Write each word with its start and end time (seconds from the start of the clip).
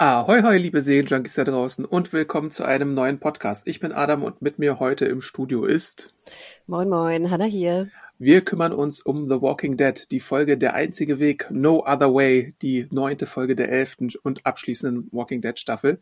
Ahoi, 0.00 0.42
hoi, 0.42 0.58
liebe 0.58 0.80
Serienjunkies 0.80 1.34
da 1.34 1.42
draußen 1.42 1.84
und 1.84 2.12
willkommen 2.12 2.52
zu 2.52 2.62
einem 2.62 2.94
neuen 2.94 3.18
Podcast. 3.18 3.66
Ich 3.66 3.80
bin 3.80 3.90
Adam 3.90 4.22
und 4.22 4.40
mit 4.40 4.60
mir 4.60 4.78
heute 4.78 5.06
im 5.06 5.20
Studio 5.20 5.64
ist. 5.64 6.14
Moin, 6.68 6.88
moin, 6.88 7.32
Hanna 7.32 7.46
hier. 7.46 7.88
Wir 8.20 8.44
kümmern 8.44 8.72
uns 8.72 9.00
um 9.00 9.26
The 9.26 9.42
Walking 9.42 9.76
Dead, 9.76 10.08
die 10.12 10.20
Folge 10.20 10.56
Der 10.56 10.74
einzige 10.74 11.18
Weg, 11.18 11.48
No 11.50 11.84
Other 11.84 12.14
Way, 12.14 12.54
die 12.62 12.86
neunte 12.92 13.26
Folge 13.26 13.56
der 13.56 13.72
elften 13.72 14.10
und 14.22 14.46
abschließenden 14.46 15.08
Walking 15.10 15.40
Dead 15.40 15.58
Staffel, 15.58 15.98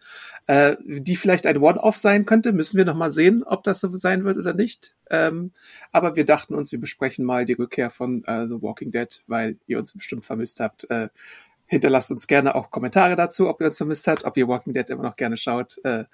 äh, 0.46 0.76
die 0.84 1.16
vielleicht 1.16 1.46
ein 1.46 1.56
One-Off 1.56 1.96
sein 1.96 2.26
könnte. 2.26 2.52
Müssen 2.52 2.76
wir 2.76 2.84
noch 2.84 2.96
mal 2.96 3.12
sehen, 3.12 3.44
ob 3.44 3.64
das 3.64 3.80
so 3.80 3.96
sein 3.96 4.24
wird 4.24 4.36
oder 4.36 4.52
nicht. 4.52 4.94
Ähm, 5.08 5.52
aber 5.90 6.16
wir 6.16 6.26
dachten 6.26 6.54
uns, 6.54 6.70
wir 6.70 6.80
besprechen 6.80 7.24
mal 7.24 7.46
die 7.46 7.54
Rückkehr 7.54 7.90
von 7.90 8.24
äh, 8.24 8.46
The 8.46 8.60
Walking 8.60 8.90
Dead, 8.90 9.22
weil 9.26 9.56
ihr 9.66 9.78
uns 9.78 9.94
bestimmt 9.94 10.26
vermisst 10.26 10.60
habt. 10.60 10.90
Äh, 10.90 11.08
Hinterlasst 11.66 12.10
uns 12.10 12.26
gerne 12.26 12.54
auch 12.54 12.70
Kommentare 12.70 13.16
dazu, 13.16 13.48
ob 13.48 13.60
ihr 13.60 13.66
uns 13.66 13.76
vermisst 13.76 14.06
habt, 14.06 14.24
ob 14.24 14.36
ihr 14.36 14.48
Walking 14.48 14.72
Dead 14.72 14.88
immer 14.90 15.02
noch 15.02 15.16
gerne 15.16 15.36
schaut. 15.36 15.78
Äh, 15.84 16.04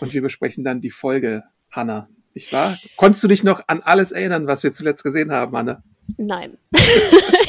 und 0.00 0.14
wir 0.14 0.22
besprechen 0.22 0.64
dann 0.64 0.80
die 0.80 0.90
Folge, 0.90 1.44
Hanna. 1.70 2.08
Nicht 2.34 2.52
wahr? 2.52 2.78
Konntest 2.96 3.22
du 3.22 3.28
dich 3.28 3.44
noch 3.44 3.62
an 3.68 3.80
alles 3.82 4.12
erinnern, 4.12 4.46
was 4.46 4.62
wir 4.62 4.72
zuletzt 4.72 5.04
gesehen 5.04 5.30
haben, 5.30 5.56
Hanna? 5.56 5.82
Nein. 6.16 6.56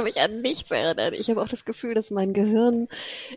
konnte 0.00 0.20
mich 0.20 0.22
an 0.22 0.40
nichts 0.40 0.70
erinnern. 0.70 1.14
Ich 1.14 1.28
habe 1.30 1.42
auch 1.42 1.48
das 1.48 1.64
Gefühl, 1.64 1.94
dass 1.94 2.10
mein 2.10 2.32
Gehirn, 2.32 2.86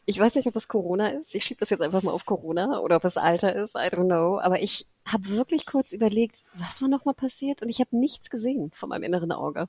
ich 0.05 0.19
weiß 0.19 0.35
nicht, 0.35 0.47
ob 0.47 0.55
es 0.55 0.67
Corona 0.67 1.07
ist. 1.07 1.35
Ich 1.35 1.43
schiebe 1.43 1.59
das 1.59 1.69
jetzt 1.69 1.81
einfach 1.81 2.03
mal 2.03 2.11
auf 2.11 2.25
Corona 2.25 2.79
oder 2.79 2.97
ob 2.97 3.05
es 3.05 3.17
Alter 3.17 3.53
ist. 3.53 3.75
I 3.75 3.89
don't 3.89 4.05
know. 4.05 4.39
Aber 4.39 4.61
ich 4.61 4.87
habe 5.05 5.29
wirklich 5.29 5.65
kurz 5.65 5.91
überlegt, 5.91 6.43
was 6.53 6.81
war 6.81 6.87
nochmal 6.87 7.15
passiert? 7.15 7.61
Und 7.61 7.69
ich 7.69 7.79
habe 7.79 7.97
nichts 7.97 8.29
gesehen 8.29 8.71
von 8.73 8.89
meinem 8.89 9.03
inneren 9.03 9.31
Auge. 9.31 9.67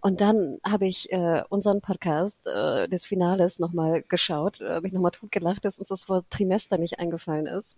Und 0.00 0.20
dann 0.20 0.58
habe 0.64 0.86
ich 0.86 1.12
äh, 1.12 1.44
unseren 1.48 1.80
Podcast 1.80 2.46
äh, 2.46 2.88
des 2.88 3.04
Finales 3.04 3.60
nochmal 3.60 4.02
geschaut, 4.02 4.60
äh, 4.60 4.70
habe 4.70 4.86
ich 4.86 4.92
nochmal 4.92 5.12
totgelacht, 5.12 5.64
dass 5.64 5.78
uns 5.78 5.88
das 5.88 6.08
Wort 6.08 6.26
Trimester 6.30 6.78
nicht 6.78 6.98
eingefallen 6.98 7.46
ist. 7.46 7.76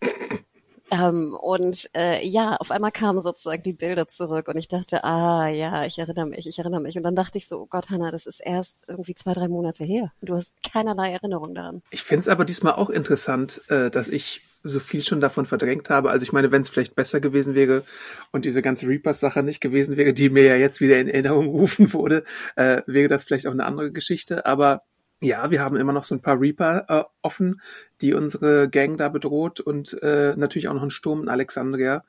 Ähm, 0.93 1.35
und 1.35 1.89
äh, 1.97 2.23
ja, 2.27 2.57
auf 2.57 2.71
einmal 2.71 2.93
kamen 2.93 3.21
sozusagen 3.21 3.63
die 3.63 3.73
Bilder 3.73 4.09
zurück 4.09 4.49
und 4.49 4.59
ich 4.59 4.69
dachte, 4.69 5.05
ah 5.05 5.49
ja, 5.49 5.87
ich 5.87 5.99
erinnere 5.99 6.27
mich, 6.27 6.47
ich 6.47 6.59
erinnere 6.59 6.83
mich. 6.83 6.99
Und 6.99 7.03
dann 7.03 7.17
dachte 7.17 7.39
ich 7.39 7.49
so, 7.49 7.63
oh 7.63 7.67
Gott, 7.67 7.89
Hannah, 7.89 8.11
das 8.11 8.27
ist 8.27 8.41
erst 8.41 8.85
irgendwie 8.89 9.15
zwei, 9.15 9.33
drei 9.33 9.49
Monate 9.49 9.85
her. 9.85 10.13
Du 10.21 10.35
hast 10.35 10.55
keinerlei 10.63 11.13
Erinnerung 11.13 11.55
daran. 11.55 11.81
Ich 11.91 12.03
finde 12.03 12.21
es 12.21 12.29
aber 12.29 12.45
diesmal 12.45 12.75
auch 12.75 12.91
interessant, 12.91 13.63
äh, 13.71 13.91
dass 13.91 14.09
ich 14.09 14.43
so 14.65 14.81
viel 14.81 15.03
schon 15.03 15.23
davon 15.23 15.47
verdrängt 15.47 15.89
habe. 15.89 16.11
Also 16.11 16.25
ich 16.25 16.33
meine, 16.33 16.53
wenn 16.53 16.61
es 16.61 16.69
vielleicht 16.69 16.95
besser 16.95 17.21
gewesen 17.21 17.55
wäre 17.55 17.85
und 18.31 18.45
diese 18.45 18.61
ganze 18.61 18.87
Reapers-Sache 18.87 19.43
nicht 19.43 19.63
gewesen 19.63 19.97
wäre, 19.97 20.13
die 20.13 20.29
mir 20.29 20.45
ja 20.45 20.57
jetzt 20.57 20.83
wieder 20.83 21.01
in 21.01 21.09
Erinnerung 21.09 21.47
gerufen 21.53 21.95
wurde, 21.95 22.25
äh, 22.57 22.83
wäre 22.87 23.09
das 23.09 23.25
vielleicht 23.25 23.47
auch 23.47 23.53
eine 23.53 23.65
andere 23.65 23.93
Geschichte. 23.93 24.45
Aber 24.45 24.83
ja, 25.23 25.51
wir 25.51 25.61
haben 25.61 25.77
immer 25.77 25.93
noch 25.93 26.05
so 26.05 26.15
ein 26.15 26.21
paar 26.21 26.41
Reaper 26.41 26.85
äh, 26.89 27.05
offen, 27.23 27.61
die 28.01 28.13
unsere 28.13 28.69
Gang 28.69 28.99
da 28.99 29.09
bedroht 29.09 29.61
und 29.61 30.01
äh, 30.03 30.35
natürlich 30.37 30.69
auch 30.69 30.75
noch 30.75 30.83
einen 30.83 30.91
Sturm 30.91 31.23
in 31.23 31.29
Alexandria. 31.29 32.05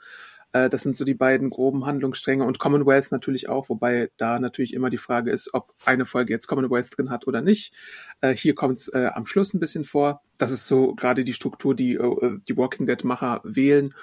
Äh, 0.52 0.70
das 0.70 0.82
sind 0.82 0.96
so 0.96 1.06
die 1.06 1.14
beiden 1.14 1.52
groben 1.52 1.86
Handlungsstränge 1.86 2.44
und 2.44 2.58
Commonwealth 2.58 3.12
natürlich 3.12 3.50
auch, 3.50 3.70
wobei 3.70 4.10
da 4.18 4.40
natürlich 4.40 4.74
immer 4.74 4.90
die 4.90 4.98
Frage 4.98 5.32
ist, 5.32 5.54
ob 5.54 5.74
eine 5.86 6.06
Folge 6.06 6.34
jetzt 6.34 6.48
Commonwealth 6.48 6.98
drin 6.98 7.12
hat 7.12 7.28
oder 7.28 7.42
nicht. 7.42 7.74
Äh, 8.22 8.36
hier 8.36 8.56
kommt 8.56 8.80
es 8.80 8.88
äh, 8.88 9.12
am 9.14 9.28
Schluss 9.28 9.54
ein 9.54 9.60
bisschen 9.60 9.86
vor. 9.86 10.22
Das 10.40 10.52
ist 10.52 10.68
so 10.68 10.96
gerade 10.96 11.24
die 11.24 11.34
Struktur, 11.34 11.76
die 11.76 11.96
äh, 11.96 12.40
die 12.48 12.58
Walking 12.58 12.88
Dead-Macher 12.88 13.42
wählen. 13.44 13.94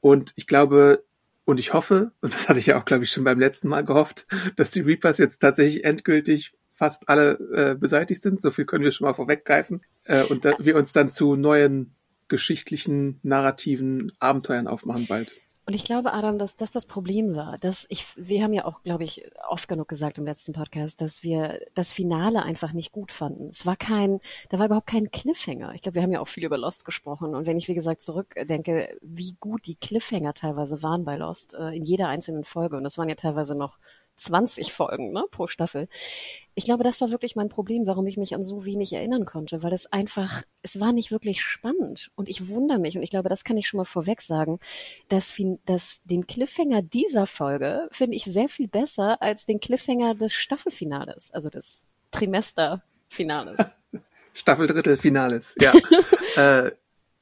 Und 0.00 0.32
ich 0.36 0.48
glaube, 0.48 1.04
und 1.44 1.60
ich 1.60 1.72
hoffe, 1.72 2.12
und 2.20 2.34
das 2.34 2.48
hatte 2.48 2.58
ich 2.58 2.66
ja 2.66 2.80
auch, 2.80 2.84
glaube 2.84 3.04
ich, 3.04 3.10
schon 3.10 3.22
beim 3.24 3.38
letzten 3.38 3.68
Mal 3.68 3.84
gehofft, 3.84 4.26
dass 4.56 4.72
die 4.72 4.80
Reapers 4.80 5.18
jetzt 5.18 5.38
tatsächlich 5.38 5.84
endgültig 5.84 6.52
fast 6.76 7.08
alle 7.08 7.32
äh, 7.54 7.74
beseitigt 7.74 8.22
sind. 8.22 8.40
So 8.40 8.50
viel 8.50 8.66
können 8.66 8.84
wir 8.84 8.92
schon 8.92 9.06
mal 9.06 9.14
vorweggreifen. 9.14 9.82
Äh, 10.04 10.24
und 10.24 10.44
da, 10.44 10.54
wir 10.58 10.76
uns 10.76 10.92
dann 10.92 11.10
zu 11.10 11.34
neuen 11.34 11.94
geschichtlichen, 12.28 13.18
narrativen 13.22 14.12
Abenteuern 14.20 14.68
aufmachen 14.68 15.06
bald. 15.06 15.36
Und 15.68 15.74
ich 15.74 15.82
glaube, 15.82 16.12
Adam, 16.12 16.38
dass 16.38 16.54
das 16.54 16.70
das 16.70 16.86
Problem 16.86 17.34
war, 17.34 17.58
dass 17.58 17.86
ich, 17.88 18.04
wir 18.16 18.44
haben 18.44 18.52
ja 18.52 18.64
auch, 18.66 18.84
glaube 18.84 19.02
ich, 19.02 19.28
oft 19.48 19.66
genug 19.66 19.88
gesagt 19.88 20.16
im 20.16 20.24
letzten 20.24 20.52
Podcast, 20.52 21.00
dass 21.00 21.24
wir 21.24 21.58
das 21.74 21.90
Finale 21.90 22.44
einfach 22.44 22.72
nicht 22.72 22.92
gut 22.92 23.10
fanden. 23.10 23.48
Es 23.48 23.66
war 23.66 23.74
kein, 23.74 24.20
da 24.48 24.60
war 24.60 24.66
überhaupt 24.66 24.86
kein 24.86 25.10
Cliffhanger. 25.10 25.74
Ich 25.74 25.82
glaube, 25.82 25.96
wir 25.96 26.02
haben 26.02 26.12
ja 26.12 26.20
auch 26.20 26.28
viel 26.28 26.44
über 26.44 26.56
Lost 26.56 26.84
gesprochen. 26.84 27.34
Und 27.34 27.46
wenn 27.46 27.58
ich, 27.58 27.66
wie 27.66 27.74
gesagt, 27.74 28.00
zurückdenke, 28.00 28.96
wie 29.02 29.34
gut 29.40 29.66
die 29.66 29.74
Cliffhanger 29.74 30.34
teilweise 30.34 30.84
waren 30.84 31.04
bei 31.04 31.16
Lost, 31.16 31.54
äh, 31.54 31.70
in 31.70 31.84
jeder 31.84 32.06
einzelnen 32.06 32.44
Folge, 32.44 32.76
und 32.76 32.84
das 32.84 32.96
waren 32.96 33.08
ja 33.08 33.16
teilweise 33.16 33.56
noch 33.56 33.78
20 34.16 34.72
Folgen 34.72 35.12
ne, 35.12 35.24
pro 35.30 35.46
Staffel. 35.46 35.88
Ich 36.54 36.64
glaube, 36.64 36.84
das 36.84 37.00
war 37.00 37.10
wirklich 37.10 37.36
mein 37.36 37.48
Problem, 37.48 37.86
warum 37.86 38.06
ich 38.06 38.16
mich 38.16 38.34
an 38.34 38.42
so 38.42 38.64
wenig 38.64 38.92
erinnern 38.92 39.26
konnte, 39.26 39.62
weil 39.62 39.72
es 39.72 39.92
einfach, 39.92 40.42
es 40.62 40.80
war 40.80 40.92
nicht 40.92 41.10
wirklich 41.10 41.42
spannend. 41.42 42.10
Und 42.14 42.28
ich 42.28 42.48
wundere 42.48 42.78
mich, 42.78 42.96
und 42.96 43.02
ich 43.02 43.10
glaube, 43.10 43.28
das 43.28 43.44
kann 43.44 43.56
ich 43.56 43.68
schon 43.68 43.78
mal 43.78 43.84
vorweg 43.84 44.22
sagen, 44.22 44.58
dass, 45.08 45.34
dass 45.66 46.02
den 46.04 46.26
Cliffhanger 46.26 46.82
dieser 46.82 47.26
Folge 47.26 47.88
finde 47.90 48.16
ich 48.16 48.24
sehr 48.24 48.48
viel 48.48 48.68
besser 48.68 49.20
als 49.20 49.44
den 49.46 49.60
Cliffhanger 49.60 50.14
des 50.14 50.34
Staffelfinales, 50.34 51.30
also 51.30 51.50
des 51.50 51.90
Trimesterfinales. 52.10 53.72
Staffeldrittelfinales, 54.32 55.56
ja. 55.60 55.72
äh, 56.36 56.72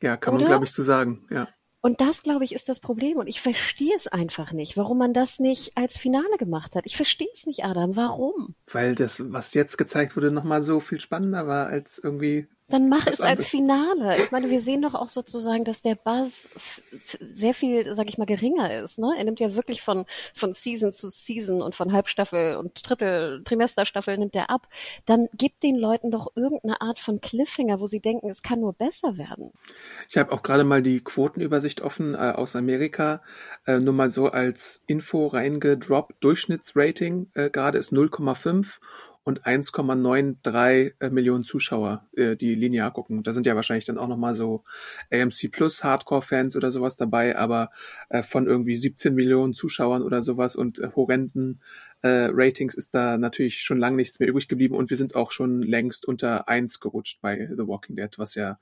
ja, 0.03 0.17
kann 0.17 0.35
man, 0.35 0.45
glaube 0.45 0.65
ich, 0.65 0.73
so 0.73 0.83
sagen, 0.83 1.27
ja. 1.31 1.49
Und 1.85 2.01
das, 2.01 2.23
glaube 2.23 2.45
ich, 2.45 2.55
ist 2.55 2.71
das 2.71 2.81
Problem. 2.81 3.19
Und 3.19 3.27
ich 3.27 3.43
verstehe 3.43 3.95
es 3.95 4.07
einfach 4.07 4.53
nicht, 4.53 4.79
warum 4.79 4.97
man 4.97 5.13
das 5.13 5.39
nicht 5.39 5.77
als 5.77 5.99
Finale 5.99 6.39
gemacht 6.39 6.77
hat. 6.77 6.87
Ich 6.87 6.97
verstehe 6.97 7.29
es 7.35 7.45
nicht, 7.45 7.67
Adam. 7.67 7.95
Warum? 7.95 8.55
Weil 8.73 8.95
das, 8.95 9.23
was 9.31 9.53
jetzt 9.53 9.77
gezeigt 9.77 10.17
wurde, 10.17 10.31
nochmal 10.31 10.63
so 10.63 10.81
viel 10.81 10.99
spannender 10.99 11.47
war 11.47 11.67
als 11.67 12.01
irgendwie 12.03 12.47
dann 12.69 12.89
mach 12.89 13.07
es 13.07 13.21
als 13.21 13.49
Finale. 13.49 14.23
Ich 14.23 14.31
meine, 14.31 14.49
wir 14.49 14.61
sehen 14.61 14.81
doch 14.81 14.95
auch 14.95 15.11
sozusagen, 15.11 15.65
dass 15.65 15.83
der 15.83 15.97
Buzz 15.97 16.49
sehr 16.99 17.53
viel, 17.53 17.95
sag 17.95 18.09
ich 18.09 18.17
mal, 18.17 18.25
geringer 18.25 18.83
ist. 18.83 18.99
Ne? 18.99 19.13
Er 19.19 19.25
nimmt 19.25 19.39
ja 19.39 19.55
wirklich 19.55 19.83
von, 19.83 20.07
von 20.33 20.55
Season 20.55 20.93
zu 20.93 21.09
Season 21.09 21.61
und 21.61 21.75
von 21.75 21.93
Halbstaffel 21.93 22.57
und 22.57 22.89
Drittel, 22.89 23.43
Trimesterstaffel 23.45 24.17
nimmt 24.17 24.35
er 24.35 24.49
ab. 24.49 24.69
Dann 25.05 25.29
gibt 25.35 25.63
den 25.63 25.77
Leuten 25.77 26.11
doch 26.11 26.33
irgendeine 26.37 26.81
Art 26.81 26.99
von 26.99 27.21
Cliffhanger, 27.21 27.81
wo 27.81 27.87
sie 27.87 28.01
denken, 28.01 28.31
es 28.31 28.43
kann 28.43 28.61
nur 28.61 28.73
besser 28.73 29.19
werden. 29.19 29.53
Ich 30.09 30.17
habe 30.17 30.33
auch 30.33 30.43
gerade 30.43 30.65
mal 30.65 30.83
die 30.83 31.05
Quotenübersicht 31.05 31.83
offen 31.83 32.15
äh, 32.15 32.33
aus 32.35 32.57
Amerika. 32.57 33.23
Äh, 33.67 33.79
nur 33.79 33.93
mal 33.93 34.09
so 34.09 34.29
als 34.29 34.81
Info 34.87 35.27
reingedroppt. 35.27 36.15
Durchschnittsrating 36.21 37.31
äh, 37.35 37.51
gerade 37.51 37.77
ist 37.77 37.93
0,5 37.93 38.79
und 39.25 39.45
1,93 39.45 40.93
äh, 41.01 41.11
Millionen 41.11 41.45
Zuschauer, 41.45 42.07
äh, 42.15 42.37
die 42.37 42.55
linear 42.55 42.93
gucken. 42.93 43.23
Da 43.23 43.33
sind 43.33 43.47
ja 43.47 43.57
wahrscheinlich 43.57 43.87
dann 43.87 43.99
auch 43.99 44.07
nochmal 44.07 44.35
so 44.35 44.65
AMC 45.11 45.51
Plus 45.51 45.83
Hardcore-Fans 45.83 46.57
oder 46.57 46.71
sowas 46.71 46.97
dabei, 46.97 47.37
aber 47.37 47.71
äh, 48.11 48.23
von 48.23 48.47
irgendwie 48.47 48.77
17 48.77 49.15
Millionen 49.15 49.55
Zuschauern 49.55 50.03
oder 50.03 50.21
sowas 50.21 50.57
und 50.57 50.79
äh, 50.79 50.91
horrenden 50.95 51.61
äh, 52.03 52.29
Ratings 52.31 52.75
ist 52.75 52.95
da 52.95 53.17
natürlich 53.17 53.63
schon 53.63 53.79
lange 53.79 53.97
nichts 53.97 54.21
mehr 54.21 54.29
übrig 54.29 54.47
geblieben 54.47 54.75
und 54.75 54.91
wir 54.91 54.99
sind 54.99 55.15
auch 55.15 55.31
schon 55.31 55.63
längst 55.63 56.07
unter 56.07 56.47
eins 56.47 56.79
gerutscht 56.79 57.23
bei 57.23 57.49
The 57.51 57.67
Walking 57.67 57.97
Dead, 57.97 58.19
was 58.19 58.35
ja 58.35 58.59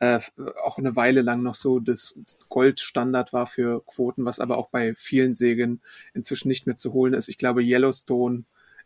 äh, 0.00 0.18
auch 0.64 0.76
eine 0.76 0.96
Weile 0.96 1.22
lang 1.22 1.44
noch 1.44 1.54
so 1.54 1.78
das 1.78 2.18
Goldstandard 2.48 3.32
war 3.32 3.46
für 3.46 3.84
Quoten, 3.86 4.24
was 4.24 4.40
aber 4.40 4.58
auch 4.58 4.70
bei 4.70 4.96
vielen 4.96 5.34
Sägen 5.34 5.82
inzwischen 6.14 6.48
nicht 6.48 6.66
mehr 6.66 6.76
zu 6.76 6.92
holen 6.92 7.14
ist. 7.14 7.28
Ich 7.28 7.38
glaube, 7.38 7.62
Yellowstone 7.62 8.42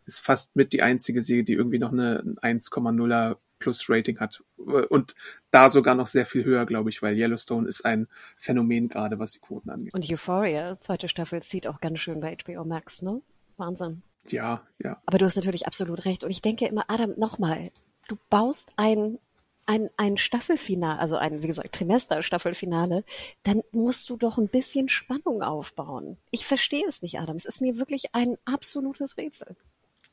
ist 0.06 0.21
fast 0.21 0.56
mit 0.56 0.73
die 0.73 0.83
einzige 0.83 1.23
Serie, 1.23 1.45
die 1.45 1.55
irgendwie 1.55 1.79
noch 1.79 1.93
eine 1.93 2.23
1,0er 2.43 3.37
Plus 3.59 3.89
Rating 3.89 4.19
hat. 4.21 4.43
Und 4.56 5.15
da 5.51 5.71
sogar 5.71 5.95
noch 5.95 6.09
sehr 6.09 6.27
viel 6.27 6.45
höher, 6.45 6.67
glaube 6.67 6.91
ich, 6.91 7.01
weil 7.03 7.17
Yellowstone 7.17 7.67
ist 7.67 7.85
ein 7.85 8.09
Phänomen 8.37 8.89
gerade, 8.89 9.19
was 9.19 9.33
die 9.33 9.39
Quoten 9.39 9.71
angeht. 9.71 9.95
Und 9.95 10.11
Euphoria, 10.11 10.79
zweite 10.81 11.09
Staffel, 11.09 11.43
zieht 11.43 11.67
auch 11.67 11.81
ganz 11.81 12.01
schön 12.01 12.21
bei 12.21 12.37
HBO 12.37 12.65
Max, 12.65 13.03
ne? 13.03 13.23
Wahnsinn. 13.56 14.03
Ja, 14.29 14.62
ja. 14.79 15.01
Aber 15.06 15.19
du 15.19 15.25
hast 15.25 15.37
natürlich 15.37 15.67
absolut 15.67 16.05
recht. 16.05 16.25
Und 16.25 16.31
ich 16.31 16.43
denke 16.43 16.67
immer, 16.67 16.85
Adam, 16.89 17.15
nochmal, 17.17 17.71
du 18.09 18.17
baust 18.29 18.73
ein 18.77 19.19
ein, 19.67 19.89
ein 19.97 20.17
Staffelfinale, 20.17 20.99
also 20.99 21.17
ein, 21.17 21.43
wie 21.43 21.47
gesagt, 21.47 21.75
Trimester-Staffelfinale, 21.75 23.05
dann 23.45 23.62
musst 23.73 24.11
du 24.11 24.17
doch 24.17 24.39
ein 24.39 24.49
bisschen 24.49 24.89
Spannung 24.89 25.43
aufbauen. 25.43 26.19
Ich 26.31 26.47
verstehe 26.47 26.85
es 26.87 27.03
nicht, 27.03 27.19
Adam. 27.19 27.37
Es 27.37 27.47
ist 27.47 27.61
mir 27.61 27.79
wirklich 27.79 28.15
ein 28.15 28.37
absolutes 28.45 29.17
Rätsel. 29.17 29.56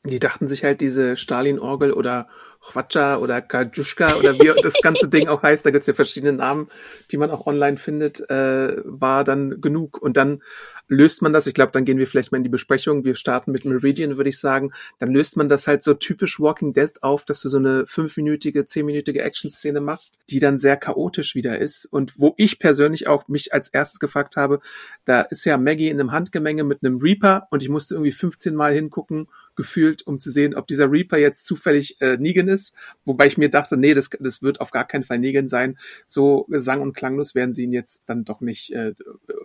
Die 0.04 0.18
dachten 0.18 0.48
sich 0.48 0.64
halt 0.64 0.80
diese 0.80 1.16
Stalin-Orgel 1.16 1.92
oder 1.92 2.26
Chwatscha 2.62 3.16
oder 3.18 3.40
Kajuschka 3.40 4.16
oder 4.16 4.34
wie 4.34 4.52
das 4.62 4.80
ganze 4.82 5.08
Ding 5.08 5.28
auch 5.28 5.42
heißt, 5.42 5.66
da 5.66 5.70
gibt's 5.70 5.86
ja 5.86 5.94
verschiedene 5.94 6.32
Namen, 6.32 6.68
die 7.10 7.16
man 7.16 7.30
auch 7.30 7.46
online 7.46 7.76
findet, 7.76 8.28
äh, 8.30 8.76
war 8.84 9.24
dann 9.24 9.60
genug. 9.60 10.00
Und 10.00 10.16
dann 10.16 10.42
löst 10.88 11.22
man 11.22 11.32
das, 11.32 11.46
ich 11.46 11.54
glaube, 11.54 11.72
dann 11.72 11.84
gehen 11.84 11.98
wir 11.98 12.06
vielleicht 12.06 12.32
mal 12.32 12.38
in 12.38 12.44
die 12.44 12.50
Besprechung, 12.50 13.04
wir 13.04 13.14
starten 13.14 13.50
mit 13.50 13.64
Meridian, 13.64 14.16
würde 14.16 14.30
ich 14.30 14.38
sagen, 14.38 14.72
dann 14.98 15.10
löst 15.10 15.36
man 15.36 15.48
das 15.48 15.66
halt 15.66 15.82
so 15.82 15.94
typisch 15.94 16.38
Walking 16.38 16.72
Dead 16.72 16.92
auf, 17.02 17.24
dass 17.24 17.40
du 17.40 17.48
so 17.48 17.58
eine 17.58 17.86
fünfminütige, 17.86 18.66
zehnminütige 18.66 19.22
Action-Szene 19.22 19.80
machst, 19.80 20.20
die 20.30 20.38
dann 20.38 20.58
sehr 20.58 20.76
chaotisch 20.76 21.34
wieder 21.34 21.58
ist 21.58 21.86
und 21.86 22.18
wo 22.18 22.34
ich 22.36 22.58
persönlich 22.58 23.06
auch 23.06 23.26
mich 23.28 23.52
als 23.52 23.70
erstes 23.70 24.00
gefragt 24.00 24.36
habe, 24.36 24.60
da 25.04 25.22
ist 25.22 25.44
ja 25.44 25.56
Maggie 25.56 25.88
in 25.88 25.98
einem 25.98 26.12
Handgemenge 26.12 26.64
mit 26.64 26.84
einem 26.84 26.98
Reaper 26.98 27.48
und 27.50 27.62
ich 27.62 27.68
musste 27.68 27.94
irgendwie 27.94 28.12
15 28.12 28.54
Mal 28.54 28.74
hingucken, 28.74 29.28
gefühlt, 29.54 30.06
um 30.06 30.18
zu 30.18 30.30
sehen, 30.30 30.54
ob 30.54 30.66
dieser 30.66 30.90
Reaper 30.90 31.18
jetzt 31.18 31.44
zufällig 31.44 32.00
äh, 32.00 32.16
Negan 32.16 32.48
ist, 32.48 32.72
wobei 33.04 33.26
ich 33.26 33.38
mir 33.38 33.50
dachte, 33.50 33.76
nee, 33.76 33.94
das, 33.94 34.10
das 34.18 34.42
wird 34.42 34.60
auf 34.60 34.70
gar 34.70 34.86
keinen 34.86 35.04
Fall 35.04 35.18
Negan 35.18 35.48
sein. 35.48 35.78
So 36.06 36.46
sang- 36.48 36.80
und 36.80 36.94
klanglos 36.94 37.34
werden 37.34 37.54
sie 37.54 37.64
ihn 37.64 37.72
jetzt 37.72 38.02
dann 38.06 38.24
doch 38.24 38.40
nicht 38.40 38.72
äh, 38.72 38.94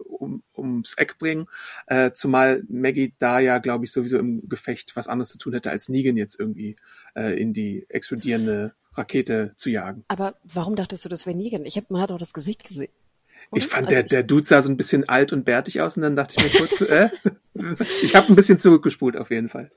um, 0.06 0.44
ums 0.56 0.96
Eck 0.96 1.18
bringen. 1.18 1.48
Äh, 1.88 2.12
zumal 2.12 2.64
Maggie 2.70 3.14
da 3.20 3.40
ja, 3.40 3.58
glaube 3.60 3.86
ich, 3.86 3.92
sowieso 3.92 4.18
im 4.18 4.48
Gefecht 4.48 4.96
was 4.96 5.08
anderes 5.08 5.30
zu 5.30 5.38
tun 5.38 5.54
hätte, 5.54 5.72
als 5.72 5.90
Negan 5.90 6.18
jetzt 6.18 6.40
irgendwie 6.40 6.76
äh, 7.16 7.40
in 7.40 7.54
die 7.54 7.86
explodierende 7.90 8.74
Rakete 8.94 9.54
zu 9.56 9.70
jagen. 9.70 10.04
Aber 10.08 10.36
warum 10.44 10.76
dachtest 10.76 11.06
du, 11.06 11.10
das 11.10 11.26
wäre 11.26 11.38
Negan? 11.38 11.66
Ich 11.66 11.78
hab, 11.78 11.92
man 11.92 12.02
hat 12.02 12.12
auch 12.12 12.18
das 12.18 12.34
Gesicht 12.34 12.64
gesehen. 12.64 12.92
Ich 13.54 13.68
fand, 13.68 13.88
also 13.88 14.02
der, 14.02 14.04
der 14.04 14.24
Dude 14.24 14.46
sah 14.46 14.62
so 14.62 14.70
ein 14.70 14.78
bisschen 14.78 15.08
alt 15.08 15.32
und 15.32 15.46
bärtig 15.46 15.80
aus 15.80 15.96
und 15.96 16.04
dann 16.04 16.16
dachte 16.16 16.36
ich 16.38 16.44
mir 16.44 16.60
kurz, 16.60 16.82
äh, 16.82 17.10
ich 18.04 18.16
habe 18.16 18.28
ein 18.28 18.36
bisschen 18.36 18.60
zurückgespult 18.60 19.16
auf 19.16 19.32
jeden 19.32 19.50
Fall. 19.50 19.72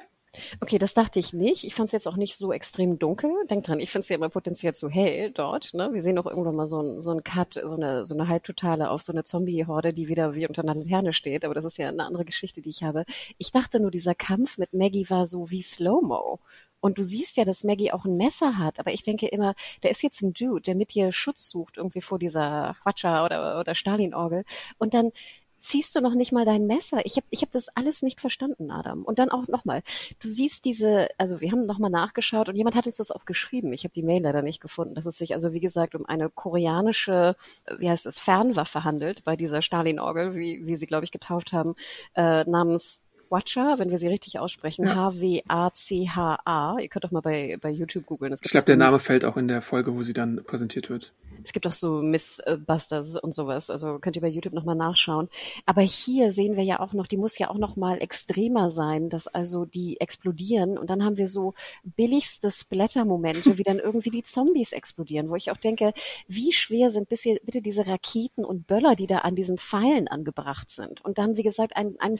Okay, 0.61 0.79
das 0.79 0.94
dachte 0.94 1.19
ich 1.19 1.32
nicht. 1.32 1.65
Ich 1.65 1.75
fand 1.75 1.88
es 1.88 1.93
jetzt 1.93 2.06
auch 2.06 2.17
nicht 2.17 2.37
so 2.37 2.53
extrem 2.53 2.99
dunkel. 2.99 3.31
Denk 3.49 3.65
dran, 3.65 3.81
ich 3.81 3.91
finde 3.91 4.03
es 4.03 4.09
ja 4.11 4.17
immer 4.17 4.29
potenziell 4.29 4.75
zu 4.75 4.88
hell 4.88 5.32
dort. 5.32 5.75
Ne? 5.75 5.91
Wir 5.93 6.03
sehen 6.03 6.19
auch 6.19 6.27
irgendwann 6.27 6.55
mal 6.55 6.67
so 6.67 6.81
ein, 6.81 7.00
so 7.00 7.11
ein 7.11 7.25
Cut, 7.25 7.55
so 7.55 7.75
eine, 7.75 8.05
so 8.05 8.15
eine 8.15 8.29
Halbtotale 8.29 8.91
auf 8.91 9.03
so 9.03 9.12
eine 9.12 9.25
Zombie-Horde, 9.25 9.93
die 9.93 10.09
wieder 10.09 10.35
wie 10.35 10.47
unter 10.47 10.62
einer 10.62 10.75
Laterne 10.75 11.12
steht. 11.12 11.44
Aber 11.44 11.55
das 11.55 11.65
ist 11.65 11.79
ja 11.79 11.88
eine 11.88 12.05
andere 12.05 12.25
Geschichte, 12.25 12.62
die 12.62 12.71
ich 12.71 12.82
habe. 12.85 13.05
Ich 13.38 13.50
dachte 13.50 13.81
nur, 13.81 13.91
dieser 13.91 14.15
Kampf 14.15 14.56
mit 14.59 14.73
Maggie 14.73 15.11
war 15.11 15.27
so 15.27 15.50
wie 15.50 15.62
Slow-Mo. 15.62 16.38
Und 16.81 16.97
du 16.99 17.05
siehst 17.05 17.37
ja, 17.37 17.44
dass 17.44 17.65
Maggie 17.65 17.93
auch 17.93 18.06
ein 18.06 18.17
Messer 18.17 18.56
hat, 18.56 18.81
aber 18.81 18.93
ich 18.93 19.03
denke 19.03 19.29
immer, 19.29 19.55
da 19.83 19.91
ist 19.91 20.03
jetzt 20.03 20.23
ein 20.23 20.33
Dude, 20.33 20.62
der 20.62 20.75
mit 20.75 20.94
dir 20.94 21.12
Schutz 21.12 21.50
sucht, 21.50 21.76
irgendwie 21.76 22.00
vor 22.00 22.19
dieser 22.19 22.75
Quatscher 22.83 23.25
oder, 23.25 23.61
oder 23.61 23.75
Stalin-Orgel. 23.75 24.44
Und 24.79 24.94
dann 24.94 25.12
ziehst 25.61 25.95
du 25.95 26.01
noch 26.01 26.15
nicht 26.15 26.33
mal 26.33 26.45
dein 26.45 26.67
Messer. 26.67 27.05
Ich 27.05 27.17
habe 27.17 27.27
ich 27.31 27.43
hab 27.43 27.51
das 27.53 27.69
alles 27.77 28.03
nicht 28.03 28.21
verstanden, 28.21 28.71
Adam. 28.71 29.05
Und 29.05 29.19
dann 29.19 29.31
auch 29.31 29.47
nochmal, 29.49 29.83
du 30.21 30.29
siehst 30.29 30.65
diese, 30.65 31.09
also 31.19 31.41
wir 31.41 31.53
haben 31.53 31.67
nochmal 31.67 31.91
nachgeschaut 31.91 32.49
und 32.49 32.57
jemand 32.57 32.77
hat 32.77 32.87
uns 32.87 32.97
das 32.97 33.11
auch 33.11 33.25
geschrieben. 33.25 33.73
Ich 33.73 33.85
habe 33.85 33.95
die 33.95 34.03
Mail 34.03 34.23
leider 34.23 34.43
nicht 34.43 34.61
gefunden, 34.61 34.95
dass 34.95 35.07
es 35.07 35.17
sich 35.17 35.35
also 35.35 35.53
wie 35.53 35.61
gesagt 35.61 35.95
um 35.95 36.07
eine 36.07 36.31
koreanische, 36.31 37.37
wie 37.79 37.91
heißt 37.91 38.07
es, 38.07 38.19
Fernwaffe 38.19 38.85
handelt 38.85 39.25
bei 39.25 39.37
dieser 39.37 39.62
Stalin-Orgel, 39.62 40.35
wie, 40.35 40.67
wie 40.67 40.77
sie, 40.77 40.87
glaube 40.87 41.05
ich, 41.05 41.12
getauft 41.12 41.53
haben, 41.53 41.75
äh, 42.15 42.45
namens 42.45 43.10
Watcher, 43.31 43.79
wenn 43.79 43.91
wir 43.91 43.99
sie 43.99 44.09
richtig 44.09 44.38
aussprechen, 44.38 44.87
ja. 44.87 44.94
H-W-A-C-H-A. 44.94 46.79
Ihr 46.79 46.88
könnt 46.88 47.05
doch 47.05 47.11
mal 47.11 47.21
bei, 47.21 47.56
bei 47.61 47.71
YouTube 47.71 48.06
googeln. 48.06 48.35
Ich 48.41 48.50
glaube, 48.50 48.67
der 48.67 48.77
Name 48.77 48.99
fällt 48.99 49.25
auch 49.25 49.37
in 49.37 49.49
der 49.49 49.62
Folge, 49.62 49.94
wo 49.94 50.03
sie 50.03 50.12
dann 50.12 50.43
präsentiert 50.44 50.91
wird. 50.91 51.12
Es 51.44 51.53
gibt 51.53 51.67
auch 51.67 51.73
so 51.73 52.03
Mythbusters 52.03 53.17
und 53.17 53.35
sowas, 53.35 53.71
also 53.71 53.99
könnt 53.99 54.17
ihr 54.17 54.23
bei 54.23 54.29
YouTube 54.29 54.53
nochmal 54.53 54.77
nachschauen. 54.77 55.29
Aber 55.67 55.82
hier 55.82 56.32
sehen 56.32 56.56
wir 56.56 56.65
ja 56.65 56.81
auch 56.81 56.93
noch, 56.93 57.06
die 57.06 57.17
muss 57.17 57.38
ja 57.38 57.50
auch 57.50 57.59
noch 57.59 57.77
mal 57.77 58.03
extremer 58.03 58.71
sein, 58.71 59.09
dass 59.09 59.27
also 59.27 59.65
die 59.65 60.00
explodieren 60.00 60.79
und 60.79 60.91
dann 60.91 61.05
haben 61.05 61.17
wir 61.17 61.29
so 61.29 61.55
billigste 61.83 62.50
Splatter-Momente, 62.50 63.59
wie 63.59 63.62
dann 63.62 63.79
irgendwie 63.91 64.11
die 64.11 64.23
Zombies 64.23 64.73
explodieren, 64.73 65.31
wo 65.31 65.37
ich 65.37 65.50
auch 65.50 65.56
denke, 65.56 65.93
wie 66.29 66.53
schwer 66.53 66.91
sind 66.91 67.09
bisher 67.09 67.38
bitte 67.44 67.62
diese 67.62 67.87
Raketen 67.87 68.44
und 68.44 68.67
Böller, 68.67 68.94
die 68.94 69.06
da 69.06 69.19
an 69.19 69.35
diesen 69.35 69.59
Pfeilen 69.59 70.09
angebracht 70.09 70.71
sind. 70.71 71.05
Und 71.05 71.19
dann, 71.19 71.37
wie 71.37 71.43
gesagt, 71.43 71.76
ein, 71.76 71.97
ein 72.00 72.17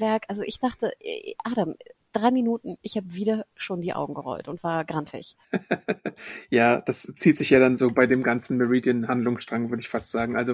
Splatter-Feuerwerk. 0.00 0.24
Also 0.28 0.42
ich 0.42 0.58
dachte, 0.58 0.92
äh, 1.00 1.34
Adam, 1.44 1.74
drei 2.12 2.30
Minuten, 2.30 2.76
ich 2.82 2.96
habe 2.96 3.14
wieder 3.14 3.46
schon 3.54 3.82
die 3.82 3.94
Augen 3.94 4.14
gerollt 4.14 4.48
und 4.48 4.62
war 4.64 4.84
grantig. 4.84 5.36
ja, 6.50 6.80
das 6.80 7.12
zieht 7.16 7.38
sich 7.38 7.50
ja 7.50 7.60
dann 7.60 7.76
so 7.76 7.90
bei 7.90 8.06
dem 8.06 8.22
ganzen 8.22 8.56
Meridian-Handlungsstrang, 8.56 9.70
würde 9.70 9.82
ich 9.82 9.88
fast 9.88 10.10
sagen. 10.10 10.36
Also 10.36 10.52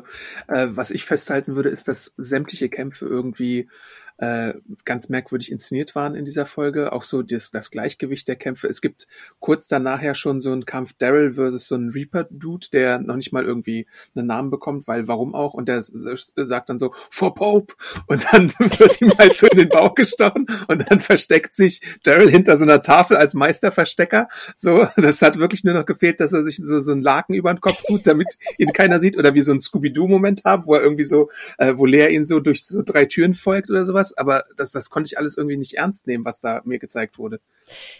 äh, 0.48 0.68
was 0.70 0.90
ich 0.90 1.04
festhalten 1.04 1.56
würde, 1.56 1.70
ist, 1.70 1.88
dass 1.88 2.12
sämtliche 2.16 2.68
Kämpfe 2.68 3.06
irgendwie 3.06 3.68
äh, 4.18 4.54
ganz 4.84 5.08
merkwürdig 5.08 5.52
inszeniert 5.52 5.94
waren 5.94 6.14
in 6.14 6.24
dieser 6.24 6.46
Folge. 6.46 6.92
Auch 6.92 7.02
so 7.02 7.22
das, 7.22 7.50
das 7.50 7.70
Gleichgewicht 7.70 8.26
der 8.28 8.36
Kämpfe. 8.36 8.66
Es 8.66 8.80
gibt 8.80 9.06
kurz 9.40 9.68
danach 9.68 10.02
ja 10.02 10.14
schon 10.14 10.40
so 10.40 10.52
einen 10.52 10.64
Kampf 10.64 10.94
Daryl 10.98 11.34
versus 11.34 11.68
so 11.68 11.74
einen 11.74 11.90
Reaper-Dude, 11.90 12.68
der 12.72 12.98
noch 12.98 13.16
nicht 13.16 13.32
mal 13.32 13.44
irgendwie 13.44 13.86
einen 14.14 14.26
Namen 14.26 14.50
bekommt, 14.50 14.86
weil 14.86 15.08
warum 15.08 15.34
auch? 15.34 15.54
Und 15.54 15.68
der 15.68 15.82
sagt 15.82 16.70
dann 16.70 16.78
so, 16.78 16.94
for 17.10 17.34
Pope! 17.34 17.74
Und 18.06 18.26
dann 18.32 18.52
wird 18.58 19.00
ihm 19.00 19.12
halt 19.18 19.36
so 19.36 19.46
in 19.48 19.58
den 19.58 19.68
Bauch 19.68 19.94
gestochen 19.94 20.46
und 20.68 20.90
dann 20.90 21.00
versteckt 21.00 21.54
sich 21.54 21.80
Daryl 22.02 22.30
hinter 22.30 22.56
so 22.56 22.64
einer 22.64 22.82
Tafel 22.82 23.16
als 23.16 23.34
Meisterverstecker. 23.34 24.28
So, 24.56 24.88
das 24.96 25.22
hat 25.22 25.38
wirklich 25.38 25.64
nur 25.64 25.74
noch 25.74 25.86
gefehlt, 25.86 26.20
dass 26.20 26.32
er 26.32 26.44
sich 26.44 26.58
so, 26.62 26.80
so 26.80 26.92
einen 26.92 27.02
Laken 27.02 27.34
über 27.34 27.52
den 27.52 27.60
Kopf 27.60 27.82
tut, 27.86 28.06
damit 28.06 28.38
ihn 28.58 28.72
keiner 28.72 29.00
sieht. 29.00 29.16
Oder 29.16 29.34
wie 29.34 29.42
so 29.42 29.52
ein 29.52 29.60
Scooby-Doo-Moment 29.60 30.44
haben, 30.44 30.66
wo 30.66 30.74
er 30.74 30.82
irgendwie 30.82 31.04
so, 31.04 31.30
äh, 31.58 31.74
wo 31.76 31.86
Lea 31.86 32.14
ihn 32.14 32.24
so 32.24 32.40
durch 32.40 32.64
so 32.64 32.82
drei 32.82 33.04
Türen 33.04 33.34
folgt 33.34 33.70
oder 33.70 33.84
sowas 33.84 34.05
sowas, 34.06 34.16
aber 34.16 34.44
das, 34.56 34.72
das 34.72 34.90
konnte 34.90 35.08
ich 35.08 35.18
alles 35.18 35.36
irgendwie 35.36 35.56
nicht 35.56 35.74
ernst 35.74 36.06
nehmen, 36.06 36.24
was 36.24 36.40
da 36.40 36.62
mir 36.64 36.78
gezeigt 36.78 37.18
wurde. 37.18 37.40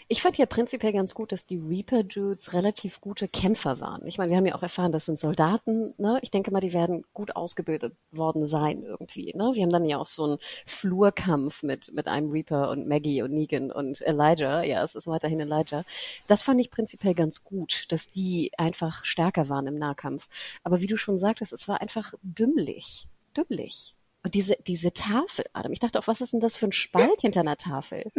Ich 0.07 0.21
fand 0.21 0.37
ja 0.37 0.45
prinzipiell 0.45 0.93
ganz 0.93 1.13
gut, 1.13 1.31
dass 1.31 1.45
die 1.45 1.57
Reaper-Dudes 1.57 2.53
relativ 2.53 3.01
gute 3.01 3.27
Kämpfer 3.27 3.79
waren. 3.79 4.05
Ich 4.07 4.17
meine, 4.17 4.31
wir 4.31 4.37
haben 4.37 4.45
ja 4.45 4.55
auch 4.55 4.63
erfahren, 4.63 4.91
das 4.91 5.05
sind 5.05 5.19
Soldaten, 5.19 5.93
ne? 5.97 6.19
Ich 6.21 6.31
denke 6.31 6.51
mal, 6.51 6.61
die 6.61 6.73
werden 6.73 7.03
gut 7.13 7.35
ausgebildet 7.35 7.93
worden 8.11 8.45
sein 8.45 8.83
irgendwie, 8.83 9.33
ne? 9.35 9.51
Wir 9.53 9.63
haben 9.63 9.71
dann 9.71 9.85
ja 9.85 9.97
auch 9.97 10.05
so 10.05 10.23
einen 10.23 10.37
Flurkampf 10.65 11.63
mit, 11.63 11.93
mit 11.93 12.07
einem 12.07 12.31
Reaper 12.31 12.69
und 12.69 12.87
Maggie 12.87 13.21
und 13.21 13.33
Negan 13.33 13.71
und 13.71 14.01
Elijah. 14.01 14.63
Ja, 14.63 14.83
es 14.83 14.95
ist 14.95 15.07
weiterhin 15.07 15.39
Elijah. 15.39 15.83
Das 16.27 16.43
fand 16.43 16.61
ich 16.61 16.71
prinzipiell 16.71 17.13
ganz 17.13 17.43
gut, 17.43 17.85
dass 17.89 18.07
die 18.07 18.51
einfach 18.57 19.03
stärker 19.03 19.49
waren 19.49 19.67
im 19.67 19.77
Nahkampf. 19.77 20.27
Aber 20.63 20.81
wie 20.81 20.87
du 20.87 20.97
schon 20.97 21.17
sagtest, 21.17 21.51
es 21.53 21.67
war 21.67 21.81
einfach 21.81 22.13
dümmlich. 22.21 23.07
Dümmlich. 23.35 23.96
Und 24.23 24.33
diese, 24.33 24.55
diese 24.65 24.91
Tafel, 24.93 25.45
Adam, 25.53 25.71
ich 25.71 25.79
dachte 25.79 25.99
auch, 25.99 26.07
was 26.07 26.21
ist 26.21 26.33
denn 26.33 26.39
das 26.39 26.55
für 26.55 26.67
ein 26.67 26.71
Spalt 26.71 27.21
hinter 27.21 27.41
einer 27.41 27.57
Tafel? 27.57 28.11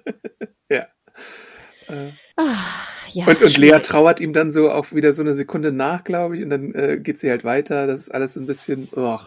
ja. 0.68 0.88
Äh. 1.88 2.10
Ah, 2.36 2.56
ja, 3.12 3.26
und, 3.26 3.42
und 3.42 3.58
Lea 3.58 3.78
trauert 3.82 4.20
ihm 4.20 4.32
dann 4.32 4.52
so 4.52 4.70
auch 4.70 4.92
wieder 4.92 5.12
so 5.12 5.22
eine 5.22 5.34
Sekunde 5.34 5.70
nach, 5.70 6.04
glaube 6.04 6.36
ich, 6.36 6.42
und 6.42 6.50
dann 6.50 6.74
äh, 6.74 6.98
geht 6.98 7.20
sie 7.20 7.30
halt 7.30 7.44
weiter. 7.44 7.86
Das 7.86 8.00
ist 8.00 8.10
alles 8.10 8.36
ein 8.36 8.46
bisschen, 8.46 8.88
oh. 8.96 9.18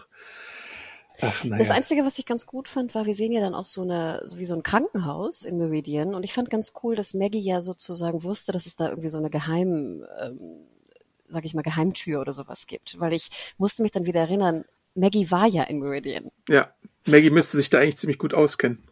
Ach, 1.20 1.44
naja. 1.44 1.58
Das 1.58 1.70
Einzige, 1.70 2.04
was 2.04 2.18
ich 2.18 2.26
ganz 2.26 2.46
gut 2.46 2.68
fand, 2.68 2.94
war, 2.94 3.06
wir 3.06 3.14
sehen 3.14 3.32
ja 3.32 3.40
dann 3.40 3.54
auch 3.54 3.64
so 3.64 3.82
eine, 3.82 4.22
wie 4.34 4.46
so 4.46 4.54
ein 4.54 4.62
Krankenhaus 4.62 5.42
in 5.42 5.58
Meridian. 5.58 6.14
Und 6.14 6.22
ich 6.22 6.32
fand 6.32 6.50
ganz 6.50 6.72
cool, 6.82 6.94
dass 6.94 7.14
Maggie 7.14 7.40
ja 7.40 7.60
sozusagen 7.60 8.22
wusste, 8.22 8.52
dass 8.52 8.66
es 8.66 8.76
da 8.76 8.88
irgendwie 8.88 9.08
so 9.08 9.18
eine 9.18 9.30
geheim, 9.30 10.04
ähm, 10.20 10.66
sag 11.28 11.44
ich 11.44 11.54
mal, 11.54 11.62
Geheimtür 11.62 12.20
oder 12.20 12.32
sowas 12.32 12.66
gibt. 12.66 13.00
Weil 13.00 13.12
ich 13.12 13.30
musste 13.56 13.82
mich 13.82 13.90
dann 13.90 14.06
wieder 14.06 14.20
erinnern, 14.20 14.64
Maggie 14.94 15.30
war 15.30 15.46
ja 15.46 15.64
in 15.64 15.80
Meridian. 15.80 16.30
Ja, 16.48 16.72
Maggie 17.06 17.30
müsste 17.30 17.56
sich 17.56 17.70
da 17.70 17.78
eigentlich 17.78 17.98
ziemlich 17.98 18.18
gut 18.18 18.34
auskennen. 18.34 18.82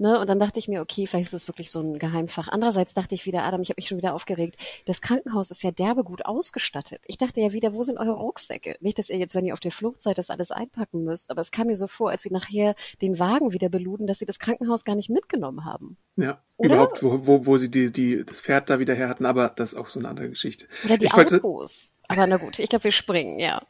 Ne? 0.00 0.18
Und 0.18 0.30
dann 0.30 0.38
dachte 0.38 0.58
ich 0.58 0.66
mir, 0.66 0.80
okay, 0.80 1.06
vielleicht 1.06 1.26
ist 1.26 1.34
es 1.34 1.48
wirklich 1.48 1.70
so 1.70 1.80
ein 1.80 1.98
Geheimfach. 1.98 2.48
Andererseits 2.48 2.94
dachte 2.94 3.14
ich 3.14 3.26
wieder, 3.26 3.44
Adam, 3.44 3.60
ich 3.60 3.68
habe 3.68 3.78
mich 3.78 3.86
schon 3.86 3.98
wieder 3.98 4.14
aufgeregt. 4.14 4.56
Das 4.86 5.02
Krankenhaus 5.02 5.50
ist 5.50 5.62
ja 5.62 5.72
derbe 5.72 6.04
gut 6.04 6.24
ausgestattet. 6.24 7.02
Ich 7.06 7.18
dachte 7.18 7.42
ja 7.42 7.52
wieder, 7.52 7.74
wo 7.74 7.82
sind 7.82 7.98
eure 7.98 8.12
Rucksäcke? 8.12 8.76
Nicht, 8.80 8.98
dass 8.98 9.10
ihr 9.10 9.18
jetzt, 9.18 9.34
wenn 9.34 9.44
ihr 9.44 9.52
auf 9.52 9.60
der 9.60 9.72
Flucht 9.72 10.00
seid, 10.00 10.16
das 10.16 10.30
alles 10.30 10.52
einpacken 10.52 11.04
müsst, 11.04 11.30
aber 11.30 11.42
es 11.42 11.50
kam 11.50 11.66
mir 11.66 11.76
so 11.76 11.86
vor, 11.86 12.08
als 12.08 12.22
sie 12.22 12.32
nachher 12.32 12.74
den 13.02 13.18
Wagen 13.18 13.52
wieder 13.52 13.68
beluden, 13.68 14.06
dass 14.06 14.18
sie 14.18 14.24
das 14.24 14.38
Krankenhaus 14.38 14.86
gar 14.86 14.96
nicht 14.96 15.10
mitgenommen 15.10 15.66
haben. 15.66 15.98
Ja, 16.16 16.42
Oder? 16.56 16.70
überhaupt, 16.70 17.02
wo, 17.02 17.26
wo, 17.26 17.44
wo 17.44 17.58
sie 17.58 17.70
die, 17.70 17.92
die, 17.92 18.24
das 18.24 18.40
Pferd 18.40 18.70
da 18.70 18.78
wieder 18.78 18.94
her 18.94 19.10
hatten, 19.10 19.26
aber 19.26 19.50
das 19.50 19.74
ist 19.74 19.78
auch 19.78 19.90
so 19.90 19.98
eine 19.98 20.08
andere 20.08 20.30
Geschichte. 20.30 20.66
Oder 20.86 20.96
die 20.96 21.06
ich 21.06 21.12
Autos. 21.12 21.42
Wollte, 21.42 21.99
aber 22.10 22.26
na 22.26 22.38
gut, 22.38 22.58
ich 22.58 22.68
glaube, 22.68 22.82
wir 22.82 22.90
springen, 22.90 23.38
ja. 23.38 23.62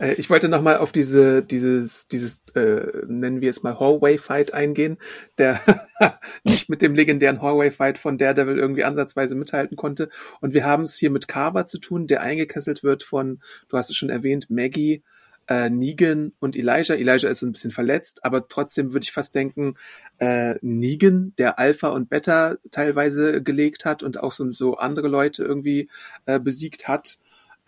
Äh, 0.00 0.14
ich 0.14 0.28
wollte 0.30 0.48
nochmal 0.48 0.78
auf 0.78 0.90
diese, 0.90 1.44
dieses, 1.44 2.08
dieses, 2.08 2.42
äh, 2.56 3.06
nennen 3.06 3.40
wir 3.40 3.50
es 3.50 3.62
mal 3.62 3.78
Hallway-Fight 3.78 4.52
eingehen, 4.52 4.98
der 5.38 5.60
nicht 6.44 6.68
mit 6.68 6.82
dem 6.82 6.96
legendären 6.96 7.40
Hallway-Fight 7.40 7.98
von 7.98 8.18
Daredevil 8.18 8.58
irgendwie 8.58 8.82
ansatzweise 8.82 9.36
mithalten 9.36 9.76
konnte. 9.76 10.10
Und 10.40 10.54
wir 10.54 10.64
haben 10.64 10.82
es 10.82 10.96
hier 10.96 11.10
mit 11.10 11.28
Carver 11.28 11.66
zu 11.66 11.78
tun, 11.78 12.08
der 12.08 12.20
eingekesselt 12.20 12.82
wird 12.82 13.04
von, 13.04 13.40
du 13.68 13.76
hast 13.76 13.90
es 13.90 13.96
schon 13.96 14.10
erwähnt, 14.10 14.50
Maggie, 14.50 15.04
äh, 15.46 15.70
Negan 15.70 16.32
und 16.40 16.56
Elijah. 16.56 16.96
Elijah 16.96 17.28
ist 17.28 17.42
ein 17.42 17.52
bisschen 17.52 17.70
verletzt, 17.70 18.24
aber 18.24 18.48
trotzdem 18.48 18.92
würde 18.92 19.04
ich 19.04 19.12
fast 19.12 19.36
denken, 19.36 19.76
äh, 20.18 20.56
Negan, 20.62 21.32
der 21.38 21.60
Alpha 21.60 21.90
und 21.90 22.10
Beta 22.10 22.56
teilweise 22.72 23.40
gelegt 23.40 23.84
hat 23.84 24.02
und 24.02 24.18
auch 24.18 24.32
so, 24.32 24.50
so 24.50 24.78
andere 24.78 25.06
Leute 25.06 25.44
irgendwie 25.44 25.88
äh, 26.26 26.40
besiegt 26.40 26.88
hat, 26.88 27.18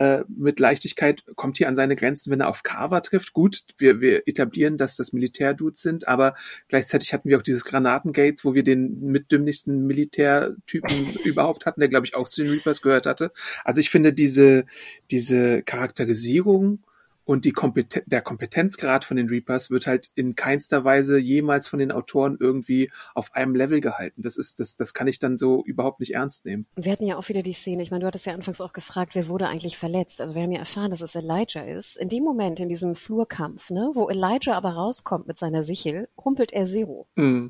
äh, 0.01 0.25
mit 0.35 0.59
Leichtigkeit 0.59 1.23
kommt 1.37 1.59
hier 1.59 1.69
an 1.69 1.77
seine 1.77 1.95
Grenzen, 1.95 2.31
wenn 2.31 2.41
er 2.41 2.49
auf 2.49 2.63
Carver 2.63 3.03
trifft. 3.03 3.35
Gut, 3.35 3.65
wir, 3.77 4.01
wir 4.01 4.27
etablieren, 4.27 4.79
dass 4.79 4.97
das 4.97 5.13
Militärdudes 5.13 5.83
sind, 5.83 6.09
aber 6.09 6.35
gleichzeitig 6.69 7.13
hatten 7.13 7.29
wir 7.29 7.37
auch 7.37 7.43
dieses 7.43 7.67
Granatengate, 7.67 8.43
wo 8.43 8.55
wir 8.55 8.65
den 8.65 8.99
mitdümmlichsten 9.03 9.87
Militärtypen 9.87 11.15
überhaupt 11.25 11.67
hatten, 11.67 11.81
der 11.81 11.91
glaube 11.91 12.07
ich 12.07 12.15
auch 12.15 12.31
zu 12.31 12.43
den 12.43 12.51
Reapers 12.51 12.81
gehört 12.81 13.05
hatte. 13.05 13.31
Also 13.63 13.81
ich 13.81 13.91
finde 13.91 14.15
diese, 14.15 14.65
diese 15.11 15.63
Charakterisierung 15.63 16.83
und 17.25 17.45
die 17.45 17.53
Kompeten 17.53 18.03
der 18.07 18.23
Kompetenzgrad 18.23 19.05
von 19.05 19.17
den 19.17 19.29
Reapers 19.29 19.71
wird 19.71 19.87
halt 19.87 20.11
in 20.15 20.35
keinster 20.35 20.85
Weise 20.85 21.19
jemals 21.19 21.69
von 21.69 21.79
den 21.79 21.93
Autoren 21.93 22.37
irgendwie 22.41 22.91
auf 23.15 23.35
einem 23.35 23.55
Level 23.55 23.81
gehalten. 23.81 24.23
Das 24.23 24.37
ist, 24.37 24.61
das, 24.61 24.77
das 24.77 24.95
kann 24.95 25.07
ich 25.07 25.19
dann 25.19 25.37
so 25.37 25.65
überhaupt 25.65 26.01
nicht 26.01 26.15
ernst 26.15 26.45
nehmen. 26.45 26.67
Wir 26.77 26.93
hatten 26.93 27.07
ja 27.07 27.17
auch 27.17 27.29
wieder 27.29 27.43
die 27.43 27.53
Szene, 27.53 27.83
ich 27.83 27.91
meine, 27.91 28.03
du 28.03 28.07
hattest 28.07 28.27
ja 28.27 28.35
anfangs 28.35 28.61
auch 28.61 28.73
gefragt, 28.73 29.15
wer 29.15 29.29
wurde 29.29 29.49
eigentlich 29.49 29.79
verletzt? 29.79 30.21
Also 30.21 30.35
wir 30.35 30.43
haben 30.43 30.53
ja 30.53 30.61
erfahren, 30.61 30.91
dass 30.91 31.03
es 31.03 31.15
Elijah 31.15 31.63
ist. 31.63 31.97
In 31.97 32.09
dem 32.09 32.25
Moment, 32.25 32.61
in 32.61 32.69
diesem 32.69 32.95
Flurkampf, 32.95 33.71
ne, 33.71 33.91
wo 33.95 34.09
Elijah 34.09 34.55
aber 34.55 34.71
rauskommt 34.71 35.27
mit 35.27 35.39
seiner 35.39 35.63
Sichel, 35.63 36.09
humpelt 36.23 36.53
er 36.53 36.67
Zero. 36.67 37.07
Mm. 37.17 37.49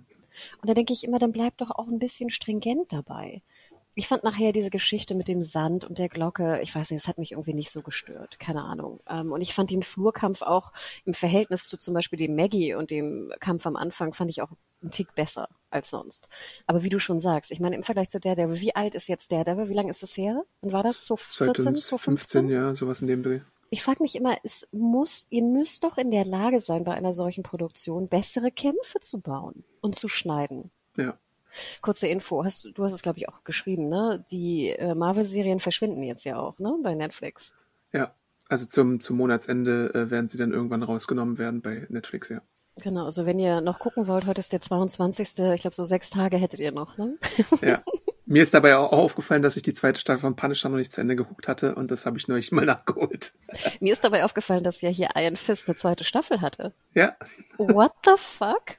Und 0.61 0.69
da 0.69 0.75
denke 0.75 0.93
ich 0.93 1.05
immer, 1.05 1.19
dann 1.19 1.33
bleibt 1.33 1.61
doch 1.61 1.71
auch 1.71 1.89
ein 1.89 1.99
bisschen 1.99 2.31
stringent 2.31 2.93
dabei. 2.93 3.43
Ich 3.95 4.09
fand 4.09 4.23
nachher 4.23 4.53
diese 4.53 4.71
Geschichte 4.71 5.15
mit 5.15 5.29
dem 5.29 5.43
Sand 5.43 5.85
und 5.85 5.99
der 5.99 6.09
Glocke, 6.09 6.61
ich 6.63 6.75
weiß 6.75 6.91
nicht, 6.91 7.03
es 7.03 7.09
hat 7.09 7.19
mich 7.19 7.33
irgendwie 7.33 7.55
nicht 7.55 7.73
so 7.73 7.83
gestört, 7.83 8.39
keine 8.39 8.63
Ahnung. 8.63 9.01
Ähm, 9.09 9.33
und 9.33 9.41
ich 9.41 9.53
fand 9.53 9.71
den 9.71 9.83
Flurkampf 9.83 10.43
auch 10.43 10.73
im 11.05 11.15
Verhältnis 11.15 11.67
zu 11.69 11.77
zum 11.77 11.95
Beispiel 11.95 12.19
dem 12.19 12.37
Maggie 12.37 12.75
und 12.75 12.91
dem 12.91 13.33
Kampf 13.41 13.67
am 13.67 13.77
Anfang, 13.77 14.13
fand 14.13 14.31
ich 14.31 14.43
auch 14.43 14.51
einen 14.83 14.93
Tick 14.93 15.15
besser 15.15 15.49
als 15.71 15.91
sonst. 15.91 16.29
Aber 16.67 16.85
wie 16.85 16.89
du 16.89 16.99
schon 16.99 17.21
sagst, 17.21 17.51
ich 17.51 17.61
meine, 17.61 17.77
im 17.77 17.83
Vergleich 17.83 18.09
zu 18.09 18.21
Daredevil, 18.21 18.61
wie 18.61 18.75
alt 18.75 18.95
ist 18.95 19.09
jetzt 19.09 19.33
Daredevil? 19.33 19.69
Wie 19.69 19.75
lange 19.75 19.91
ist 19.91 20.03
das 20.03 20.17
her? 20.17 20.45
Und 20.61 20.73
war 20.73 20.83
das 20.83 21.05
so 21.05 21.17
14, 21.17 21.77
so 21.77 21.99
15? 21.99 22.49
ja, 22.49 22.75
sowas 22.75 23.01
in 23.03 23.09
dem 23.09 23.23
Dreh. 23.23 23.41
Ich 23.73 23.83
frage 23.83 24.03
mich 24.03 24.17
immer, 24.17 24.37
es 24.43 24.69
muss, 24.73 25.27
ihr 25.31 25.43
müsst 25.43 25.85
doch 25.85 25.97
in 25.97 26.11
der 26.11 26.25
Lage 26.25 26.61
sein, 26.61 26.83
bei 26.83 26.95
einer 26.95 27.15
solchen 27.15 27.45
Produktion 27.45 28.09
bessere 28.09 28.51
Kämpfe 28.51 28.99
zu 28.99 29.21
bauen 29.21 29.65
und 29.81 29.97
zu 29.97 30.09
schneiden. 30.09 30.71
Ja. 30.97 31.17
Kurze 31.81 32.07
Info, 32.07 32.45
hast, 32.45 32.69
du 32.75 32.85
hast 32.85 32.95
es, 32.95 33.03
glaube 33.03 33.19
ich, 33.19 33.29
auch 33.29 33.45
geschrieben, 33.45 33.89
ne? 33.89 34.25
Die 34.31 34.71
äh, 34.71 34.95
Marvel-Serien 34.95 35.61
verschwinden 35.61 36.03
jetzt 36.03 36.25
ja 36.25 36.39
auch, 36.39 36.59
ne? 36.59 36.77
Bei 36.83 36.95
Netflix. 36.95 37.55
Ja, 37.93 38.15
also 38.49 38.67
zum, 38.67 39.01
zum 39.01 39.17
Monatsende 39.17 39.93
äh, 39.95 40.11
werden 40.11 40.29
sie 40.29 40.39
dann 40.39 40.53
irgendwann 40.53 40.83
rausgenommen 40.83 41.39
werden 41.39 41.63
bei 41.63 41.87
Netflix, 41.89 42.29
ja. 42.29 42.43
Genau, 42.83 43.05
also 43.05 43.27
wenn 43.27 43.39
ihr 43.39 43.61
noch 43.61 43.79
gucken 43.79 44.07
wollt, 44.07 44.27
heute 44.27 44.41
ist 44.41 44.53
der 44.53 44.61
22. 44.61 45.39
Ich 45.55 45.61
glaube, 45.63 45.75
so 45.75 45.85
sechs 45.85 46.11
Tage 46.11 46.37
hättet 46.37 46.61
ihr 46.61 46.73
noch, 46.73 46.97
ne? 46.97 47.17
Ja. 47.63 47.83
Mir 48.27 48.45
ist 48.45 48.55
dabei 48.55 48.77
auch 48.77 48.93
aufgefallen, 48.93 49.43
dass 49.43 49.57
ich 49.57 49.63
die 49.63 49.75
zweite 49.75 50.01
Staffel 50.01 50.21
von 50.21 50.37
Punisher 50.37 50.69
noch 50.69 50.77
nicht 50.77 50.93
zu 50.93 51.01
Ende 51.01 51.17
geguckt 51.17 51.49
hatte 51.49 51.75
und 51.75 51.91
das 51.91 52.07
habe 52.07 52.17
ich 52.17 52.29
neulich 52.29 52.53
mal 52.53 52.65
nachgeholt. 52.67 53.33
Mir 53.81 53.93
ist 53.93 54.05
dabei 54.05 54.25
aufgefallen, 54.25 54.63
dass 54.63 54.81
ja 54.83 54.89
hier 54.89 55.09
Iron 55.17 55.37
Fist 55.37 55.69
eine 55.69 55.77
zweite 55.77 56.05
Staffel 56.05 56.41
hatte. 56.41 56.73
Ja. 56.95 57.17
What 57.57 57.93
the 58.05 58.13
fuck? 58.17 58.77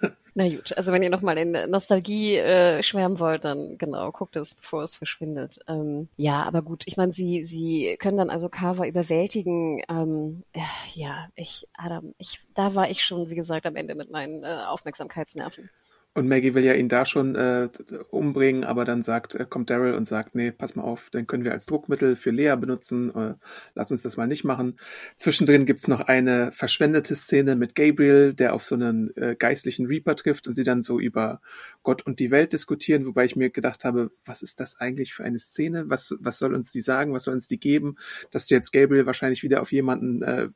Na 0.36 0.48
gut, 0.48 0.76
also 0.76 0.90
wenn 0.90 1.02
ihr 1.02 1.10
nochmal 1.10 1.38
in 1.38 1.52
Nostalgie 1.70 2.36
äh, 2.36 2.82
schwärmen 2.82 3.20
wollt, 3.20 3.44
dann 3.44 3.78
genau, 3.78 4.10
guckt 4.10 4.34
es, 4.34 4.56
bevor 4.56 4.82
es 4.82 4.96
verschwindet. 4.96 5.60
Ähm, 5.68 6.08
ja, 6.16 6.42
aber 6.42 6.62
gut, 6.62 6.82
ich 6.86 6.96
meine, 6.96 7.12
sie, 7.12 7.44
sie 7.44 7.96
können 8.00 8.16
dann 8.16 8.30
also 8.30 8.48
Carver 8.48 8.88
überwältigen. 8.88 9.82
Ähm, 9.88 10.42
äh, 10.52 10.60
ja, 10.94 11.28
ich, 11.36 11.68
Adam, 11.74 12.14
ich, 12.18 12.40
da 12.54 12.74
war 12.74 12.90
ich 12.90 13.04
schon, 13.04 13.30
wie 13.30 13.36
gesagt, 13.36 13.64
am 13.64 13.76
Ende 13.76 13.94
mit 13.94 14.10
meinen 14.10 14.42
äh, 14.42 14.64
Aufmerksamkeitsnerven. 14.66 15.70
Und 16.14 16.28
Maggie 16.28 16.54
will 16.54 16.64
ja 16.64 16.74
ihn 16.74 16.88
da 16.88 17.04
schon 17.04 17.34
äh, 17.34 17.68
umbringen, 18.08 18.62
aber 18.62 18.84
dann 18.84 19.02
sagt, 19.02 19.34
äh, 19.34 19.46
kommt 19.48 19.68
Daryl 19.68 19.94
und 19.94 20.06
sagt, 20.06 20.36
nee, 20.36 20.52
pass 20.52 20.76
mal 20.76 20.84
auf, 20.84 21.10
den 21.10 21.26
können 21.26 21.42
wir 21.42 21.50
als 21.50 21.66
Druckmittel 21.66 22.14
für 22.14 22.30
Lea 22.30 22.54
benutzen, 22.56 23.12
äh, 23.16 23.34
lass 23.74 23.90
uns 23.90 24.02
das 24.02 24.16
mal 24.16 24.28
nicht 24.28 24.44
machen. 24.44 24.76
Zwischendrin 25.16 25.66
gibt's 25.66 25.88
noch 25.88 26.02
eine 26.02 26.52
verschwendete 26.52 27.16
Szene 27.16 27.56
mit 27.56 27.74
Gabriel, 27.74 28.32
der 28.32 28.54
auf 28.54 28.64
so 28.64 28.76
einen 28.76 29.14
äh, 29.16 29.34
geistlichen 29.36 29.86
Reaper 29.86 30.14
trifft 30.14 30.46
und 30.46 30.54
sie 30.54 30.62
dann 30.62 30.82
so 30.82 31.00
über 31.00 31.40
Gott 31.82 32.06
und 32.06 32.20
die 32.20 32.30
Welt 32.30 32.52
diskutieren, 32.52 33.06
wobei 33.06 33.24
ich 33.24 33.34
mir 33.34 33.50
gedacht 33.50 33.84
habe, 33.84 34.12
was 34.24 34.42
ist 34.42 34.60
das 34.60 34.78
eigentlich 34.80 35.14
für 35.14 35.24
eine 35.24 35.40
Szene? 35.40 35.84
Was, 35.88 36.14
was 36.20 36.38
soll 36.38 36.54
uns 36.54 36.70
die 36.70 36.80
sagen? 36.80 37.12
Was 37.12 37.24
soll 37.24 37.34
uns 37.34 37.48
die 37.48 37.58
geben? 37.58 37.96
Dass 38.30 38.46
du 38.46 38.54
jetzt 38.54 38.72
Gabriel 38.72 39.06
wahrscheinlich 39.06 39.42
wieder 39.42 39.60
auf 39.62 39.72
jemanden 39.72 40.22
äh, 40.22 40.48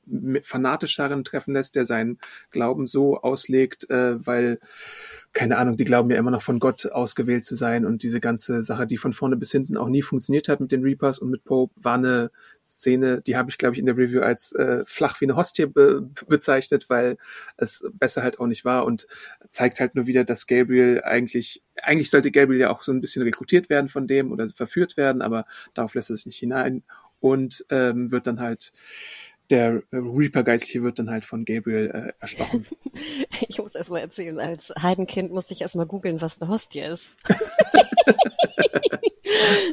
fanatischeren 0.42 1.24
treffen 1.24 1.54
lässt, 1.54 1.74
der 1.74 1.84
seinen 1.84 2.18
Glauben 2.52 2.86
so 2.86 3.18
auslegt, 3.18 3.90
äh, 3.90 4.24
weil 4.24 4.60
keine 5.38 5.56
Ahnung, 5.56 5.76
die 5.76 5.84
glauben 5.84 6.10
ja 6.10 6.16
immer 6.16 6.32
noch 6.32 6.42
von 6.42 6.58
Gott 6.58 6.86
ausgewählt 6.86 7.44
zu 7.44 7.54
sein 7.54 7.86
und 7.86 8.02
diese 8.02 8.18
ganze 8.18 8.64
Sache, 8.64 8.88
die 8.88 8.96
von 8.96 9.12
vorne 9.12 9.36
bis 9.36 9.52
hinten 9.52 9.76
auch 9.76 9.88
nie 9.88 10.02
funktioniert 10.02 10.48
hat 10.48 10.58
mit 10.58 10.72
den 10.72 10.82
Reapers 10.82 11.20
und 11.20 11.30
mit 11.30 11.44
Pope, 11.44 11.72
war 11.76 11.94
eine 11.94 12.32
Szene, 12.66 13.22
die 13.22 13.36
habe 13.36 13.48
ich, 13.48 13.56
glaube 13.56 13.74
ich, 13.74 13.78
in 13.78 13.86
der 13.86 13.96
Review 13.96 14.20
als 14.20 14.52
äh, 14.54 14.82
flach 14.84 15.20
wie 15.20 15.26
eine 15.26 15.36
Hostie 15.36 15.66
be 15.66 16.10
bezeichnet, 16.26 16.86
weil 16.90 17.18
es 17.56 17.88
besser 17.92 18.24
halt 18.24 18.40
auch 18.40 18.48
nicht 18.48 18.64
war 18.64 18.84
und 18.84 19.06
zeigt 19.48 19.78
halt 19.78 19.94
nur 19.94 20.08
wieder, 20.08 20.24
dass 20.24 20.48
Gabriel 20.48 21.02
eigentlich, 21.04 21.62
eigentlich 21.80 22.10
sollte 22.10 22.32
Gabriel 22.32 22.58
ja 22.58 22.70
auch 22.70 22.82
so 22.82 22.90
ein 22.90 23.00
bisschen 23.00 23.22
rekrutiert 23.22 23.70
werden 23.70 23.88
von 23.88 24.08
dem 24.08 24.32
oder 24.32 24.48
verführt 24.48 24.96
werden, 24.96 25.22
aber 25.22 25.44
darauf 25.72 25.94
lässt 25.94 26.10
er 26.10 26.16
sich 26.16 26.26
nicht 26.26 26.38
hinein 26.38 26.82
und 27.20 27.64
ähm, 27.70 28.10
wird 28.10 28.26
dann 28.26 28.40
halt 28.40 28.72
der 29.50 29.82
Reaper 29.92 30.42
Geistliche 30.42 30.82
wird 30.82 30.98
dann 30.98 31.10
halt 31.10 31.24
von 31.24 31.44
Gabriel 31.44 31.90
äh, 31.92 32.12
erstochen. 32.20 32.66
Ich 33.48 33.58
muss 33.58 33.74
erst 33.74 33.90
mal 33.90 34.00
erzählen, 34.00 34.38
als 34.40 34.72
Heidenkind 34.82 35.30
musste 35.32 35.54
ich 35.54 35.60
erst 35.62 35.76
mal 35.76 35.86
googeln, 35.86 36.20
was 36.20 36.40
eine 36.40 36.50
Hostie 36.50 36.80
ist. 36.80 37.12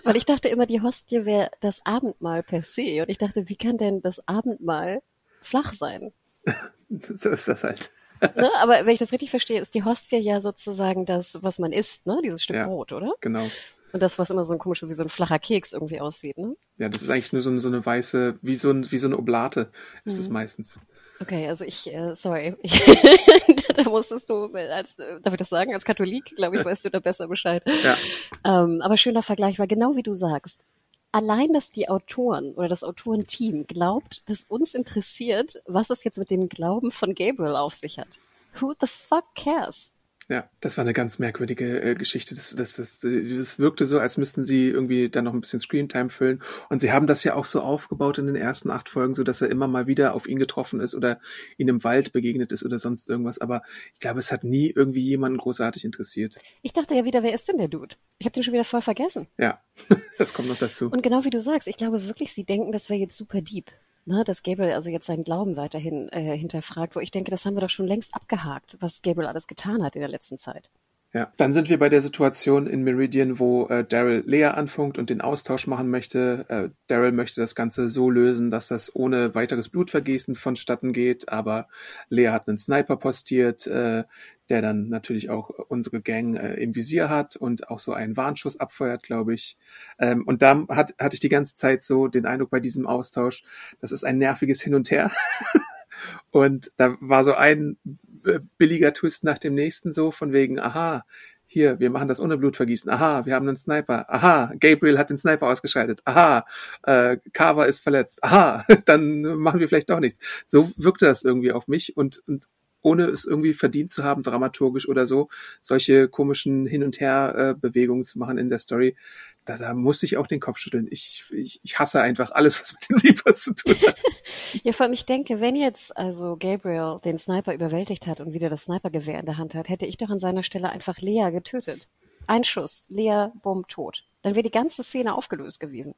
Weil 0.03 0.15
ich 0.15 0.25
dachte 0.25 0.49
immer, 0.49 0.65
die 0.65 0.81
Hostie 0.81 1.25
wäre 1.25 1.49
das 1.61 1.85
Abendmahl 1.85 2.43
per 2.43 2.61
se. 2.63 3.01
Und 3.01 3.09
ich 3.09 3.17
dachte, 3.17 3.49
wie 3.49 3.55
kann 3.55 3.77
denn 3.77 4.01
das 4.01 4.27
Abendmahl 4.27 5.01
flach 5.41 5.73
sein? 5.73 6.13
so 6.89 7.29
ist 7.29 7.47
das 7.47 7.63
halt. 7.63 7.91
ne? 8.21 8.49
Aber 8.59 8.85
wenn 8.85 8.93
ich 8.93 8.99
das 8.99 9.11
richtig 9.11 9.31
verstehe, 9.31 9.59
ist 9.59 9.73
die 9.73 9.83
Hostie 9.83 10.17
ja 10.17 10.41
sozusagen 10.41 11.05
das, 11.05 11.41
was 11.41 11.59
man 11.59 11.71
isst, 11.71 12.05
ne? 12.07 12.19
Dieses 12.23 12.43
Stück 12.43 12.57
ja, 12.57 12.67
Brot, 12.67 12.91
oder? 12.91 13.13
Genau. 13.21 13.49
Und 13.95 14.03
das, 14.03 14.19
was 14.19 14.29
immer 14.29 14.43
so 14.43 14.51
ein 14.51 14.59
komischer, 14.59 14.89
wie 14.89 14.93
so 14.93 15.03
ein 15.03 15.07
flacher 15.07 15.39
Keks 15.39 15.71
irgendwie 15.71 16.01
aussieht, 16.01 16.37
ne? 16.37 16.57
Ja, 16.77 16.89
das 16.89 17.01
ist 17.01 17.09
eigentlich 17.09 17.31
nur 17.31 17.41
so, 17.41 17.49
eine, 17.49 17.61
so 17.61 17.69
eine 17.69 17.85
weiße, 17.85 18.37
wie 18.41 18.55
so, 18.55 18.69
ein, 18.69 18.91
wie 18.91 18.97
so 18.97 19.07
eine 19.07 19.17
Oblate 19.17 19.71
ist 20.03 20.19
es 20.19 20.27
mhm. 20.27 20.33
meistens. 20.33 20.81
Okay, 21.21 21.47
also 21.47 21.63
ich, 21.63 21.93
äh, 21.93 22.13
sorry, 22.13 22.57
ich, 22.61 22.83
da 23.73 23.89
musstest 23.89 24.29
du, 24.29 24.53
als, 24.53 24.97
darf 24.97 25.33
ich 25.33 25.37
das 25.37 25.47
sagen, 25.47 25.73
als 25.73 25.85
Katholik, 25.85 26.35
glaube 26.35 26.57
ich, 26.57 26.65
weißt 26.65 26.83
du 26.83 26.89
da 26.89 26.99
besser 26.99 27.29
Bescheid. 27.29 27.63
Ja. 27.85 27.95
Ähm, 28.43 28.81
aber 28.81 28.97
schöner 28.97 29.23
Vergleich, 29.23 29.59
weil 29.59 29.67
genau 29.67 29.95
wie 29.95 30.03
du 30.03 30.13
sagst, 30.13 30.65
allein, 31.13 31.53
dass 31.53 31.69
die 31.69 31.87
Autoren 31.87 32.53
oder 32.55 32.67
das 32.67 32.83
Autorenteam 32.83 33.63
glaubt, 33.63 34.29
dass 34.29 34.43
uns 34.43 34.73
interessiert, 34.73 35.63
was 35.67 35.89
es 35.89 36.03
jetzt 36.03 36.17
mit 36.17 36.31
dem 36.31 36.49
Glauben 36.49 36.91
von 36.91 37.15
Gabriel 37.15 37.55
auf 37.55 37.75
sich 37.75 37.97
hat. 37.97 38.19
Who 38.59 38.73
the 38.77 38.87
fuck 38.87 39.23
cares? 39.35 39.94
Ja, 40.27 40.49
das 40.59 40.75
war 40.77 40.81
eine 40.81 40.93
ganz 40.93 41.19
merkwürdige 41.19 41.81
äh, 41.81 41.93
Geschichte. 41.93 42.33
Das, 42.33 42.55
das, 42.55 42.73
das, 42.73 42.99
das 43.01 43.59
wirkte 43.59 43.85
so, 43.85 43.99
als 43.99 44.17
müssten 44.17 44.43
sie 44.43 44.69
irgendwie 44.69 45.07
dann 45.07 45.25
noch 45.25 45.33
ein 45.33 45.41
bisschen 45.41 45.59
Screentime 45.59 46.09
füllen. 46.09 46.41
Und 46.69 46.79
sie 46.81 46.91
haben 46.91 47.05
das 47.05 47.23
ja 47.23 47.35
auch 47.35 47.45
so 47.45 47.61
aufgebaut 47.61 48.17
in 48.17 48.25
den 48.25 48.35
ersten 48.35 48.71
acht 48.71 48.89
Folgen, 48.89 49.13
so 49.13 49.23
dass 49.23 49.41
er 49.41 49.51
immer 49.51 49.67
mal 49.67 49.85
wieder 49.85 50.15
auf 50.15 50.27
ihn 50.27 50.39
getroffen 50.39 50.79
ist 50.79 50.95
oder 50.95 51.19
ihn 51.57 51.67
im 51.67 51.83
Wald 51.83 52.11
begegnet 52.11 52.51
ist 52.51 52.65
oder 52.65 52.79
sonst 52.79 53.07
irgendwas. 53.07 53.37
Aber 53.37 53.61
ich 53.93 53.99
glaube, 53.99 54.17
es 54.17 54.31
hat 54.31 54.43
nie 54.43 54.71
irgendwie 54.75 55.01
jemanden 55.01 55.37
großartig 55.37 55.85
interessiert. 55.85 56.37
Ich 56.63 56.73
dachte 56.73 56.95
ja 56.95 57.05
wieder, 57.05 57.21
wer 57.21 57.33
ist 57.33 57.47
denn 57.47 57.59
der 57.59 57.67
Dude? 57.67 57.95
Ich 58.17 58.25
habe 58.25 58.33
den 58.33 58.43
schon 58.43 58.53
wieder 58.55 58.65
voll 58.65 58.81
vergessen. 58.81 59.27
Ja, 59.37 59.61
das 60.17 60.33
kommt 60.33 60.47
noch 60.47 60.57
dazu. 60.57 60.89
Und 60.89 61.03
genau 61.03 61.23
wie 61.23 61.29
du 61.29 61.39
sagst, 61.39 61.67
ich 61.67 61.77
glaube 61.77 62.07
wirklich, 62.07 62.33
sie 62.33 62.45
denken, 62.45 62.71
das 62.71 62.89
wäre 62.89 62.99
jetzt 62.99 63.15
super 63.15 63.41
deep 63.41 63.71
ne, 64.05 64.23
dass 64.23 64.43
Gabriel 64.43 64.73
also 64.73 64.89
jetzt 64.89 65.07
seinen 65.07 65.23
Glauben 65.23 65.57
weiterhin 65.57 66.09
äh, 66.09 66.37
hinterfragt, 66.37 66.95
wo 66.95 66.99
ich 66.99 67.11
denke, 67.11 67.31
das 67.31 67.45
haben 67.45 67.55
wir 67.55 67.61
doch 67.61 67.69
schon 67.69 67.87
längst 67.87 68.15
abgehakt, 68.15 68.77
was 68.79 69.01
Gabriel 69.01 69.27
alles 69.27 69.47
getan 69.47 69.83
hat 69.83 69.95
in 69.95 70.01
der 70.01 70.09
letzten 70.09 70.37
Zeit. 70.37 70.69
Ja, 71.15 71.31
dann 71.37 71.53
sind 71.53 71.69
wir 71.69 71.79
bei 71.79 71.87
der 71.87 72.01
Situation 72.01 72.67
in 72.67 72.83
Meridian, 72.83 73.39
wo 73.39 73.67
äh, 73.67 73.85
Daryl 73.85 74.23
Lea 74.25 74.47
anfunkt 74.47 74.97
und 74.97 75.09
den 75.09 75.21
Austausch 75.21 75.65
machen 75.65 75.89
möchte. 75.89 76.45
Äh, 76.49 76.69
Daryl 76.87 77.13
möchte 77.13 77.39
das 77.39 77.55
Ganze 77.55 77.89
so 77.89 78.09
lösen, 78.09 78.51
dass 78.51 78.67
das 78.67 78.93
ohne 78.93 79.33
weiteres 79.33 79.69
Blutvergießen 79.69 80.35
vonstatten 80.35 80.91
geht, 80.91 81.29
aber 81.29 81.69
Lea 82.09 82.31
hat 82.31 82.49
einen 82.49 82.57
Sniper 82.57 82.97
postiert, 82.97 83.65
äh, 83.65 84.03
der 84.49 84.61
dann 84.61 84.89
natürlich 84.89 85.29
auch 85.29 85.49
unsere 85.49 86.01
Gang 86.01 86.35
äh, 86.35 86.53
im 86.55 86.75
Visier 86.75 87.09
hat 87.09 87.35
und 87.35 87.69
auch 87.69 87.79
so 87.79 87.93
einen 87.93 88.17
Warnschuss 88.17 88.59
abfeuert, 88.59 89.03
glaube 89.03 89.33
ich. 89.33 89.57
Ähm, 89.99 90.23
und 90.25 90.41
da 90.41 90.65
hat, 90.69 90.93
hatte 90.99 91.15
ich 91.15 91.19
die 91.19 91.29
ganze 91.29 91.55
Zeit 91.55 91.83
so 91.83 92.07
den 92.07 92.25
Eindruck 92.25 92.49
bei 92.49 92.59
diesem 92.59 92.87
Austausch, 92.87 93.43
das 93.81 93.91
ist 93.91 94.03
ein 94.03 94.17
nerviges 94.17 94.61
Hin 94.61 94.75
und 94.75 94.91
Her. 94.91 95.11
und 96.31 96.71
da 96.77 96.95
war 96.99 97.23
so 97.23 97.33
ein 97.33 97.77
äh, 98.25 98.39
billiger 98.57 98.93
Twist 98.93 99.23
nach 99.23 99.37
dem 99.37 99.55
nächsten 99.55 99.93
so 99.93 100.11
von 100.11 100.31
wegen, 100.31 100.59
aha, 100.59 101.05
hier, 101.47 101.79
wir 101.79 101.89
machen 101.89 102.07
das 102.07 102.19
ohne 102.19 102.37
Blutvergießen. 102.37 102.89
Aha, 102.89 103.25
wir 103.25 103.35
haben 103.35 103.47
einen 103.47 103.57
Sniper. 103.57 104.05
Aha, 104.09 104.51
Gabriel 104.59 104.97
hat 104.97 105.09
den 105.09 105.17
Sniper 105.17 105.47
ausgeschaltet. 105.47 106.01
Aha, 106.05 106.45
äh, 106.83 107.17
Carver 107.33 107.67
ist 107.67 107.79
verletzt. 107.79 108.23
Aha, 108.23 108.65
dann 108.85 109.21
machen 109.21 109.59
wir 109.59 109.67
vielleicht 109.67 109.89
doch 109.89 109.99
nichts. 109.99 110.19
So 110.45 110.71
wirkte 110.77 111.05
das 111.05 111.23
irgendwie 111.23 111.51
auf 111.51 111.67
mich 111.67 111.95
und, 111.97 112.21
und 112.27 112.47
ohne 112.85 113.07
es 113.07 113.25
irgendwie 113.25 113.55
verdient 113.55 113.91
zu 113.91 114.03
haben, 114.03 114.21
dramaturgisch 114.21 114.87
oder 114.87 115.07
so, 115.07 115.29
solche 115.61 116.07
komischen 116.07 116.67
Hin- 116.67 116.83
und 116.83 116.99
Her-Bewegungen 116.99 118.05
zu 118.05 118.19
machen 118.19 118.37
in 118.37 118.49
der 118.49 118.59
Story. 118.59 118.95
Da, 119.43 119.57
da 119.57 119.73
muss 119.73 120.03
ich 120.03 120.17
auch 120.17 120.27
den 120.27 120.39
Kopf 120.39 120.59
schütteln. 120.59 120.87
Ich, 120.91 121.25
ich, 121.31 121.59
ich 121.63 121.79
hasse 121.79 122.01
einfach 122.01 122.31
alles, 122.31 122.61
was 122.61 122.73
mit 122.73 122.89
den 122.89 122.97
Reapers 122.97 123.41
zu 123.41 123.55
tun 123.55 123.75
hat. 123.87 123.95
ja, 124.63 124.71
vor 124.71 124.85
allem, 124.85 124.93
ich 124.93 125.05
denke, 125.05 125.41
wenn 125.41 125.55
jetzt 125.55 125.97
also 125.97 126.37
Gabriel 126.37 126.97
den 127.03 127.17
Sniper 127.17 127.53
überwältigt 127.55 128.05
hat 128.05 128.21
und 128.21 128.33
wieder 128.33 128.49
das 128.49 128.65
Snipergewehr 128.65 129.19
in 129.19 129.25
der 129.25 129.39
Hand 129.39 129.55
hat, 129.55 129.67
hätte 129.67 129.87
ich 129.87 129.97
doch 129.97 130.09
an 130.09 130.19
seiner 130.19 130.43
Stelle 130.43 130.69
einfach 130.69 130.99
Lea 130.99 131.31
getötet. 131.31 131.89
Ein 132.27 132.43
Schuss, 132.43 132.87
Lea, 132.89 133.27
bumm, 133.41 133.67
tot. 133.67 134.05
Dann 134.21 134.35
wäre 134.35 134.43
die 134.43 134.51
ganze 134.51 134.83
Szene 134.83 135.15
aufgelöst 135.15 135.59
gewesen. 135.59 135.95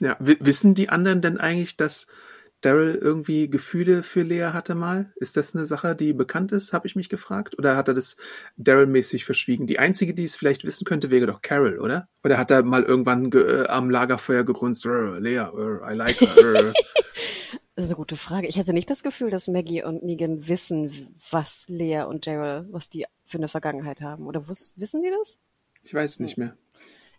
Ja, 0.00 0.16
wissen 0.18 0.74
die 0.74 0.88
anderen 0.88 1.20
denn 1.20 1.38
eigentlich, 1.38 1.76
dass 1.76 2.06
Daryl 2.62 2.94
irgendwie 2.94 3.50
Gefühle 3.50 4.02
für 4.02 4.22
Lea 4.22 4.50
hatte 4.52 4.74
mal? 4.74 5.12
Ist 5.16 5.36
das 5.36 5.54
eine 5.54 5.66
Sache, 5.66 5.94
die 5.94 6.12
bekannt 6.12 6.52
ist, 6.52 6.72
habe 6.72 6.86
ich 6.86 6.96
mich 6.96 7.08
gefragt? 7.08 7.58
Oder 7.58 7.76
hat 7.76 7.88
er 7.88 7.94
das 7.94 8.16
Daryl-mäßig 8.56 9.24
verschwiegen? 9.24 9.66
Die 9.66 9.78
einzige, 9.78 10.14
die 10.14 10.24
es 10.24 10.36
vielleicht 10.36 10.64
wissen 10.64 10.84
könnte, 10.84 11.10
wäre 11.10 11.26
doch 11.26 11.42
Carol, 11.42 11.78
oder? 11.78 12.08
Oder 12.24 12.38
hat 12.38 12.50
er 12.50 12.62
mal 12.62 12.84
irgendwann 12.84 13.30
äh, 13.32 13.66
am 13.68 13.90
Lagerfeuer 13.90 14.44
gegrunzt, 14.44 14.84
Lea, 14.84 15.46
I 15.50 15.94
like 15.94 16.20
her. 16.20 16.72
Das 17.74 17.86
ist 17.86 17.92
eine 17.92 17.96
gute 17.96 18.16
Frage. 18.16 18.46
Ich 18.48 18.58
hatte 18.58 18.74
nicht 18.74 18.90
das 18.90 19.02
Gefühl, 19.02 19.30
dass 19.30 19.48
Maggie 19.48 19.82
und 19.82 20.02
Negan 20.02 20.46
wissen, 20.46 20.90
was 21.30 21.64
Lea 21.68 22.02
und 22.02 22.26
Daryl, 22.26 22.68
was 22.70 22.90
die 22.90 23.06
für 23.24 23.38
eine 23.38 23.48
Vergangenheit 23.48 24.02
haben. 24.02 24.26
Oder 24.26 24.46
wissen 24.46 25.02
die 25.02 25.10
das? 25.10 25.40
Ich 25.82 25.94
weiß 25.94 26.12
es 26.12 26.20
nicht 26.20 26.36
mehr. 26.36 26.54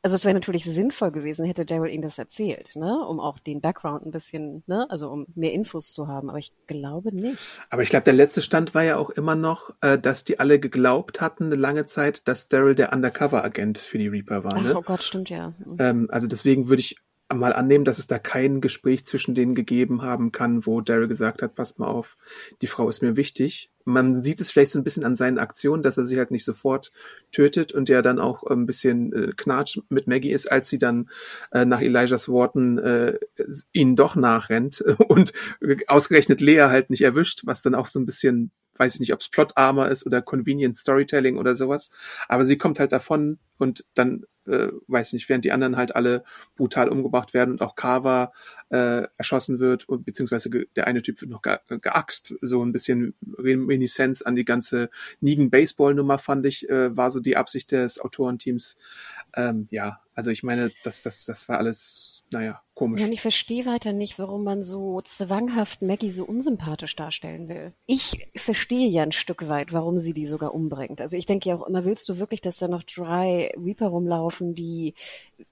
Also 0.04 0.16
es 0.16 0.26
wäre 0.26 0.34
natürlich 0.34 0.66
sinnvoll 0.66 1.12
gewesen, 1.12 1.46
hätte 1.46 1.66
Daryl 1.66 1.90
ihnen 1.90 2.04
das 2.04 2.20
erzählt, 2.20 2.76
ne, 2.76 3.00
um 3.08 3.22
auch 3.22 3.40
den 3.40 3.62
Background 3.62 4.06
ein 4.06 4.12
bisschen, 4.12 4.62
ne, 4.68 4.86
also 4.90 5.10
um 5.10 5.26
mehr 5.34 5.54
Infos 5.54 5.94
zu 5.94 6.10
haben. 6.10 6.30
Aber 6.30 6.38
ich 6.38 6.52
glaube 6.68 7.16
nicht. 7.16 7.62
Aber 7.70 7.84
ich 7.84 7.90
glaube, 7.90 8.04
der 8.04 8.14
letzte 8.14 8.42
Stand 8.42 8.76
war 8.76 8.84
ja 8.84 8.98
auch 8.98 9.10
immer 9.12 9.36
noch, 9.36 9.74
äh, 9.80 9.98
dass 9.98 10.26
die 10.26 10.42
alle 10.42 10.60
geglaubt 10.60 11.22
hatten 11.22 11.46
eine 11.46 11.56
lange 11.56 11.86
Zeit, 11.86 12.28
dass 12.28 12.50
Daryl 12.50 12.76
der 12.76 12.92
Undercover-Agent 12.92 13.78
für 13.78 13.98
die 13.98 14.10
Reaper 14.10 14.44
war. 14.44 14.56
Ach, 14.58 14.64
ne? 14.64 14.76
oh 14.76 14.82
Gott, 14.82 15.04
stimmt 15.04 15.30
ja. 15.30 15.54
Mhm. 15.66 15.78
Ähm, 15.80 16.08
also 16.12 16.28
deswegen 16.28 16.68
würde 16.68 16.82
ich 16.82 16.98
mal 17.34 17.54
annehmen, 17.54 17.86
dass 17.86 18.00
es 18.00 18.08
da 18.08 18.20
kein 18.20 18.62
Gespräch 18.62 19.06
zwischen 19.06 19.36
denen 19.36 19.56
gegeben 19.56 20.02
haben 20.02 20.32
kann, 20.32 20.66
wo 20.66 20.82
Daryl 20.82 21.08
gesagt 21.08 21.42
hat, 21.42 21.56
passt 21.56 21.80
mal 21.80 21.88
auf, 21.88 22.18
die 22.62 22.68
Frau 22.68 22.90
ist 22.90 23.02
mir 23.02 23.16
wichtig. 23.16 23.72
Man 23.86 24.24
sieht 24.24 24.40
es 24.40 24.50
vielleicht 24.50 24.72
so 24.72 24.80
ein 24.80 24.84
bisschen 24.84 25.04
an 25.04 25.16
seinen 25.16 25.40
Aktionen, 25.40 25.84
dass 25.84 25.98
er 25.98 26.06
sie 26.06 26.18
halt 26.18 26.32
nicht 26.32 26.46
sofort 26.46 26.92
tötet 27.32 27.74
und 27.74 27.90
der 27.90 28.02
dann 28.02 28.20
auch 28.20 28.44
ein 28.44 28.66
bisschen 28.66 29.12
äh, 29.14 29.32
knatsch 29.36 29.80
mit 29.90 30.08
Maggie 30.08 30.32
ist, 30.32 30.52
als 30.52 30.70
sie 30.70 30.78
dann 30.78 31.10
äh, 31.52 31.66
nach 31.66 31.82
Elijahs 31.82 32.30
Worten 32.30 32.78
äh, 32.78 33.18
ihnen 33.72 33.96
doch 33.96 34.16
nachrennt 34.16 34.82
und 35.08 35.34
ausgerechnet 35.88 36.40
Lea 36.40 36.68
halt 36.70 36.90
nicht 36.90 37.02
erwischt, 37.02 37.42
was 37.46 37.62
dann 37.62 37.76
auch 37.76 37.88
so 37.88 38.00
ein 38.00 38.06
bisschen 38.06 38.52
weiß 38.76 38.96
ich 38.96 39.00
nicht, 39.00 39.14
ob 39.14 39.22
es 39.22 39.30
Plot-Armor 39.30 39.90
ist 39.90 40.06
oder 40.06 40.22
Convenient 40.22 40.78
Storytelling 40.78 41.38
oder 41.38 41.56
sowas. 41.56 41.92
Aber 42.28 42.46
sie 42.46 42.58
kommt 42.58 42.80
halt 42.80 42.92
davon 42.92 43.38
und 43.58 43.86
dann, 43.94 44.26
äh, 44.48 44.70
weiß 44.88 45.08
ich 45.08 45.14
nicht, 45.14 45.30
während 45.30 45.46
die 45.46 45.52
anderen 45.52 45.78
halt 45.78 45.96
alle 45.96 46.24
brutal 46.56 46.90
umgebracht 46.90 47.34
werden 47.34 47.52
und 47.52 47.62
auch 47.62 47.76
Carver 47.76 48.32
äh, 48.70 49.08
erschossen 49.18 49.60
wird 49.60 49.88
und 49.88 50.06
beziehungsweise 50.06 50.50
der 50.76 50.88
eine 50.88 51.02
Typ 51.02 51.22
wird 51.22 51.32
noch 51.32 51.42
ge 51.42 51.58
geaxt. 51.68 52.36
So 52.42 52.64
ein 52.64 52.72
bisschen 52.72 53.16
Reminiszenz 53.38 54.22
an 54.22 54.36
die 54.36 54.46
ganze 54.46 54.90
Negan-Baseball-Nummer 55.22 56.20
fand 56.20 56.46
ich, 56.46 56.70
äh, 56.70 56.96
war 56.96 57.12
so 57.12 57.20
die 57.20 57.38
Absicht 57.38 57.72
des 57.72 58.00
Autorenteams. 58.00 58.78
Ähm, 59.36 59.68
ja, 59.72 60.00
also 60.16 60.30
ich 60.30 60.44
meine, 60.44 60.72
das, 60.84 61.04
das, 61.04 61.26
das 61.26 61.50
war 61.50 61.58
alles 61.58 62.13
naja, 62.34 62.62
komisch. 62.74 63.00
Ja, 63.00 63.08
und 63.08 63.14
ich 63.14 63.22
verstehe 63.22 63.66
weiter 63.66 63.94
nicht, 63.94 64.20
warum 64.20 64.44
man 64.44 64.64
so 64.64 65.02
zwanghaft 65.02 65.82
Maggie 65.82 66.12
so 66.12 66.26
unsympathisch 66.26 66.96
darstellen 66.96 67.48
will. 67.48 67.74
Ich 67.86 68.28
verstehe 68.36 68.88
ja 68.88 69.04
ein 69.04 69.12
Stück 69.12 69.48
weit, 69.48 69.74
warum 69.74 70.00
sie 70.00 70.14
die 70.14 70.26
sogar 70.26 70.54
umbringt. 70.54 71.00
Also 71.00 71.16
ich 71.16 71.26
denke 71.26 71.50
ja 71.50 71.56
auch 71.56 71.68
immer, 71.68 71.86
willst 71.86 72.10
du 72.10 72.20
wirklich, 72.20 72.42
dass 72.42 72.58
da 72.58 72.68
noch 72.68 72.84
Dry 72.84 73.54
Reaper 73.58 73.88
rumlaufen, 73.88 74.56
die 74.56 74.96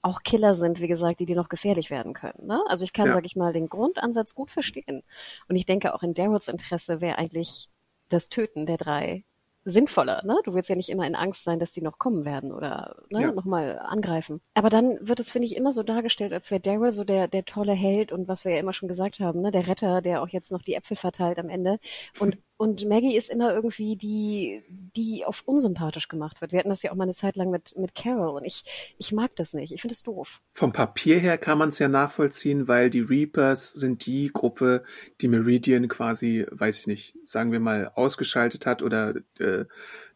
auch 0.01 0.23
Killer 0.23 0.55
sind, 0.55 0.81
wie 0.81 0.87
gesagt, 0.87 1.19
die 1.19 1.25
dir 1.25 1.35
noch 1.35 1.49
gefährlich 1.49 1.89
werden 1.89 2.13
können. 2.13 2.47
Ne? 2.47 2.61
Also 2.67 2.83
ich 2.83 2.93
kann, 2.93 3.07
ja. 3.07 3.13
sag 3.13 3.25
ich 3.25 3.35
mal, 3.35 3.53
den 3.53 3.69
Grundansatz 3.69 4.35
gut 4.35 4.51
verstehen. 4.51 5.03
Und 5.47 5.55
ich 5.55 5.65
denke 5.65 5.93
auch 5.93 6.03
in 6.03 6.13
Daryls 6.13 6.47
Interesse 6.47 7.01
wäre 7.01 7.17
eigentlich 7.17 7.69
das 8.09 8.29
Töten 8.29 8.65
der 8.65 8.77
drei 8.77 9.23
sinnvoller. 9.63 10.23
Ne? 10.25 10.37
Du 10.43 10.53
willst 10.53 10.69
ja 10.69 10.75
nicht 10.75 10.89
immer 10.89 11.05
in 11.05 11.15
Angst 11.15 11.43
sein, 11.43 11.59
dass 11.59 11.71
die 11.71 11.81
noch 11.81 11.97
kommen 11.97 12.25
werden 12.25 12.51
oder 12.51 12.95
ne, 13.09 13.21
ja. 13.21 13.31
nochmal 13.31 13.79
angreifen. 13.79 14.41
Aber 14.53 14.69
dann 14.69 14.97
wird 15.01 15.19
es, 15.19 15.31
finde 15.31 15.47
ich, 15.47 15.55
immer 15.55 15.71
so 15.71 15.83
dargestellt, 15.83 16.33
als 16.33 16.51
wäre 16.51 16.61
Daryl 16.61 16.91
so 16.91 17.03
der, 17.03 17.27
der 17.27 17.45
tolle 17.45 17.73
Held 17.73 18.11
und 18.11 18.27
was 18.27 18.45
wir 18.45 18.53
ja 18.53 18.59
immer 18.59 18.73
schon 18.73 18.87
gesagt 18.87 19.19
haben, 19.19 19.41
ne? 19.41 19.51
der 19.51 19.67
Retter, 19.67 20.01
der 20.01 20.21
auch 20.21 20.29
jetzt 20.29 20.51
noch 20.51 20.61
die 20.61 20.73
Äpfel 20.73 20.97
verteilt 20.97 21.39
am 21.39 21.49
Ende. 21.49 21.79
Und 22.19 22.37
und 22.61 22.87
Maggie 22.87 23.17
ist 23.17 23.31
immer 23.31 23.55
irgendwie 23.55 23.95
die, 23.95 24.61
die 24.69 25.25
auf 25.25 25.41
unsympathisch 25.47 26.07
gemacht 26.07 26.41
wird. 26.41 26.51
Wir 26.51 26.59
hatten 26.59 26.69
das 26.69 26.83
ja 26.83 26.91
auch 26.91 26.95
mal 26.95 27.05
eine 27.05 27.13
Zeit 27.13 27.35
lang 27.35 27.49
mit, 27.49 27.75
mit 27.75 27.95
Carol 27.95 28.37
und 28.37 28.45
ich, 28.45 28.93
ich 28.99 29.11
mag 29.11 29.35
das 29.35 29.55
nicht. 29.55 29.71
Ich 29.71 29.81
finde 29.81 29.93
es 29.93 30.03
doof. 30.03 30.41
Vom 30.51 30.71
Papier 30.71 31.17
her 31.17 31.39
kann 31.39 31.57
man 31.57 31.69
es 31.69 31.79
ja 31.79 31.87
nachvollziehen, 31.87 32.67
weil 32.67 32.91
die 32.91 32.99
Reapers 32.99 33.73
sind 33.73 34.05
die 34.05 34.29
Gruppe, 34.31 34.83
die 35.21 35.27
Meridian 35.27 35.87
quasi, 35.87 36.45
weiß 36.51 36.81
ich 36.81 36.85
nicht, 36.85 37.15
sagen 37.25 37.51
wir 37.51 37.59
mal, 37.59 37.91
ausgeschaltet 37.95 38.67
hat 38.67 38.83
oder 38.83 39.15
äh, 39.39 39.65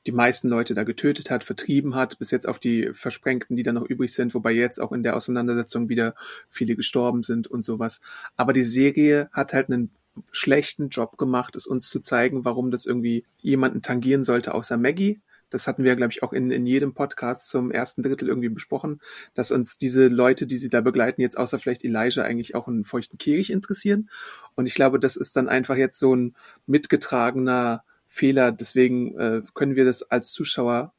die 0.06 0.12
meisten 0.12 0.48
Leute 0.48 0.76
da 0.76 0.84
getötet 0.84 1.32
hat, 1.32 1.44
vertrieben 1.44 1.96
hat, 1.96 2.20
bis 2.20 2.30
jetzt 2.30 2.48
auf 2.48 2.60
die 2.60 2.92
Versprengten, 2.94 3.58
die 3.58 3.64
da 3.64 3.74
noch 3.74 3.90
übrig 3.90 4.14
sind, 4.14 4.36
wobei 4.36 4.52
jetzt 4.52 4.80
auch 4.80 4.92
in 4.92 5.02
der 5.02 5.16
Auseinandersetzung 5.16 5.90
wieder 5.90 6.14
viele 6.50 6.76
gestorben 6.76 7.24
sind 7.24 7.48
und 7.48 7.66
sowas. 7.66 8.02
Aber 8.38 8.54
die 8.54 8.62
Serie 8.62 9.30
hat 9.32 9.54
halt 9.54 9.72
einen 9.72 9.90
schlechten 10.32 10.89
Job 10.89 11.17
gemacht, 11.17 11.56
es 11.56 11.67
uns 11.67 11.89
zu 11.89 11.99
zeigen, 11.99 12.45
warum 12.45 12.71
das 12.71 12.86
irgendwie 12.86 13.25
jemanden 13.41 13.82
tangieren 13.82 14.23
sollte, 14.23 14.54
außer 14.54 14.78
Maggie. 14.78 15.21
Das 15.49 15.67
hatten 15.67 15.84
wir, 15.84 15.95
glaube 15.95 16.12
ich, 16.12 16.23
auch 16.23 16.34
in, 16.34 16.51
in 16.51 16.65
jedem 16.65 16.93
Podcast 16.93 17.49
zum 17.49 17.71
ersten 17.71 18.01
Drittel 18.04 18.28
irgendwie 18.28 18.49
besprochen, 18.49 18.99
dass 19.36 19.51
uns 19.51 19.78
diese 19.78 20.08
Leute, 20.08 20.47
die 20.47 20.58
sie 20.58 20.69
da 20.69 20.82
begleiten, 20.82 21.21
jetzt 21.21 21.38
außer 21.38 21.60
vielleicht 21.60 21.84
Elijah 21.84 22.23
eigentlich 22.23 22.56
auch 22.56 22.67
einen 22.67 22.84
feuchten 22.84 23.17
Kehricht 23.17 23.51
interessieren. 23.51 24.10
Und 24.56 24.65
ich 24.65 24.73
glaube, 24.73 24.99
das 24.99 25.15
ist 25.15 25.36
dann 25.36 25.47
einfach 25.47 25.75
jetzt 25.75 25.99
so 25.99 26.15
ein 26.15 26.36
mitgetragener 26.65 27.84
Fehler. 28.08 28.51
Deswegen 28.51 29.17
äh, 29.17 29.41
können 29.54 29.75
wir 29.75 29.86
das 29.86 30.04
als 30.04 30.32
Zuschauer 30.32 30.93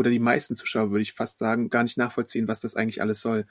oder 0.00 0.10
die 0.10 0.18
meisten 0.18 0.54
Zuschauer, 0.54 0.90
würde 0.90 1.02
ich 1.02 1.12
fast 1.12 1.38
sagen, 1.38 1.68
gar 1.68 1.82
nicht 1.82 1.98
nachvollziehen, 1.98 2.48
was 2.48 2.60
das 2.60 2.74
eigentlich 2.74 3.02
alles 3.02 3.20
soll. 3.20 3.46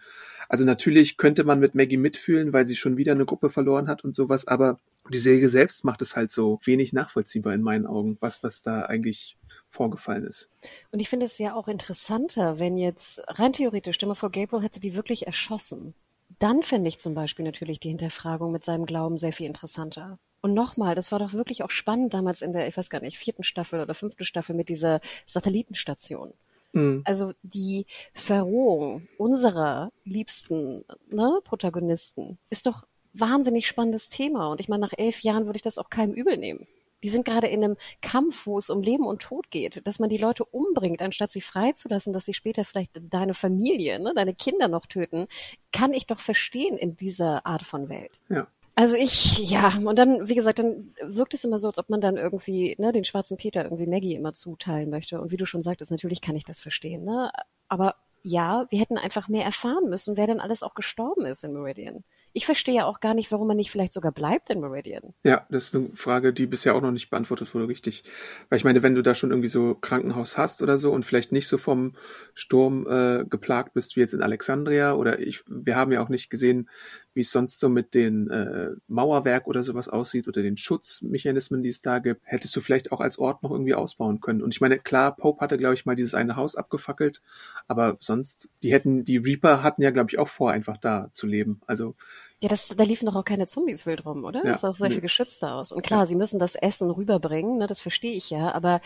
Also 0.49 0.65
natürlich 0.65 1.17
könnte 1.17 1.43
man 1.43 1.60
mit 1.60 1.75
Maggie 1.75 1.97
mitfühlen, 1.97 2.51
weil 2.53 2.65
sie 2.65 2.75
schon 2.75 2.97
wieder 2.97 3.12
eine 3.12 3.25
Gruppe 3.25 3.51
verloren 3.51 3.88
hat 3.88 4.03
und 4.03 4.15
sowas, 4.15 4.47
aber 4.47 4.79
die 5.10 5.19
Serie 5.19 5.50
selbst 5.50 5.84
macht 5.84 6.02
es 6.02 6.15
halt 6.15 6.32
so 6.32 6.60
wenig 6.63 6.93
nachvollziehbar 6.93 7.54
in 7.54 7.62
meinen 7.62 7.86
Augen, 7.86 8.17
was, 8.19 8.43
was 8.43 8.62
da 8.62 8.84
eigentlich 8.84 9.38
vorgefallen 9.69 10.26
ist. 10.26 10.50
Und 10.91 11.00
ich 11.00 11.10
finde 11.10 11.26
es 11.26 11.38
ja 11.38 11.54
auch 11.54 11.67
interessanter, 11.67 12.60
wenn 12.60 12.78
jetzt 12.78 13.22
rein 13.28 13.54
theoretisch, 13.54 14.02
mal 14.02 14.15
vor, 14.15 14.32
Gabriel 14.32 14.63
hätte 14.63 14.80
die 14.80 14.95
wirklich 14.95 15.28
erschossen. 15.28 15.93
Dann 16.39 16.63
finde 16.63 16.88
ich 16.88 17.00
zum 17.00 17.13
Beispiel 17.13 17.45
natürlich 17.45 17.80
die 17.80 17.89
Hinterfragung 17.89 18.52
mit 18.52 18.63
seinem 18.63 18.86
Glauben 18.86 19.17
sehr 19.17 19.34
viel 19.34 19.48
interessanter. 19.48 20.19
Und 20.41 20.54
nochmal, 20.54 20.95
das 20.95 21.12
war 21.12 21.19
doch 21.19 21.34
wirklich 21.34 21.63
auch 21.63 21.72
spannend 21.72 22.13
damals 22.13 22.41
in 22.41 22.54
der, 22.54 22.67
ich 22.67 22.78
weiß 22.78 22.89
gar 22.89 23.02
nicht, 23.02 23.17
vierten 23.17 23.43
Staffel 23.43 23.82
oder 23.82 23.93
fünften 23.93 24.24
Staffel 24.24 24.56
mit 24.56 24.69
dieser 24.69 25.02
Satellitenstation. 25.26 26.34
Mhm. 26.72 27.02
Also 27.06 27.34
die 27.41 27.86
Verrohung 28.13 29.08
unserer 29.17 29.91
liebsten 30.04 30.86
ne, 31.10 31.39
Protagonisten 31.43 32.38
ist 32.50 32.67
doch 32.67 32.88
wahnsinnig 33.13 33.67
spannendes 33.67 34.10
Thema. 34.10 34.52
Und 34.52 34.60
ich 34.60 34.69
meine, 34.69 34.82
nach 34.82 34.93
elf 34.98 35.22
Jahren 35.22 35.45
würde 35.45 35.58
ich 35.58 35.63
das 35.63 35.78
auch 35.78 35.89
keinem 35.89 36.13
übel 36.13 36.38
nehmen. 36.38 36.67
Die 37.04 37.10
sind 37.10 37.24
gerade 37.24 37.48
in 37.48 37.63
einem 37.63 37.78
Kampf, 38.02 38.45
wo 38.45 38.60
es 38.60 38.69
um 38.69 38.82
Leben 38.82 39.06
und 39.06 39.22
Tod 39.22 39.50
geht, 39.52 39.88
dass 39.88 40.00
man 40.00 40.10
die 40.10 40.17
Leute 40.17 40.43
umbringt, 40.43 41.02
anstatt 41.02 41.32
sie 41.32 41.41
freizulassen, 41.41 42.12
dass 42.12 42.26
sie 42.26 42.34
später 42.34 42.65
vielleicht 42.65 42.91
deine 43.02 43.34
Familie, 43.34 44.00
ne, 44.00 44.12
deine 44.13 44.34
Kinder 44.34 44.67
noch 44.67 44.86
töten, 44.86 45.28
kann 45.72 45.93
ich 45.93 46.08
doch 46.08 46.19
verstehen 46.19 46.78
in 46.78 46.98
dieser 46.98 47.45
Art 47.45 47.63
von 47.63 47.88
Welt. 47.88 48.19
Ja. 48.28 48.48
Also 48.76 48.95
ich, 48.95 49.50
ja, 49.50 49.74
und 49.84 49.98
dann, 49.98 50.30
wie 50.30 50.36
gesagt, 50.36 50.60
dann 50.60 50.93
wirkt 51.02 51.34
es 51.34 51.43
immer 51.43 51.60
so, 51.60 51.67
als 51.67 51.80
ob 51.80 51.89
man 51.89 52.00
dann 52.02 52.15
irgendwie, 52.15 52.76
ne, 52.80 52.91
den 52.91 53.04
schwarzen 53.04 53.38
Peter 53.38 53.63
irgendwie 53.63 53.88
Maggie 53.88 54.15
immer 54.15 54.34
zuteilen 54.34 54.89
möchte. 54.89 55.19
Und 55.19 55.32
wie 55.32 55.38
du 55.38 55.45
schon 55.45 55.62
sagtest, 55.62 55.91
natürlich 55.91 56.22
kann 56.22 56.36
ich 56.36 56.45
das 56.45 56.60
verstehen, 56.60 57.04
ne? 57.04 57.32
Aber 57.67 57.95
ja, 58.24 58.67
wir 58.69 58.80
hätten 58.80 58.98
einfach 58.98 59.28
mehr 59.28 59.43
erfahren 59.43 59.89
müssen, 59.89 60.17
wer 60.17 60.28
denn 60.28 60.39
alles 60.39 60.63
auch 60.63 60.76
gestorben 60.76 61.26
ist 61.26 61.43
in 61.43 61.54
Meridian 61.54 62.04
ich 62.34 62.46
verstehe 62.46 62.76
ja 62.76 62.86
auch 62.86 63.00
gar 63.00 63.13
nicht, 63.13 63.32
warum 63.32 63.48
man 63.48 63.58
nicht 63.58 63.72
vielleicht 63.72 63.94
sogar 63.94 64.12
bleibt 64.12 64.50
in 64.50 64.60
Meridian. 64.60 65.13
Ja, 65.24 65.46
das 65.50 65.68
ist 65.68 65.76
eine 65.76 65.89
Frage, 65.96 66.34
die 66.34 66.46
bisher 66.46 66.76
auch 66.76 66.82
noch 66.82 66.92
nicht 66.92 67.10
beantwortet 67.10 67.54
wurde, 67.54 67.68
richtig. 67.68 68.04
Weil 68.50 68.58
ich 68.58 68.63
meine, 68.63 68.84
wenn 68.84 68.96
du 68.96 69.02
da 69.02 69.15
schon 69.15 69.32
irgendwie 69.32 69.48
so 69.48 69.76
Krankenhaus 69.76 70.38
hast 70.38 70.62
oder 70.62 70.78
so 70.78 70.92
und 70.92 71.06
vielleicht 71.06 71.32
nicht 71.32 71.48
so 71.48 71.58
vom 71.58 71.96
Sturm 72.34 72.88
äh, 72.88 73.26
geplagt 73.26 73.74
bist 73.74 73.96
wie 73.96 74.02
jetzt 74.02 74.13
in 74.13 74.22
Alexandria 74.22 74.94
oder 74.94 75.20
ich, 75.20 75.44
wir 75.48 75.76
haben 75.76 75.92
ja 75.92 76.02
auch 76.02 76.10
nicht 76.10 76.30
gesehen, 76.30 76.70
wie 77.13 77.22
es 77.22 77.32
sonst 77.32 77.60
so 77.60 77.69
mit 77.69 77.93
den 77.93 78.30
äh, 78.30 78.69
Mauerwerk 78.88 79.48
oder 79.48 79.63
sowas 79.63 79.89
aussieht 79.89 80.28
oder 80.28 80.41
den 80.41 80.58
Schutzmechanismen, 80.58 81.63
die 81.63 81.69
es 81.69 81.82
da 81.82 82.00
gibt, 82.00 82.22
hättest 82.26 82.56
du 82.56 82.62
vielleicht 82.62 82.91
auch 82.91 83.00
als 83.00 83.17
Ort 83.17 83.43
noch 83.43 83.52
irgendwie 83.52 83.74
ausbauen 83.74 84.22
können. 84.22 84.41
Und 84.41 84.54
ich 84.54 84.62
meine, 84.62 84.80
klar, 84.80 85.15
Pope 85.15 85.41
hatte, 85.41 85.58
glaube 85.58 85.74
ich, 85.74 85.86
mal 85.86 85.95
dieses 85.95 86.13
eine 86.13 86.36
Haus 86.36 86.56
abgefackelt, 86.56 87.22
aber 87.67 87.98
sonst, 88.00 88.50
die 88.63 88.72
hätten, 88.72 89.04
die 89.04 89.17
Reaper 89.17 89.63
hatten 89.63 89.82
ja, 89.82 89.91
glaube 89.91 90.10
ich, 90.12 90.19
auch 90.19 90.28
vor, 90.28 90.52
einfach 90.52 90.78
da 90.78 91.10
zu 91.12 91.28
leben. 91.28 91.62
Also 91.65 91.95
Ja, 92.41 92.50
das, 92.50 92.67
da 92.69 92.84
liefen 92.84 93.06
doch 93.06 93.15
auch 93.15 93.26
keine 93.26 93.48
Zombies 93.48 93.86
wild 93.86 94.06
rum, 94.06 94.24
oder? 94.24 94.39
Ja, 94.39 94.52
das 94.52 94.62
sah 94.62 94.69
auch 94.69 94.76
sehr 94.76 94.89
nee. 94.89 94.95
viel 94.95 95.02
geschützter 95.02 95.56
aus. 95.56 95.72
Und 95.72 95.82
klar, 95.82 96.06
sie 96.06 96.15
müssen 96.15 96.39
das 96.39 96.56
Essen 96.56 96.89
rüberbringen, 96.91 97.58
ne, 97.58 97.67
das 97.67 97.82
verstehe 97.82 98.15
ich 98.15 98.30
ja, 98.30 98.52
aber 98.54 98.82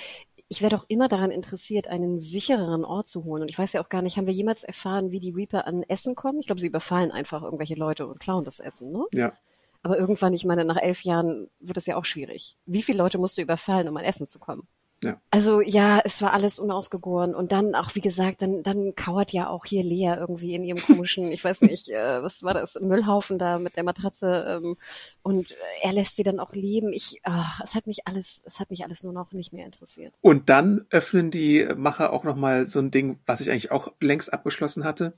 ich 0.49 0.61
wäre 0.61 0.75
doch 0.75 0.85
immer 0.87 1.07
daran 1.07 1.31
interessiert, 1.31 1.87
einen 1.87 2.19
sichereren 2.19 2.85
Ort 2.85 3.07
zu 3.07 3.23
holen. 3.23 3.41
Und 3.41 3.49
ich 3.49 3.57
weiß 3.57 3.73
ja 3.73 3.81
auch 3.81 3.89
gar 3.89 4.01
nicht, 4.01 4.17
haben 4.17 4.27
wir 4.27 4.33
jemals 4.33 4.63
erfahren, 4.63 5.11
wie 5.11 5.19
die 5.19 5.31
Reaper 5.31 5.65
an 5.67 5.83
Essen 5.83 6.15
kommen? 6.15 6.39
Ich 6.39 6.45
glaube, 6.45 6.61
sie 6.61 6.67
überfallen 6.67 7.11
einfach 7.11 7.43
irgendwelche 7.43 7.75
Leute 7.75 8.07
und 8.07 8.19
klauen 8.19 8.45
das 8.45 8.59
Essen, 8.59 8.91
ne? 8.91 9.05
Ja. 9.11 9.33
Aber 9.81 9.97
irgendwann, 9.97 10.33
ich 10.33 10.45
meine, 10.45 10.63
nach 10.63 10.81
elf 10.81 11.01
Jahren 11.03 11.49
wird 11.59 11.77
es 11.77 11.85
ja 11.85 11.97
auch 11.97 12.05
schwierig. 12.05 12.57
Wie 12.65 12.81
viele 12.81 12.99
Leute 12.99 13.17
musst 13.17 13.37
du 13.37 13.41
überfallen, 13.41 13.89
um 13.89 13.97
an 13.97 14.05
Essen 14.05 14.25
zu 14.25 14.39
kommen? 14.39 14.67
Ja. 15.03 15.21
Also 15.31 15.61
ja, 15.61 16.01
es 16.03 16.21
war 16.21 16.33
alles 16.33 16.59
unausgegoren 16.59 17.35
und 17.35 17.51
dann 17.51 17.75
auch 17.75 17.93
wie 17.95 18.01
gesagt, 18.01 18.41
dann 18.41 18.63
dann 18.63 18.95
kauert 18.95 19.31
ja 19.31 19.49
auch 19.49 19.65
hier 19.65 19.83
Lea 19.83 20.15
irgendwie 20.17 20.55
in 20.55 20.63
ihrem 20.63 20.81
komischen, 20.81 21.31
ich 21.31 21.43
weiß 21.43 21.61
nicht, 21.61 21.89
äh, 21.89 22.23
was 22.23 22.43
war 22.43 22.53
das 22.53 22.79
Müllhaufen 22.79 23.37
da 23.37 23.59
mit 23.59 23.75
der 23.75 23.83
Matratze 23.83 24.61
ähm, 24.63 24.77
und 25.21 25.55
er 25.81 25.93
lässt 25.93 26.15
sie 26.15 26.23
dann 26.23 26.39
auch 26.39 26.53
leben. 26.53 26.93
Ich, 26.93 27.19
ach, 27.23 27.59
es 27.63 27.75
hat 27.75 27.87
mich 27.87 28.07
alles, 28.07 28.43
es 28.45 28.59
hat 28.59 28.71
mich 28.71 28.83
alles 28.83 29.03
nur 29.03 29.13
noch 29.13 29.31
nicht 29.31 29.53
mehr 29.53 29.65
interessiert. 29.65 30.13
Und 30.21 30.49
dann 30.49 30.85
öffnen 30.89 31.31
die 31.31 31.67
Macher 31.75 32.13
auch 32.13 32.23
nochmal 32.23 32.67
so 32.67 32.79
ein 32.79 32.91
Ding, 32.91 33.19
was 33.25 33.41
ich 33.41 33.51
eigentlich 33.51 33.71
auch 33.71 33.91
längst 33.99 34.31
abgeschlossen 34.31 34.83
hatte. 34.83 35.13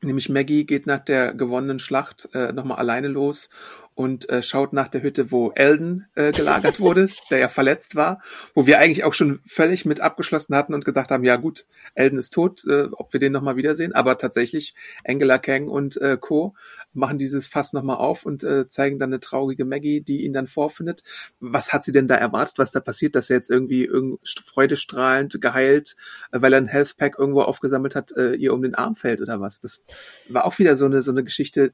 Nämlich 0.00 0.28
Maggie 0.28 0.64
geht 0.64 0.86
nach 0.86 1.02
der 1.02 1.32
gewonnenen 1.32 1.78
Schlacht 1.78 2.28
äh, 2.34 2.52
nochmal 2.52 2.78
alleine 2.78 3.08
los 3.08 3.48
und 3.94 4.28
äh, 4.28 4.42
schaut 4.42 4.72
nach 4.72 4.88
der 4.88 5.02
Hütte, 5.02 5.30
wo 5.30 5.52
Elden 5.52 6.06
äh, 6.16 6.32
gelagert 6.32 6.80
wurde, 6.80 7.08
der 7.30 7.38
ja 7.38 7.48
verletzt 7.48 7.94
war, 7.94 8.20
wo 8.54 8.66
wir 8.66 8.80
eigentlich 8.80 9.04
auch 9.04 9.14
schon 9.14 9.40
völlig 9.46 9.84
mit 9.84 10.00
abgeschlossen 10.00 10.56
hatten 10.56 10.74
und 10.74 10.84
gedacht 10.84 11.10
haben, 11.10 11.24
ja 11.24 11.36
gut, 11.36 11.66
Elden 11.94 12.18
ist 12.18 12.30
tot, 12.30 12.64
äh, 12.66 12.88
ob 12.90 13.12
wir 13.12 13.20
den 13.20 13.32
nochmal 13.32 13.56
wiedersehen. 13.56 13.92
Aber 13.92 14.18
tatsächlich, 14.18 14.74
Angela 15.04 15.38
Kang 15.38 15.68
und 15.68 15.96
äh, 16.00 16.16
Co. 16.20 16.54
machen 16.92 17.18
dieses 17.18 17.46
Fass 17.46 17.72
nochmal 17.72 17.96
auf 17.96 18.26
und 18.26 18.42
äh, 18.42 18.68
zeigen 18.68 18.98
dann 18.98 19.10
eine 19.10 19.20
traurige 19.20 19.64
Maggie, 19.64 20.00
die 20.00 20.24
ihn 20.24 20.32
dann 20.32 20.48
vorfindet. 20.48 21.04
Was 21.38 21.72
hat 21.72 21.84
sie 21.84 21.92
denn 21.92 22.08
da 22.08 22.16
erwartet, 22.16 22.58
was 22.58 22.72
da 22.72 22.80
passiert, 22.80 23.14
dass 23.14 23.30
er 23.30 23.36
jetzt 23.36 23.50
irgendwie 23.50 23.84
irgend 23.84 24.18
freudestrahlend, 24.44 25.40
geheilt, 25.40 25.94
äh, 26.32 26.42
weil 26.42 26.52
er 26.52 26.60
ein 26.60 26.66
Health 26.66 26.96
Pack 26.96 27.16
irgendwo 27.18 27.42
aufgesammelt 27.42 27.94
hat, 27.94 28.12
äh, 28.16 28.34
ihr 28.34 28.52
um 28.52 28.62
den 28.62 28.74
Arm 28.74 28.96
fällt 28.96 29.20
oder 29.20 29.40
was? 29.40 29.60
Das 29.60 29.82
war 30.28 30.46
auch 30.46 30.58
wieder 30.58 30.74
so 30.74 30.86
eine, 30.86 31.02
so 31.02 31.12
eine 31.12 31.22
Geschichte, 31.22 31.72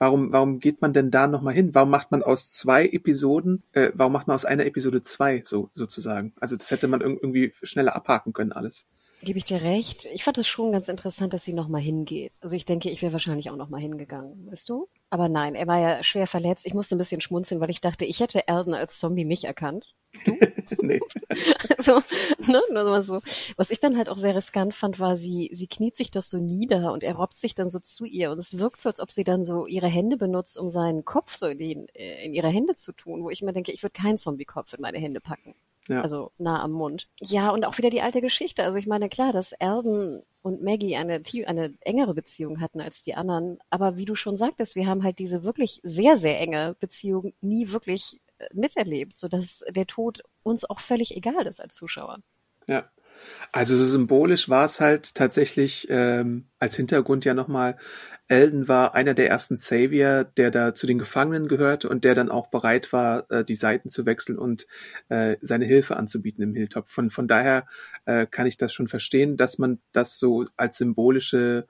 Warum, 0.00 0.32
warum 0.32 0.60
geht 0.60 0.80
man 0.80 0.94
denn 0.94 1.10
da 1.10 1.26
nochmal 1.26 1.52
hin? 1.52 1.74
Warum 1.74 1.90
macht 1.90 2.10
man 2.10 2.22
aus 2.22 2.50
zwei 2.50 2.86
Episoden, 2.88 3.62
äh, 3.72 3.90
warum 3.92 4.14
macht 4.14 4.28
man 4.28 4.34
aus 4.34 4.46
einer 4.46 4.64
Episode 4.64 5.02
zwei, 5.02 5.42
so 5.44 5.68
sozusagen? 5.74 6.32
Also 6.40 6.56
das 6.56 6.70
hätte 6.70 6.88
man 6.88 7.02
irg- 7.02 7.18
irgendwie 7.20 7.52
schneller 7.62 7.94
abhaken 7.94 8.32
können, 8.32 8.52
alles. 8.52 8.86
Gebe 9.22 9.36
ich 9.36 9.44
dir 9.44 9.60
recht. 9.60 10.08
Ich 10.14 10.24
fand 10.24 10.38
es 10.38 10.48
schon 10.48 10.72
ganz 10.72 10.88
interessant, 10.88 11.34
dass 11.34 11.44
sie 11.44 11.52
nochmal 11.52 11.82
hingeht. 11.82 12.32
Also 12.40 12.56
ich 12.56 12.64
denke, 12.64 12.88
ich 12.88 13.02
wäre 13.02 13.12
wahrscheinlich 13.12 13.50
auch 13.50 13.56
nochmal 13.56 13.82
hingegangen, 13.82 14.46
weißt 14.50 14.66
du? 14.70 14.88
Aber 15.10 15.28
nein, 15.28 15.54
er 15.54 15.66
war 15.66 15.78
ja 15.78 16.02
schwer 16.02 16.26
verletzt. 16.26 16.64
Ich 16.64 16.72
musste 16.72 16.96
ein 16.96 16.98
bisschen 16.98 17.20
schmunzeln, 17.20 17.60
weil 17.60 17.68
ich 17.68 17.82
dachte, 17.82 18.06
ich 18.06 18.20
hätte 18.20 18.48
Elden 18.48 18.72
als 18.72 18.98
Zombie 18.98 19.26
nicht 19.26 19.44
erkannt. 19.44 19.94
nee. 20.82 21.00
so, 21.78 22.02
ne, 22.46 22.60
nur 22.70 22.84
mal 22.84 23.02
so. 23.02 23.20
Was 23.56 23.70
ich 23.70 23.80
dann 23.80 23.96
halt 23.96 24.08
auch 24.08 24.16
sehr 24.16 24.34
riskant 24.34 24.74
fand, 24.74 25.00
war, 25.00 25.16
sie, 25.16 25.50
sie 25.52 25.66
kniet 25.66 25.96
sich 25.96 26.10
doch 26.10 26.22
so 26.22 26.38
nieder 26.38 26.92
und 26.92 27.02
er 27.02 27.14
robbt 27.14 27.36
sich 27.36 27.54
dann 27.54 27.68
so 27.68 27.78
zu 27.78 28.04
ihr 28.04 28.30
und 28.30 28.38
es 28.38 28.58
wirkt 28.58 28.80
so, 28.80 28.88
als 28.88 29.00
ob 29.00 29.10
sie 29.10 29.24
dann 29.24 29.44
so 29.44 29.66
ihre 29.66 29.88
Hände 29.88 30.16
benutzt, 30.16 30.58
um 30.58 30.70
seinen 30.70 31.04
Kopf 31.04 31.36
so 31.36 31.46
in, 31.46 31.58
die, 31.58 31.86
äh, 31.94 32.24
in 32.24 32.34
ihre 32.34 32.48
Hände 32.48 32.74
zu 32.74 32.92
tun, 32.92 33.22
wo 33.22 33.30
ich 33.30 33.42
mir 33.42 33.52
denke, 33.52 33.72
ich 33.72 33.82
würde 33.82 33.92
keinen 33.92 34.18
Zombie-Kopf 34.18 34.72
in 34.74 34.80
meine 34.80 34.98
Hände 34.98 35.20
packen. 35.20 35.54
Ja. 35.88 36.02
Also 36.02 36.30
nah 36.38 36.62
am 36.62 36.72
Mund. 36.72 37.08
Ja, 37.20 37.50
und 37.50 37.64
auch 37.64 37.76
wieder 37.78 37.90
die 37.90 38.02
alte 38.02 38.20
Geschichte. 38.20 38.62
Also 38.62 38.78
ich 38.78 38.86
meine, 38.86 39.08
klar, 39.08 39.32
dass 39.32 39.54
Alden 39.54 40.22
und 40.42 40.62
Maggie 40.62 40.96
eine, 40.96 41.22
eine 41.46 41.74
engere 41.80 42.14
Beziehung 42.14 42.60
hatten 42.60 42.80
als 42.80 43.02
die 43.02 43.14
anderen. 43.14 43.58
Aber 43.70 43.96
wie 43.96 44.04
du 44.04 44.14
schon 44.14 44.36
sagtest, 44.36 44.76
wir 44.76 44.86
haben 44.86 45.02
halt 45.02 45.18
diese 45.18 45.42
wirklich 45.42 45.80
sehr, 45.82 46.16
sehr 46.16 46.38
enge 46.40 46.76
Beziehung 46.78 47.32
nie 47.40 47.70
wirklich 47.72 48.20
miterlebt, 48.52 49.18
sodass 49.18 49.64
der 49.70 49.86
Tod 49.86 50.22
uns 50.42 50.68
auch 50.68 50.80
völlig 50.80 51.16
egal 51.16 51.46
ist 51.46 51.60
als 51.60 51.74
Zuschauer. 51.74 52.18
Ja. 52.66 52.90
Also 53.52 53.76
so 53.76 53.84
symbolisch 53.84 54.48
war 54.48 54.64
es 54.64 54.80
halt 54.80 55.14
tatsächlich 55.14 55.86
ähm, 55.90 56.48
als 56.58 56.76
Hintergrund 56.76 57.24
ja 57.24 57.34
nochmal, 57.34 57.76
Elden 58.28 58.68
war 58.68 58.94
einer 58.94 59.12
der 59.12 59.28
ersten 59.28 59.56
Savior, 59.56 60.24
der 60.24 60.50
da 60.50 60.74
zu 60.74 60.86
den 60.86 60.98
Gefangenen 60.98 61.48
gehörte 61.48 61.88
und 61.88 62.04
der 62.04 62.14
dann 62.14 62.30
auch 62.30 62.46
bereit 62.46 62.92
war, 62.92 63.30
äh, 63.30 63.44
die 63.44 63.56
Seiten 63.56 63.88
zu 63.90 64.06
wechseln 64.06 64.38
und 64.38 64.66
äh, 65.08 65.36
seine 65.40 65.64
Hilfe 65.64 65.96
anzubieten 65.96 66.42
im 66.42 66.54
Hilltop. 66.54 66.88
Von, 66.88 67.10
von 67.10 67.26
daher 67.26 67.66
äh, 68.04 68.26
kann 68.26 68.46
ich 68.46 68.56
das 68.56 68.72
schon 68.72 68.88
verstehen, 68.88 69.36
dass 69.36 69.58
man 69.58 69.80
das 69.92 70.18
so 70.18 70.46
als 70.56 70.76
symbolische 70.76 71.66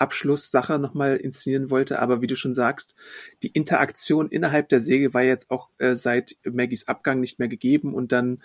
Abschlusssache 0.00 0.78
nochmal 0.78 1.16
inszenieren 1.16 1.70
wollte. 1.70 1.98
Aber 1.98 2.22
wie 2.22 2.26
du 2.26 2.36
schon 2.36 2.54
sagst, 2.54 2.94
die 3.42 3.48
Interaktion 3.48 4.28
innerhalb 4.30 4.68
der 4.68 4.80
Säge 4.80 5.12
war 5.12 5.22
jetzt 5.22 5.50
auch 5.50 5.68
äh, 5.78 5.94
seit 5.94 6.36
Maggies 6.44 6.88
Abgang 6.88 7.20
nicht 7.20 7.38
mehr 7.38 7.48
gegeben 7.48 7.94
und 7.94 8.12
dann 8.12 8.42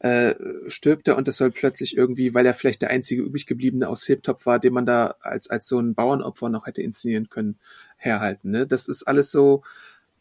äh, 0.00 0.34
stirbt 0.68 1.08
er 1.08 1.16
und 1.16 1.26
das 1.26 1.36
soll 1.36 1.50
plötzlich 1.50 1.96
irgendwie, 1.96 2.34
weil 2.34 2.46
er 2.46 2.54
vielleicht 2.54 2.82
der 2.82 2.90
einzige 2.90 3.22
übrig 3.22 3.46
gebliebene 3.46 3.88
aus 3.88 4.04
Hilltop 4.04 4.46
war, 4.46 4.58
den 4.58 4.72
man 4.72 4.86
da 4.86 5.16
als, 5.20 5.48
als 5.48 5.66
so 5.66 5.80
ein 5.80 5.94
Bauernopfer 5.94 6.48
noch 6.48 6.66
hätte 6.66 6.82
inszenieren 6.82 7.30
können, 7.30 7.58
herhalten. 7.96 8.50
Ne? 8.50 8.66
Das 8.66 8.88
ist 8.88 9.04
alles 9.04 9.30
so, 9.30 9.62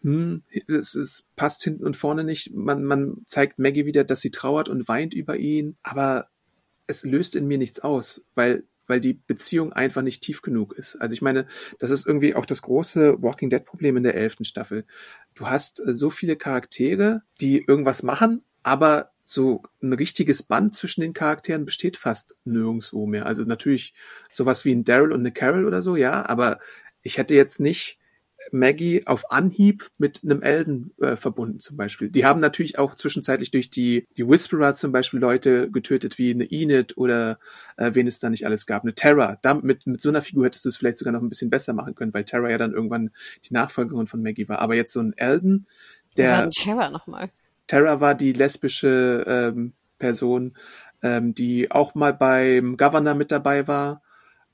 hm, 0.03 0.43
es, 0.67 0.95
es 0.95 1.25
passt 1.35 1.63
hinten 1.63 1.85
und 1.85 1.97
vorne 1.97 2.23
nicht. 2.23 2.53
Man, 2.53 2.83
man 2.83 3.17
zeigt 3.25 3.59
Maggie 3.59 3.85
wieder, 3.85 4.03
dass 4.03 4.21
sie 4.21 4.31
trauert 4.31 4.69
und 4.69 4.87
weint 4.87 5.13
über 5.13 5.37
ihn, 5.37 5.75
aber 5.83 6.27
es 6.87 7.03
löst 7.03 7.35
in 7.35 7.47
mir 7.47 7.57
nichts 7.57 7.79
aus, 7.81 8.21
weil 8.33 8.63
weil 8.87 8.99
die 8.99 9.13
Beziehung 9.13 9.73
einfach 9.73 10.01
nicht 10.01 10.23
tief 10.23 10.41
genug 10.41 10.73
ist. 10.73 10.95
Also 10.95 11.13
ich 11.13 11.21
meine, 11.21 11.47
das 11.79 11.91
ist 11.91 12.07
irgendwie 12.07 12.35
auch 12.35 12.45
das 12.45 12.61
große 12.61 13.21
Walking 13.21 13.49
Dead 13.49 13.63
Problem 13.63 13.97
in 13.97 14.03
der 14.03 14.15
elften 14.15 14.45
Staffel. 14.45 14.85
Du 15.35 15.47
hast 15.47 15.85
äh, 15.85 15.93
so 15.93 16.09
viele 16.09 16.35
Charaktere, 16.35 17.21
die 17.39 17.63
irgendwas 17.63 18.03
machen, 18.03 18.43
aber 18.63 19.11
so 19.23 19.63
ein 19.81 19.93
richtiges 19.93 20.41
Band 20.41 20.73
zwischen 20.73 21.01
den 21.01 21.13
Charakteren 21.13 21.65
besteht 21.65 21.97
fast 21.97 22.35
nirgendwo 22.45 23.05
mehr. 23.05 23.25
Also 23.25 23.43
natürlich 23.43 23.93
sowas 24.29 24.63
wie 24.63 24.73
ein 24.73 24.85
Daryl 24.85 25.11
und 25.11 25.19
eine 25.19 25.33
Carol 25.33 25.65
oder 25.65 25.81
so, 25.81 25.97
ja, 25.97 26.25
aber 26.25 26.59
ich 27.01 27.17
hätte 27.17 27.35
jetzt 27.35 27.59
nicht 27.59 27.99
Maggie 28.51 29.05
auf 29.05 29.31
Anhieb 29.31 29.89
mit 29.97 30.21
einem 30.23 30.41
Elden 30.41 30.91
äh, 31.01 31.15
verbunden 31.15 31.59
zum 31.59 31.77
Beispiel. 31.77 32.09
Die 32.09 32.25
haben 32.25 32.39
natürlich 32.39 32.77
auch 32.79 32.95
zwischenzeitlich 32.95 33.51
durch 33.51 33.69
die, 33.69 34.07
die 34.17 34.27
Whisperer 34.27 34.73
zum 34.73 34.91
Beispiel 34.91 35.19
Leute 35.19 35.69
getötet 35.69 36.17
wie 36.17 36.31
eine 36.31 36.49
Enid 36.49 36.97
oder 36.97 37.39
äh, 37.77 37.91
wen 37.93 38.07
es 38.07 38.19
da 38.19 38.29
nicht 38.29 38.45
alles 38.45 38.65
gab. 38.65 38.83
Eine 38.83 38.93
Terra. 38.93 39.37
Da, 39.41 39.53
mit, 39.53 39.87
mit 39.87 40.01
so 40.01 40.09
einer 40.09 40.21
Figur 40.21 40.45
hättest 40.45 40.65
du 40.65 40.69
es 40.69 40.77
vielleicht 40.77 40.97
sogar 40.97 41.13
noch 41.13 41.21
ein 41.21 41.29
bisschen 41.29 41.49
besser 41.49 41.73
machen 41.73 41.95
können, 41.95 42.13
weil 42.13 42.23
Terra 42.23 42.49
ja 42.49 42.57
dann 42.57 42.73
irgendwann 42.73 43.11
die 43.43 43.53
Nachfolgerin 43.53 44.07
von 44.07 44.21
Maggie 44.21 44.47
war. 44.47 44.59
Aber 44.59 44.75
jetzt 44.75 44.93
so 44.93 45.01
ein 45.01 45.13
Elden, 45.17 45.67
Der 46.15 46.49
Terror 46.49 46.89
nochmal. 46.89 47.29
Terra 47.67 47.99
war 47.99 48.15
die 48.15 48.33
lesbische 48.33 49.25
ähm, 49.27 49.73
Person, 49.99 50.55
ähm, 51.01 51.33
die 51.33 51.69
auch 51.71 51.95
mal 51.95 52.13
beim 52.13 52.77
Governor 52.77 53.15
mit 53.15 53.31
dabei 53.31 53.67
war 53.67 54.01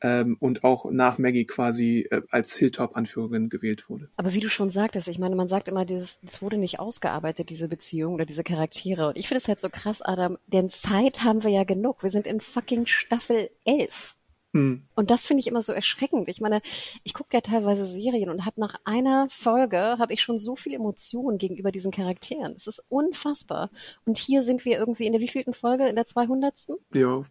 ähm, 0.03 0.37
und 0.39 0.63
auch 0.63 0.91
nach 0.91 1.17
Maggie 1.17 1.45
quasi 1.45 2.07
äh, 2.11 2.21
als 2.29 2.53
Hilltop-Anführerin 2.53 3.49
gewählt 3.49 3.89
wurde. 3.89 4.09
Aber 4.17 4.33
wie 4.33 4.41
du 4.41 4.49
schon 4.49 4.69
sagtest, 4.69 5.07
ich 5.07 5.17
meine, 5.17 5.35
man 5.35 5.47
sagt 5.47 5.69
immer, 5.69 5.85
dieses, 5.85 6.19
das 6.21 6.41
wurde 6.41 6.57
nicht 6.57 6.79
ausgearbeitet, 6.79 7.49
diese 7.49 7.69
Beziehung 7.69 8.13
oder 8.13 8.25
diese 8.25 8.43
Charaktere. 8.43 9.07
Und 9.07 9.17
ich 9.17 9.27
finde 9.27 9.39
es 9.39 9.47
halt 9.47 9.61
so 9.61 9.69
krass, 9.69 10.01
Adam, 10.01 10.37
denn 10.47 10.69
Zeit 10.69 11.23
haben 11.23 11.43
wir 11.43 11.51
ja 11.51 11.63
genug. 11.63 12.03
Wir 12.03 12.11
sind 12.11 12.27
in 12.27 12.41
fucking 12.41 12.85
Staffel 12.85 13.49
11. 13.63 14.15
Hm. 14.53 14.83
Und 14.93 15.09
das 15.09 15.25
finde 15.25 15.39
ich 15.39 15.47
immer 15.47 15.63
so 15.63 15.73
erschreckend. 15.73 16.27
Ich 16.27 16.39
meine, 16.41 16.61
ich 17.03 17.13
gucke 17.13 17.29
ja 17.33 17.41
teilweise 17.41 17.85
Serien 17.85 18.29
und 18.29 18.45
habe 18.45 18.59
nach 18.59 18.75
einer 18.83 19.27
Folge 19.29 19.95
habe 19.97 20.13
ich 20.13 20.21
schon 20.21 20.37
so 20.37 20.55
viel 20.55 20.73
Emotionen 20.73 21.39
gegenüber 21.39 21.71
diesen 21.71 21.91
Charakteren. 21.91 22.53
Es 22.55 22.67
ist 22.67 22.85
unfassbar. 22.89 23.71
Und 24.05 24.17
hier 24.17 24.43
sind 24.43 24.63
wir 24.65 24.77
irgendwie 24.77 25.07
in 25.07 25.13
der 25.13 25.21
wievielten 25.21 25.53
Folge? 25.53 25.87
In 25.87 25.95
der 25.95 26.05
200. 26.05 26.53
Ja, 26.93 27.25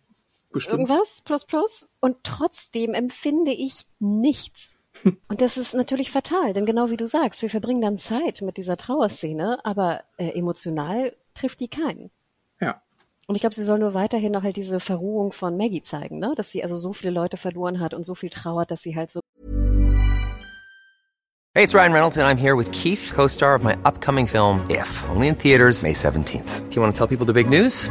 bestimmt. 0.53 0.81
Irgendwas? 0.81 1.23
Plus 1.23 1.45
plus? 1.45 1.97
Und 2.01 2.17
trotzdem 2.23 2.95
empfinde 2.95 3.53
ich 3.53 3.85
nichts. 3.99 4.79
Und 5.29 5.41
das 5.41 5.57
ist 5.57 5.75
natürlich 5.75 6.11
fatal, 6.11 6.53
denn 6.53 6.67
genau 6.67 6.91
wie 6.91 6.97
du 6.97 7.09
sagst, 7.09 7.43
wir 7.43 7.51
verbringen 7.51 7.81
dann 7.81 7.99
Zeit 7.99 8.41
mit 8.43 8.57
dieser 8.57 8.77
Trauerszene, 8.77 9.59
aber 9.65 10.03
äh, 10.17 10.31
emotional 10.39 11.15
trifft 11.35 11.61
die 11.61 11.69
keinen. 11.69 12.11
Ja. 12.61 12.81
Und 13.27 13.35
ich 13.35 13.41
glaube, 13.41 13.55
sie 13.55 13.65
soll 13.65 13.79
nur 13.79 13.95
weiterhin 13.95 14.33
noch 14.33 14.43
halt 14.43 14.57
diese 14.57 14.81
Verruhung 14.81 15.33
von 15.33 15.57
Maggie 15.57 15.83
zeigen, 15.83 16.19
ne? 16.19 16.35
Dass 16.37 16.51
sie 16.51 16.63
also 16.63 16.77
so 16.77 16.93
viele 16.93 17.13
Leute 17.13 17.37
verloren 17.37 17.81
hat 17.81 17.95
und 17.95 18.05
so 18.05 18.15
viel 18.15 18.31
trauert, 18.31 18.71
dass 18.71 18.83
sie 18.83 18.95
halt 18.97 19.11
so 19.11 19.21
Hey, 21.55 21.63
it's 21.63 21.75
Ryan 21.75 21.93
Reynolds, 21.93 22.17
and 22.17 22.27
I'm 22.27 22.39
here 22.39 22.57
with 22.57 22.71
Keith, 22.71 23.13
co 23.15 23.27
star 23.27 23.55
of 23.55 23.63
my 23.63 23.77
upcoming 23.85 24.27
film, 24.27 24.65
If, 24.71 24.89
only 25.11 25.29
in 25.29 25.35
theaters, 25.35 25.83
May 25.83 25.93
17th. 25.93 26.71
Do 26.71 26.77
you 26.77 26.81
want 26.81 26.95
to 26.95 26.99
tell 26.99 27.07
people 27.07 27.27
the 27.27 27.35
big 27.35 27.47
news? 27.47 27.91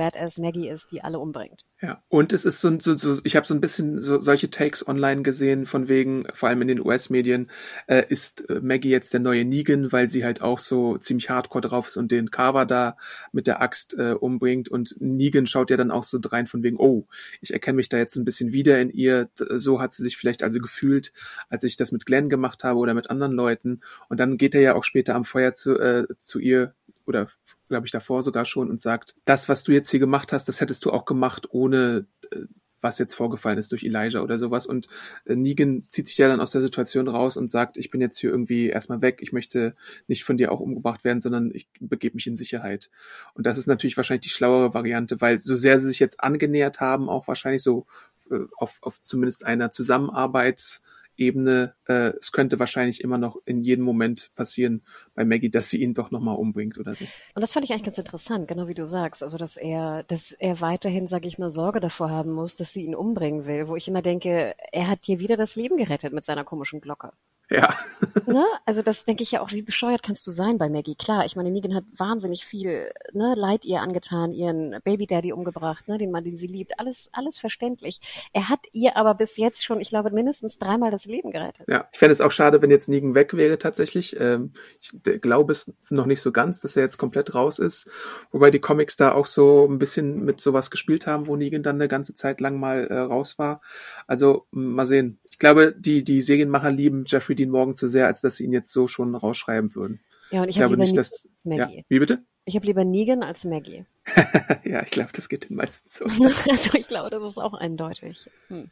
Badass 0.00 0.38
Maggie 0.38 0.66
ist, 0.66 0.92
die 0.92 1.04
alle 1.04 1.18
umbringt. 1.18 1.66
Ja, 1.82 2.02
und 2.08 2.32
es 2.32 2.46
ist 2.46 2.62
so, 2.62 2.80
so, 2.80 2.96
so 2.96 3.20
ich 3.22 3.36
habe 3.36 3.46
so 3.46 3.52
ein 3.52 3.60
bisschen 3.60 4.00
so 4.00 4.18
solche 4.22 4.48
Takes 4.48 4.86
online 4.88 5.20
gesehen, 5.20 5.66
von 5.66 5.88
wegen, 5.88 6.24
vor 6.32 6.48
allem 6.48 6.62
in 6.62 6.68
den 6.68 6.80
US-Medien, 6.80 7.50
äh, 7.86 8.04
ist 8.08 8.48
äh, 8.48 8.60
Maggie 8.62 8.88
jetzt 8.88 9.12
der 9.12 9.20
neue 9.20 9.44
Negan, 9.44 9.92
weil 9.92 10.08
sie 10.08 10.24
halt 10.24 10.40
auch 10.40 10.58
so 10.58 10.96
ziemlich 10.96 11.28
hardcore 11.28 11.60
drauf 11.60 11.88
ist 11.88 11.98
und 11.98 12.10
den 12.10 12.30
Carver 12.30 12.64
da 12.64 12.96
mit 13.32 13.46
der 13.46 13.60
Axt 13.60 13.92
äh, 13.98 14.14
umbringt. 14.18 14.70
Und 14.70 14.96
Negan 15.00 15.46
schaut 15.46 15.68
ja 15.68 15.76
dann 15.76 15.90
auch 15.90 16.04
so 16.04 16.18
drein 16.18 16.46
von 16.46 16.62
wegen, 16.62 16.78
oh, 16.78 17.06
ich 17.42 17.52
erkenne 17.52 17.76
mich 17.76 17.90
da 17.90 17.98
jetzt 17.98 18.16
ein 18.16 18.24
bisschen 18.24 18.52
wieder 18.52 18.80
in 18.80 18.88
ihr, 18.88 19.28
so 19.36 19.82
hat 19.82 19.92
sie 19.92 20.02
sich 20.02 20.16
vielleicht 20.16 20.42
also 20.42 20.60
gefühlt, 20.60 21.12
als 21.50 21.62
ich 21.64 21.76
das 21.76 21.92
mit 21.92 22.06
Glenn 22.06 22.30
gemacht 22.30 22.64
habe 22.64 22.78
oder 22.78 22.94
mit 22.94 23.10
anderen 23.10 23.32
Leuten. 23.32 23.82
Und 24.08 24.18
dann 24.18 24.38
geht 24.38 24.54
er 24.54 24.62
ja 24.62 24.74
auch 24.76 24.84
später 24.84 25.14
am 25.14 25.26
Feuer 25.26 25.52
zu, 25.52 25.78
äh, 25.78 26.06
zu 26.20 26.38
ihr 26.38 26.72
oder 27.04 27.28
glaube 27.70 27.86
ich 27.86 27.92
davor 27.92 28.22
sogar 28.22 28.44
schon 28.44 28.68
und 28.68 28.80
sagt, 28.80 29.14
das, 29.24 29.48
was 29.48 29.62
du 29.62 29.72
jetzt 29.72 29.90
hier 29.90 30.00
gemacht 30.00 30.32
hast, 30.32 30.48
das 30.48 30.60
hättest 30.60 30.84
du 30.84 30.90
auch 30.90 31.06
gemacht, 31.06 31.48
ohne 31.50 32.06
äh, 32.30 32.40
was 32.82 32.98
jetzt 32.98 33.14
vorgefallen 33.14 33.58
ist 33.58 33.72
durch 33.72 33.84
Elijah 33.84 34.22
oder 34.22 34.38
sowas. 34.38 34.66
Und 34.66 34.88
äh, 35.24 35.36
Negan 35.36 35.84
zieht 35.88 36.08
sich 36.08 36.18
ja 36.18 36.28
dann 36.28 36.40
aus 36.40 36.52
der 36.52 36.62
Situation 36.62 37.08
raus 37.08 37.36
und 37.36 37.50
sagt, 37.50 37.76
ich 37.76 37.90
bin 37.90 38.00
jetzt 38.00 38.18
hier 38.18 38.30
irgendwie 38.30 38.68
erstmal 38.68 39.02
weg, 39.02 39.18
ich 39.20 39.32
möchte 39.32 39.74
nicht 40.08 40.24
von 40.24 40.36
dir 40.36 40.52
auch 40.52 40.60
umgebracht 40.60 41.04
werden, 41.04 41.20
sondern 41.20 41.50
ich 41.54 41.68
begebe 41.78 42.14
mich 42.16 42.26
in 42.26 42.36
Sicherheit. 42.36 42.90
Und 43.34 43.46
das 43.46 43.58
ist 43.58 43.66
natürlich 43.66 43.96
wahrscheinlich 43.96 44.26
die 44.26 44.30
schlauere 44.30 44.74
Variante, 44.74 45.20
weil 45.20 45.40
so 45.40 45.56
sehr 45.56 45.80
sie 45.80 45.88
sich 45.88 45.98
jetzt 45.98 46.20
angenähert 46.20 46.80
haben, 46.80 47.08
auch 47.08 47.28
wahrscheinlich 47.28 47.62
so 47.62 47.86
äh, 48.30 48.38
auf, 48.56 48.78
auf 48.82 49.02
zumindest 49.02 49.44
einer 49.46 49.70
Zusammenarbeit 49.70 50.80
Ebene, 51.20 51.74
äh, 51.86 52.12
es 52.18 52.32
könnte 52.32 52.58
wahrscheinlich 52.58 53.02
immer 53.02 53.18
noch 53.18 53.36
in 53.44 53.62
jedem 53.62 53.84
Moment 53.84 54.30
passieren 54.34 54.82
bei 55.14 55.24
Maggie, 55.24 55.50
dass 55.50 55.68
sie 55.68 55.82
ihn 55.82 55.94
doch 55.94 56.10
nochmal 56.10 56.36
umbringt 56.36 56.78
oder 56.78 56.94
so. 56.94 57.04
Und 57.34 57.42
das 57.42 57.52
fand 57.52 57.64
ich 57.64 57.72
eigentlich 57.72 57.84
ganz 57.84 57.98
interessant, 57.98 58.48
genau 58.48 58.66
wie 58.68 58.74
du 58.74 58.88
sagst. 58.88 59.22
Also, 59.22 59.36
dass 59.36 59.56
er, 59.56 60.02
dass 60.04 60.32
er 60.32 60.60
weiterhin, 60.60 61.06
sage 61.06 61.28
ich 61.28 61.38
mal, 61.38 61.50
Sorge 61.50 61.80
davor 61.80 62.10
haben 62.10 62.32
muss, 62.32 62.56
dass 62.56 62.72
sie 62.72 62.84
ihn 62.84 62.94
umbringen 62.94 63.44
will, 63.44 63.68
wo 63.68 63.76
ich 63.76 63.86
immer 63.86 64.02
denke, 64.02 64.54
er 64.72 64.88
hat 64.88 65.06
dir 65.06 65.20
wieder 65.20 65.36
das 65.36 65.56
Leben 65.56 65.76
gerettet 65.76 66.12
mit 66.12 66.24
seiner 66.24 66.44
komischen 66.44 66.80
Glocke. 66.80 67.12
Ja. 67.50 67.74
ne? 68.26 68.44
Also 68.64 68.82
das 68.82 69.04
denke 69.04 69.24
ich 69.24 69.32
ja 69.32 69.40
auch, 69.40 69.50
wie 69.50 69.62
bescheuert 69.62 70.04
kannst 70.04 70.24
du 70.26 70.30
sein 70.30 70.56
bei 70.56 70.68
Maggie? 70.68 70.94
Klar, 70.94 71.26
ich 71.26 71.34
meine, 71.34 71.50
Negan 71.50 71.74
hat 71.74 71.84
wahnsinnig 71.96 72.44
viel 72.44 72.92
ne, 73.12 73.34
Leid 73.36 73.64
ihr 73.64 73.80
angetan, 73.80 74.32
ihren 74.32 74.76
Baby 74.84 75.06
Daddy 75.06 75.32
umgebracht, 75.32 75.88
ne, 75.88 75.98
den 75.98 76.12
Mann, 76.12 76.22
den 76.22 76.36
sie 76.36 76.46
liebt. 76.46 76.78
Alles, 76.78 77.10
alles 77.12 77.38
verständlich. 77.38 78.30
Er 78.32 78.48
hat 78.48 78.60
ihr 78.72 78.96
aber 78.96 79.14
bis 79.14 79.36
jetzt 79.36 79.64
schon, 79.64 79.80
ich 79.80 79.90
glaube, 79.90 80.10
mindestens 80.12 80.58
dreimal 80.58 80.92
das 80.92 81.06
Leben 81.06 81.32
gerettet. 81.32 81.66
Ja, 81.68 81.88
ich 81.92 81.98
fände 81.98 82.12
es 82.12 82.20
auch 82.20 82.30
schade, 82.30 82.62
wenn 82.62 82.70
jetzt 82.70 82.88
Negan 82.88 83.16
weg 83.16 83.34
wäre 83.34 83.58
tatsächlich. 83.58 84.18
Ähm, 84.20 84.52
ich 84.80 85.20
glaube 85.20 85.52
es 85.52 85.72
noch 85.88 86.06
nicht 86.06 86.20
so 86.20 86.30
ganz, 86.30 86.60
dass 86.60 86.76
er 86.76 86.84
jetzt 86.84 86.98
komplett 86.98 87.34
raus 87.34 87.58
ist. 87.58 87.90
Wobei 88.30 88.52
die 88.52 88.60
Comics 88.60 88.96
da 88.96 89.12
auch 89.12 89.26
so 89.26 89.66
ein 89.68 89.78
bisschen 89.78 90.24
mit 90.24 90.40
sowas 90.40 90.70
gespielt 90.70 91.08
haben, 91.08 91.26
wo 91.26 91.34
Negan 91.34 91.64
dann 91.64 91.76
eine 91.76 91.88
ganze 91.88 92.14
Zeit 92.14 92.40
lang 92.40 92.60
mal 92.60 92.86
äh, 92.86 92.98
raus 92.98 93.38
war. 93.38 93.60
Also 94.06 94.46
mal 94.52 94.86
sehen 94.86 95.18
glaube, 95.40 95.74
die, 95.76 96.04
die 96.04 96.22
Serienmacher 96.22 96.70
lieben 96.70 97.04
Jeffrey 97.06 97.34
Dean 97.40 97.50
Morgan 97.50 97.74
zu 97.74 97.88
sehr, 97.88 98.06
als 98.06 98.20
dass 98.20 98.36
sie 98.36 98.44
ihn 98.44 98.52
jetzt 98.52 98.70
so 98.70 98.86
schon 98.86 99.14
rausschreiben 99.14 99.74
würden. 99.74 100.00
Ja, 100.30 100.42
und 100.42 100.48
ich, 100.48 100.56
ich 100.56 100.62
habe 100.62 100.74
lieber 100.74 100.84
nicht, 100.84 100.96
dass, 100.96 101.26
als 101.32 101.44
Maggie. 101.44 101.78
Ja, 101.78 101.84
wie 101.88 101.98
bitte? 101.98 102.22
Ich 102.44 102.54
habe 102.54 102.66
lieber 102.66 102.84
Negan 102.84 103.22
als 103.22 103.44
Maggie. 103.44 103.84
ja, 104.64 104.82
ich 104.82 104.90
glaube, 104.90 105.10
das 105.12 105.28
geht 105.28 105.48
den 105.48 105.56
meisten 105.56 105.88
so. 105.90 106.04
also 106.50 106.76
ich 106.76 106.86
glaube, 106.86 107.10
das 107.10 107.24
ist 107.24 107.38
auch 107.38 107.54
eindeutig. 107.54 108.30
Hm. 108.48 108.70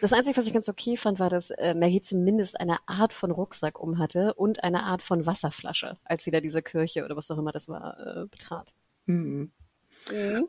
Das 0.00 0.12
Einzige, 0.12 0.36
was 0.36 0.46
ich 0.46 0.52
ganz 0.52 0.68
okay 0.68 0.96
fand, 0.96 1.18
war, 1.18 1.30
dass 1.30 1.50
äh, 1.50 1.74
Maggie 1.74 2.02
zumindest 2.02 2.60
eine 2.60 2.76
Art 2.86 3.12
von 3.12 3.30
Rucksack 3.30 3.80
um 3.80 3.98
hatte 3.98 4.34
und 4.34 4.62
eine 4.62 4.84
Art 4.84 5.02
von 5.02 5.26
Wasserflasche, 5.26 5.96
als 6.04 6.24
sie 6.24 6.30
da 6.30 6.40
diese 6.40 6.62
Kirche 6.62 7.04
oder 7.04 7.16
was 7.16 7.30
auch 7.30 7.38
immer 7.38 7.52
das 7.52 7.68
war, 7.68 7.98
äh, 7.98 8.26
betrat. 8.26 8.72
Mhm. 9.06 9.50
Mhm. 10.10 10.48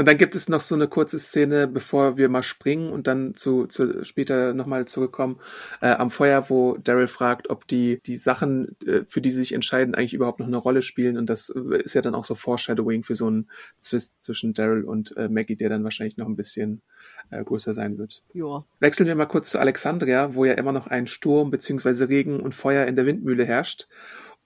Und 0.00 0.06
dann 0.06 0.16
gibt 0.16 0.34
es 0.34 0.48
noch 0.48 0.62
so 0.62 0.74
eine 0.74 0.88
kurze 0.88 1.18
Szene, 1.18 1.68
bevor 1.68 2.16
wir 2.16 2.30
mal 2.30 2.42
springen 2.42 2.90
und 2.90 3.06
dann 3.06 3.34
zu, 3.34 3.66
zu 3.66 4.02
später 4.02 4.54
nochmal 4.54 4.86
zurückkommen, 4.86 5.36
äh, 5.82 5.90
am 5.90 6.08
Feuer, 6.10 6.48
wo 6.48 6.78
Daryl 6.78 7.06
fragt, 7.06 7.50
ob 7.50 7.66
die, 7.66 8.00
die 8.06 8.16
Sachen, 8.16 8.78
äh, 8.86 9.04
für 9.04 9.20
die 9.20 9.30
sie 9.30 9.40
sich 9.40 9.52
entscheiden, 9.52 9.94
eigentlich 9.94 10.14
überhaupt 10.14 10.40
noch 10.40 10.46
eine 10.46 10.56
Rolle 10.56 10.80
spielen. 10.80 11.18
Und 11.18 11.28
das 11.28 11.50
äh, 11.50 11.82
ist 11.82 11.92
ja 11.92 12.00
dann 12.00 12.14
auch 12.14 12.24
so 12.24 12.34
Foreshadowing 12.34 13.02
für 13.02 13.14
so 13.14 13.26
einen 13.26 13.50
Zwist 13.76 14.22
zwischen 14.22 14.54
Daryl 14.54 14.84
und 14.84 15.14
äh, 15.18 15.28
Maggie, 15.28 15.56
der 15.56 15.68
dann 15.68 15.84
wahrscheinlich 15.84 16.16
noch 16.16 16.28
ein 16.28 16.36
bisschen 16.36 16.80
äh, 17.28 17.44
größer 17.44 17.74
sein 17.74 17.98
wird. 17.98 18.22
Ja. 18.32 18.64
Wechseln 18.78 19.06
wir 19.06 19.16
mal 19.16 19.26
kurz 19.26 19.50
zu 19.50 19.58
Alexandria, 19.58 20.34
wo 20.34 20.46
ja 20.46 20.54
immer 20.54 20.72
noch 20.72 20.86
ein 20.86 21.08
Sturm 21.08 21.50
beziehungsweise 21.50 22.08
Regen 22.08 22.40
und 22.40 22.54
Feuer 22.54 22.86
in 22.86 22.96
der 22.96 23.04
Windmühle 23.04 23.44
herrscht. 23.44 23.86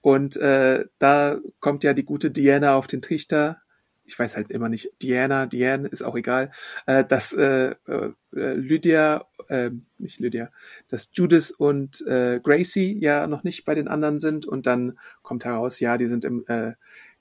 Und 0.01 0.35
äh, 0.35 0.83
da 0.99 1.39
kommt 1.61 1.85
ja 1.85 1.93
die 1.93 2.03
gute 2.03 2.29
Diana 2.29 2.75
auf 2.75 2.87
den 2.87 3.01
Trichter, 3.01 3.61
ich 4.05 4.17
weiß 4.17 4.35
halt 4.35 4.51
immer 4.51 4.69
nicht, 4.69 4.91
Diana, 5.01 5.45
Diane, 5.45 5.87
ist 5.87 6.01
auch 6.01 6.15
egal, 6.15 6.51
äh, 6.85 7.03
dass 7.03 7.33
äh, 7.33 7.75
äh, 7.87 8.11
Lydia, 8.31 9.25
äh, 9.47 9.71
nicht 9.97 10.19
Lydia, 10.19 10.51
dass 10.89 11.09
Judith 11.13 11.51
und 11.51 12.05
äh, 12.07 12.39
Gracie 12.43 12.97
ja 12.99 13.27
noch 13.27 13.43
nicht 13.43 13.65
bei 13.65 13.75
den 13.75 13.87
anderen 13.87 14.19
sind 14.19 14.45
und 14.45 14.65
dann 14.65 14.99
kommt 15.21 15.45
heraus, 15.45 15.79
ja, 15.79 15.97
die 15.97 16.07
sind 16.07 16.25
im 16.25 16.45
äh, 16.47 16.73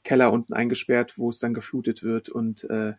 Keller 0.03 0.33
unten 0.33 0.53
eingesperrt, 0.53 1.15
wo 1.17 1.31
es 1.31 1.39
dann 1.39 1.55
geflutet 1.55 2.03
wird 2.03 2.29
und 2.29 2.65
äh, 2.71 2.93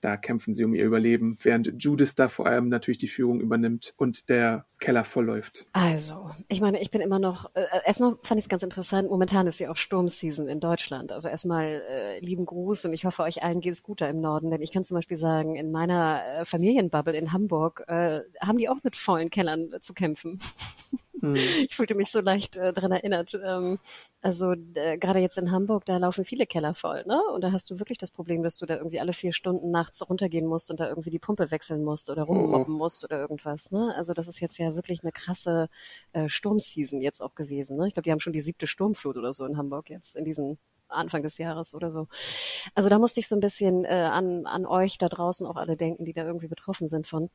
da 0.00 0.16
kämpfen 0.16 0.54
sie 0.54 0.64
um 0.64 0.74
ihr 0.74 0.84
Überleben, 0.84 1.36
während 1.42 1.72
Judith 1.82 2.14
da 2.14 2.28
vor 2.28 2.46
allem 2.46 2.68
natürlich 2.68 2.98
die 2.98 3.08
Führung 3.08 3.40
übernimmt 3.40 3.94
und 3.96 4.28
der 4.28 4.66
Keller 4.78 5.04
vollläuft. 5.04 5.66
Also, 5.72 6.30
ich 6.48 6.60
meine, 6.60 6.80
ich 6.80 6.90
bin 6.90 7.00
immer 7.00 7.18
noch, 7.18 7.50
äh, 7.54 7.64
erstmal 7.84 8.16
fand 8.22 8.38
ich 8.38 8.44
es 8.44 8.48
ganz 8.48 8.62
interessant, 8.62 9.10
momentan 9.10 9.46
ist 9.46 9.58
ja 9.58 9.70
auch 9.70 9.76
Sturmseason 9.76 10.48
in 10.48 10.60
Deutschland. 10.60 11.10
Also 11.10 11.28
erstmal 11.28 11.82
äh, 11.88 12.20
lieben 12.20 12.46
Gruß 12.46 12.84
und 12.84 12.92
ich 12.92 13.04
hoffe, 13.04 13.22
euch 13.22 13.42
allen 13.42 13.60
geht 13.60 13.72
es 13.72 13.82
gut 13.82 14.00
da 14.00 14.08
im 14.08 14.20
Norden, 14.20 14.50
denn 14.50 14.62
ich 14.62 14.70
kann 14.70 14.84
zum 14.84 14.96
Beispiel 14.96 15.16
sagen, 15.16 15.56
in 15.56 15.72
meiner 15.72 16.22
äh, 16.24 16.44
Familienbubble 16.44 17.16
in 17.16 17.32
Hamburg 17.32 17.84
äh, 17.88 18.20
haben 18.40 18.58
die 18.58 18.68
auch 18.68 18.82
mit 18.84 18.96
vollen 18.96 19.30
Kellern 19.30 19.72
äh, 19.72 19.80
zu 19.80 19.94
kämpfen. 19.94 20.38
Hm. 21.20 21.34
Ich 21.34 21.74
fühlte 21.74 21.94
mich 21.94 22.10
so 22.10 22.20
leicht 22.20 22.56
äh, 22.56 22.72
dran 22.72 22.92
erinnert. 22.92 23.38
Ähm, 23.42 23.78
also 24.20 24.52
äh, 24.74 24.98
gerade 24.98 25.20
jetzt 25.20 25.38
in 25.38 25.50
Hamburg, 25.50 25.84
da 25.84 25.96
laufen 25.96 26.24
viele 26.24 26.46
Keller 26.46 26.74
voll, 26.74 27.04
ne? 27.06 27.20
Und 27.34 27.42
da 27.42 27.52
hast 27.52 27.70
du 27.70 27.78
wirklich 27.78 27.98
das 27.98 28.10
Problem, 28.10 28.42
dass 28.42 28.58
du 28.58 28.66
da 28.66 28.76
irgendwie 28.76 29.00
alle 29.00 29.12
vier 29.12 29.32
Stunden 29.32 29.70
nachts 29.70 30.08
runtergehen 30.08 30.46
musst 30.46 30.70
und 30.70 30.80
da 30.80 30.88
irgendwie 30.88 31.10
die 31.10 31.18
Pumpe 31.18 31.50
wechseln 31.50 31.84
musst 31.84 32.10
oder 32.10 32.24
rummoppen 32.24 32.74
oh. 32.74 32.78
musst 32.78 33.04
oder 33.04 33.20
irgendwas, 33.20 33.70
ne? 33.70 33.94
Also 33.96 34.12
das 34.14 34.28
ist 34.28 34.40
jetzt 34.40 34.58
ja 34.58 34.74
wirklich 34.74 35.02
eine 35.02 35.12
krasse 35.12 35.68
äh, 36.12 36.28
Sturmseason 36.28 37.00
jetzt 37.00 37.20
auch 37.20 37.34
gewesen, 37.34 37.76
ne? 37.76 37.88
Ich 37.88 37.94
glaube, 37.94 38.04
die 38.04 38.12
haben 38.12 38.20
schon 38.20 38.32
die 38.32 38.40
siebte 38.40 38.66
Sturmflut 38.66 39.16
oder 39.16 39.32
so 39.32 39.44
in 39.44 39.56
Hamburg 39.56 39.90
jetzt 39.90 40.16
in 40.16 40.24
diesen 40.24 40.58
Anfang 40.88 41.22
des 41.22 41.38
Jahres 41.38 41.74
oder 41.74 41.90
so. 41.90 42.08
Also 42.74 42.88
da 42.88 42.98
musste 42.98 43.20
ich 43.20 43.28
so 43.28 43.36
ein 43.36 43.40
bisschen 43.40 43.84
äh, 43.84 44.08
an, 44.10 44.46
an 44.46 44.66
euch 44.66 44.98
da 44.98 45.08
draußen 45.08 45.46
auch 45.46 45.56
alle 45.56 45.76
denken, 45.76 46.04
die 46.04 46.12
da 46.12 46.24
irgendwie 46.24 46.48
betroffen 46.48 46.88
sind 46.88 47.06
von. 47.06 47.30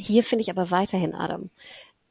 Hier 0.00 0.22
finde 0.22 0.42
ich 0.42 0.50
aber 0.50 0.70
weiterhin, 0.70 1.14
Adam, 1.14 1.50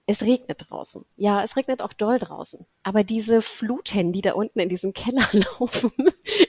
es 0.08 0.24
regnet 0.24 0.66
draußen. 0.70 1.06
Ja, 1.18 1.44
es 1.44 1.58
regnet 1.58 1.82
auch 1.82 1.94
doll 1.94 2.18
draußen. 2.18 2.66
Aber 2.84 3.04
diese 3.04 3.42
Fluten, 3.42 4.14
die 4.14 4.22
da 4.22 4.34
unten 4.34 4.60
in 4.60 4.70
diesem 4.70 4.94
Keller 4.94 5.28
laufen, 5.34 5.92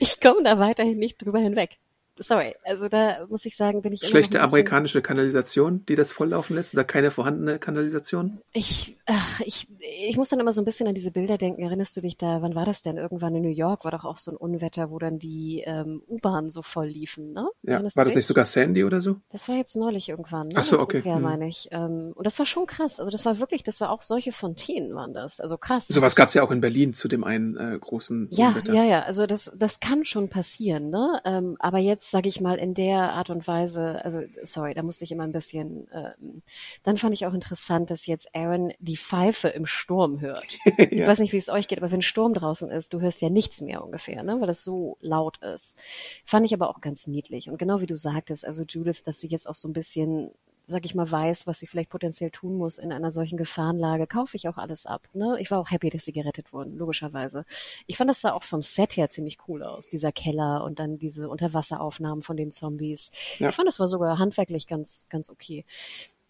ich 0.01 0.21
komme 0.21 0.45
da 0.45 0.59
weiterhin 0.59 0.99
nicht 0.99 1.23
drüber 1.23 1.41
hinweg 1.41 1.79
sorry, 2.19 2.55
also 2.65 2.89
da 2.89 3.27
muss 3.29 3.45
ich 3.45 3.57
sagen, 3.57 3.83
bin 3.83 3.93
ich 3.93 4.07
Schlechte 4.07 4.41
amerikanische 4.41 5.03
Kanalisation, 5.03 5.85
die 5.87 5.97
das 5.97 6.13
volllaufen 6.13 6.57
lässt 6.57 6.75
oder 6.75 6.85
keine 6.85 7.11
vorhandene 7.11 7.59
Kanalisation? 7.59 8.39
Ich, 8.53 8.97
ach, 9.07 9.41
ich, 9.41 9.69
ich 9.81 10.17
muss 10.17 10.29
dann 10.29 10.41
immer 10.41 10.53
so 10.53 10.61
ein 10.61 10.65
bisschen 10.65 10.87
an 10.87 10.95
diese 10.95 11.11
Bilder 11.11 11.39
denken. 11.39 11.63
Erinnerst 11.63 11.97
du 11.97 12.01
dich 12.01 12.17
da, 12.17 12.43
wann 12.43 12.55
war 12.55 12.65
das 12.65 12.83
denn? 12.83 12.97
Irgendwann 12.97 13.35
in 13.35 13.43
New 13.43 13.49
York 13.49 13.85
war 13.85 13.91
doch 13.91 14.05
auch 14.05 14.17
so 14.17 14.31
ein 14.31 14.37
Unwetter, 14.37 14.91
wo 14.91 14.99
dann 14.99 15.19
die 15.19 15.63
ähm, 15.67 16.03
U-Bahnen 16.09 16.51
so 16.51 16.63
voll 16.63 16.87
liefen, 16.87 17.33
ne? 17.33 17.49
Ja, 17.63 17.83
war 17.83 18.05
das 18.05 18.15
nicht 18.15 18.27
sogar 18.27 18.45
Sandy 18.45 18.85
oder 18.85 19.01
so? 19.01 19.17
Das 19.31 19.49
war 19.49 19.57
jetzt 19.57 19.77
neulich 19.77 20.09
irgendwann, 20.09 20.49
ne? 20.49 20.55
Ach 20.57 20.65
so, 20.65 20.79
okay. 20.79 21.03
Jahr, 21.05 21.17
hm. 21.17 21.23
meine 21.23 21.49
ich. 21.49 21.69
Ähm, 21.71 22.13
und 22.15 22.27
das 22.27 22.39
war 22.39 22.47
schon 22.47 22.67
krass. 22.67 23.01
Also 23.01 23.11
das 23.11 23.25
war 23.25 23.39
wirklich, 23.39 23.63
das 23.63 23.81
war 23.81 23.91
auch 23.91 24.03
solche 24.03 24.33
Fontänen 24.33 24.95
waren 24.95 25.15
das. 25.15 25.41
Also 25.41 25.57
krass. 25.57 25.89
Sowas 25.89 26.17
gab 26.17 26.29
es 26.29 26.35
ja 26.35 26.43
auch 26.43 26.51
in 26.51 26.61
Berlin 26.61 26.95
zu 26.95 27.09
dem 27.09 27.25
einen 27.25 27.57
äh, 27.57 27.79
großen 27.79 28.29
Ja, 28.31 28.49
Unwetter. 28.49 28.73
ja, 28.75 28.85
ja. 28.85 29.03
Also 29.03 29.27
das, 29.27 29.53
das 29.57 29.81
kann 29.81 30.05
schon 30.05 30.29
passieren, 30.29 30.91
ne? 30.91 31.21
Ähm, 31.25 31.57
aber 31.59 31.79
jetzt 31.79 32.08
sage 32.11 32.29
ich 32.29 32.41
mal, 32.41 32.59
in 32.59 32.75
der 32.75 33.13
Art 33.13 33.31
und 33.31 33.47
Weise, 33.47 34.05
also 34.05 34.21
sorry, 34.43 34.75
da 34.75 34.83
musste 34.83 35.05
ich 35.05 35.13
immer 35.13 35.25
ein 35.25 35.33
bisschen, 35.33 35.89
ähm, 35.93 36.43
dann 36.83 36.97
fand 36.97 37.15
ich 37.15 37.27
auch 37.27 37.35
interessant, 37.35 37.91
dass 37.91 38.07
jetzt 38.07 38.35
Aaron 38.35 38.73
die 38.79 38.97
Pfeife 38.97 39.49
im 39.49 39.67
Sturm 39.67 40.21
hört. 40.21 40.59
ja. 40.79 40.85
Ich 40.91 41.07
weiß 41.07 41.19
nicht, 41.21 41.33
wie 41.33 41.39
es 41.39 41.49
euch 41.49 41.69
geht, 41.69 41.79
aber 41.79 41.93
wenn 41.93 42.03
Sturm 42.03 42.35
draußen 42.35 42.71
ist, 42.71 42.93
du 42.93 43.01
hörst 43.01 43.23
ja 43.23 43.31
nichts 43.31 43.61
mehr 43.61 43.85
ungefähr, 43.85 44.23
ne, 44.23 44.41
weil 44.41 44.47
das 44.47 44.65
so 44.65 44.97
laut 45.01 45.39
ist. 45.43 45.81
Fand 46.25 46.47
ich 46.47 46.55
aber 46.55 46.71
auch 46.71 46.81
ganz 46.81 47.07
niedlich. 47.07 47.51
Und 47.51 47.59
genau 47.59 47.81
wie 47.81 47.87
du 47.87 47.97
sagtest, 47.97 48.45
also 48.45 48.65
Judith, 48.65 49.03
dass 49.05 49.21
sie 49.21 49.29
jetzt 49.29 49.49
auch 49.49 49.55
so 49.55 49.69
ein 49.69 49.73
bisschen 49.73 50.31
sag 50.69 50.85
ich 50.85 50.95
mal, 50.95 51.11
weiß, 51.11 51.47
was 51.47 51.59
sie 51.59 51.67
vielleicht 51.67 51.89
potenziell 51.89 52.31
tun 52.31 52.57
muss 52.57 52.77
in 52.79 52.93
einer 52.93 53.11
solchen 53.11 53.39
Gefahrenlage, 53.39 54.07
kaufe 54.07 54.37
ich 54.37 54.49
auch 54.49 54.59
alles 54.59 54.87
ab. 54.87 55.09
Ne? 55.15 55.37
Ich 55.41 55.51
war 55.51 55.59
auch 55.59 55.71
happy, 55.71 55.89
dass 55.89 56.05
sie 56.05 56.13
gerettet 56.13 56.53
wurden, 56.53 56.77
logischerweise. 56.77 57.45
Ich 57.87 57.97
fand 57.97 58.11
das 58.11 58.21
da 58.21 58.33
auch 58.33 58.43
vom 58.43 58.63
Set 58.63 58.97
her 58.97 59.09
ziemlich 59.09 59.39
cool 59.49 59.63
aus, 59.63 59.89
dieser 59.89 60.13
Keller 60.13 60.63
und 60.63 60.79
dann 60.79 60.99
diese 60.99 61.29
Unterwasseraufnahmen 61.29 62.23
von 62.23 62.37
den 62.37 62.53
Zombies. 62.53 63.11
Ja. 63.39 63.49
Ich 63.49 63.55
fand, 63.55 63.67
das 63.67 63.81
war 63.81 63.89
sogar 63.89 64.19
handwerklich 64.19 64.67
ganz, 64.67 65.07
ganz 65.09 65.31
okay. 65.31 65.65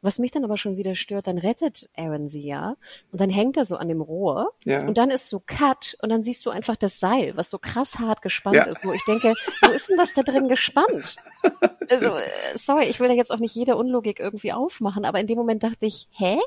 Was 0.01 0.19
mich 0.21 0.31
dann 0.31 0.45
aber 0.45 0.57
schon 0.57 0.77
wieder 0.77 0.95
stört, 0.95 1.27
dann 1.27 1.39
rettet 1.39 1.91
Aaron 1.97 2.29
sie 2.29 2.47
ja 2.47 2.77
und 3.11 3.21
dann 3.21 3.31
hängt 3.31 3.57
er 3.57 3.65
so 3.65 3.77
an 3.77 3.89
dem 3.89 4.01
Rohr 4.01 4.51
Ja. 4.65 4.87
und 4.87 4.97
dann 4.97 5.11
ist 5.11 5.29
so 5.29 5.41
Cut 5.45 5.97
und 6.03 6.09
dann 6.11 6.23
siehst 6.23 6.47
du 6.47 6.51
einfach 6.51 6.77
das 6.77 7.01
Seil, 7.01 7.37
was 7.37 7.51
so 7.51 7.59
krass 7.59 7.99
hart 7.99 8.23
gespannt 8.23 8.57
Ja. 8.57 8.65
ist, 8.65 8.85
wo 8.85 8.93
ich 8.93 9.03
denke, 9.05 9.35
wo 9.63 9.71
ist 9.71 9.89
denn 9.89 9.97
das 9.97 10.13
da 10.15 10.23
drin 10.23 10.49
gespannt? 10.49 11.17
also, 11.91 12.17
äh, 12.17 12.21
sorry, 12.55 12.85
ich 12.87 13.01
will 13.01 13.09
da 13.09 13.15
jetzt 13.15 13.33
auch 13.33 13.39
nicht 13.41 13.55
jede 13.55 13.75
Unlogik 13.77 14.21
irgendwie 14.21 14.53
aufmachen, 14.53 15.05
aber 15.05 15.19
in 15.19 15.27
dem 15.27 15.37
Moment 15.39 15.63
dachte 15.65 15.87
ich, 15.87 16.09
hä? 16.13 16.39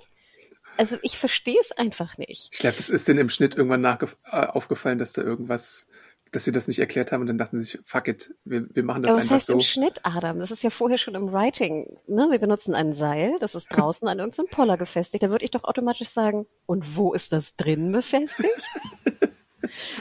Also 0.78 0.98
ich 1.02 1.18
verstehe 1.18 1.60
es 1.60 1.72
einfach 1.74 2.18
nicht. 2.18 2.50
Ich 2.54 2.60
glaube, 2.60 2.78
das 2.78 2.90
ist 2.90 3.08
denen 3.08 3.20
im 3.20 3.30
Schnitt 3.30 3.56
irgendwann 3.56 3.84
äh, 3.84 4.08
aufgefallen, 4.32 4.98
dass 4.98 5.12
da 5.14 5.22
irgendwas, 5.22 5.86
dass 6.32 6.46
sie 6.46 6.52
das 6.52 6.68
nicht 6.68 6.80
erklärt 6.80 7.12
haben 7.12 7.22
und 7.22 7.28
dann 7.28 7.38
dachten 7.38 7.62
sie 7.62 7.72
sich, 7.72 7.80
fuck 7.86 8.08
it, 8.08 8.34
wir, 8.46 8.66
wir 8.74 8.84
machen 8.84 9.04
das 9.04 9.12
Aber 9.12 9.18
was 9.20 9.26
einfach 9.26 9.36
heißt 9.36 9.48
so. 9.48 9.54
im 9.54 9.60
Schnitt, 9.60 10.00
Adam? 10.04 10.40
Das 10.40 10.52
ist 10.52 10.64
ja 10.64 10.70
vorher 10.70 10.98
schon 10.98 11.16
im 11.16 11.32
Writing. 11.32 11.98
Ne? 12.08 12.28
Wir 12.30 12.40
benutzen 12.40 12.74
ein 12.74 12.94
Seil, 12.94 13.38
das 13.40 13.56
ist 13.56 13.68
draußen 13.70 14.08
an 14.08 14.20
irgendeinem 14.20 14.48
Poller 14.48 14.78
befestigt. 14.78 15.24
Da 15.24 15.30
würde 15.30 15.44
ich 15.44 15.52
doch 15.52 15.66
automatisch 15.66 16.08
sagen, 16.08 16.46
und 16.66 16.96
wo 16.96 17.14
ist 17.14 17.34
das 17.34 17.56
drin 17.56 17.92
befestigt? 17.92 18.64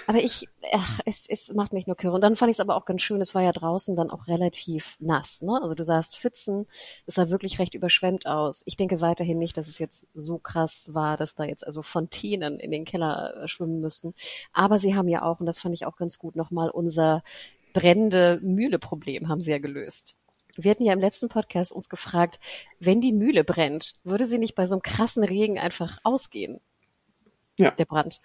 aber 0.07 0.19
ich, 0.19 0.49
ach, 0.73 1.01
es, 1.05 1.29
es 1.29 1.53
macht 1.53 1.73
mich 1.73 1.87
nur 1.87 1.97
kirre. 1.97 2.15
Und 2.15 2.21
dann 2.21 2.37
fand 2.37 2.51
ich 2.51 2.57
es 2.57 2.61
aber 2.61 2.77
auch 2.77 2.85
ganz 2.85 3.03
schön, 3.03 3.21
es 3.21 3.35
war 3.35 3.43
ja 3.43 3.53
draußen 3.53 3.97
dann 3.97 4.11
auch 4.11 4.27
relativ 4.27 4.97
nass. 5.01 5.43
Ne? 5.43 5.59
Also 5.63 5.75
du 5.75 5.85
sahst 5.85 6.17
Pfützen, 6.17 6.67
es 7.07 7.15
sah 7.15 7.31
wirklich 7.31 7.59
recht 7.59 7.75
überschwemmt 7.75 8.27
aus. 8.27 8.63
Ich 8.67 8.77
denke 8.77 9.01
weiterhin 9.01 9.39
nicht, 9.39 9.57
dass 9.57 9.69
es 9.69 9.79
jetzt 9.79 10.07
so 10.15 10.39
krass 10.39 10.91
war, 10.93 11.17
dass 11.17 11.35
da 11.35 11.45
jetzt 11.45 11.67
also 11.67 11.83
Fontänen 11.83 12.59
in 12.61 12.71
den 12.71 12.85
Keller 12.85 13.37
äh, 13.37 13.49
schwimmen 13.49 13.81
müssten. 13.81 14.15
Aber 14.53 14.79
sie 14.79 14.95
haben 14.95 15.09
ja 15.09 15.23
auch, 15.23 15.41
und 15.41 15.47
das 15.47 15.61
fand 15.61 15.75
ich 15.75 15.87
auch 15.87 15.97
ganz 15.97 16.19
gut, 16.19 16.37
nochmal 16.37 16.71
unser 16.71 17.23
brennende 17.73 18.41
Mühle-Problem 18.43 19.29
haben 19.29 19.41
sie 19.41 19.53
ja 19.53 19.59
gelöst. 19.59 20.17
Wir 20.57 20.73
hatten 20.73 20.85
ja 20.85 20.93
im 20.93 21.01
letzten 21.01 21.29
Podcast 21.29 21.73
uns 21.73 21.89
gefragt, 21.89 22.41
wenn 22.81 23.01
die 23.01 23.13
Mühle 23.13 23.45
brennt, 23.45 23.95
würde 24.05 24.27
sie 24.27 24.39
nicht 24.39 24.55
bei 24.55 24.67
so 24.67 24.75
einem 24.75 24.83
krassen 24.83 25.25
Regen 25.25 25.59
einfach 25.59 25.99
ausgehen? 26.03 26.61
Ja. 27.61 27.71
Der 27.73 27.85
Brand. 27.85 28.21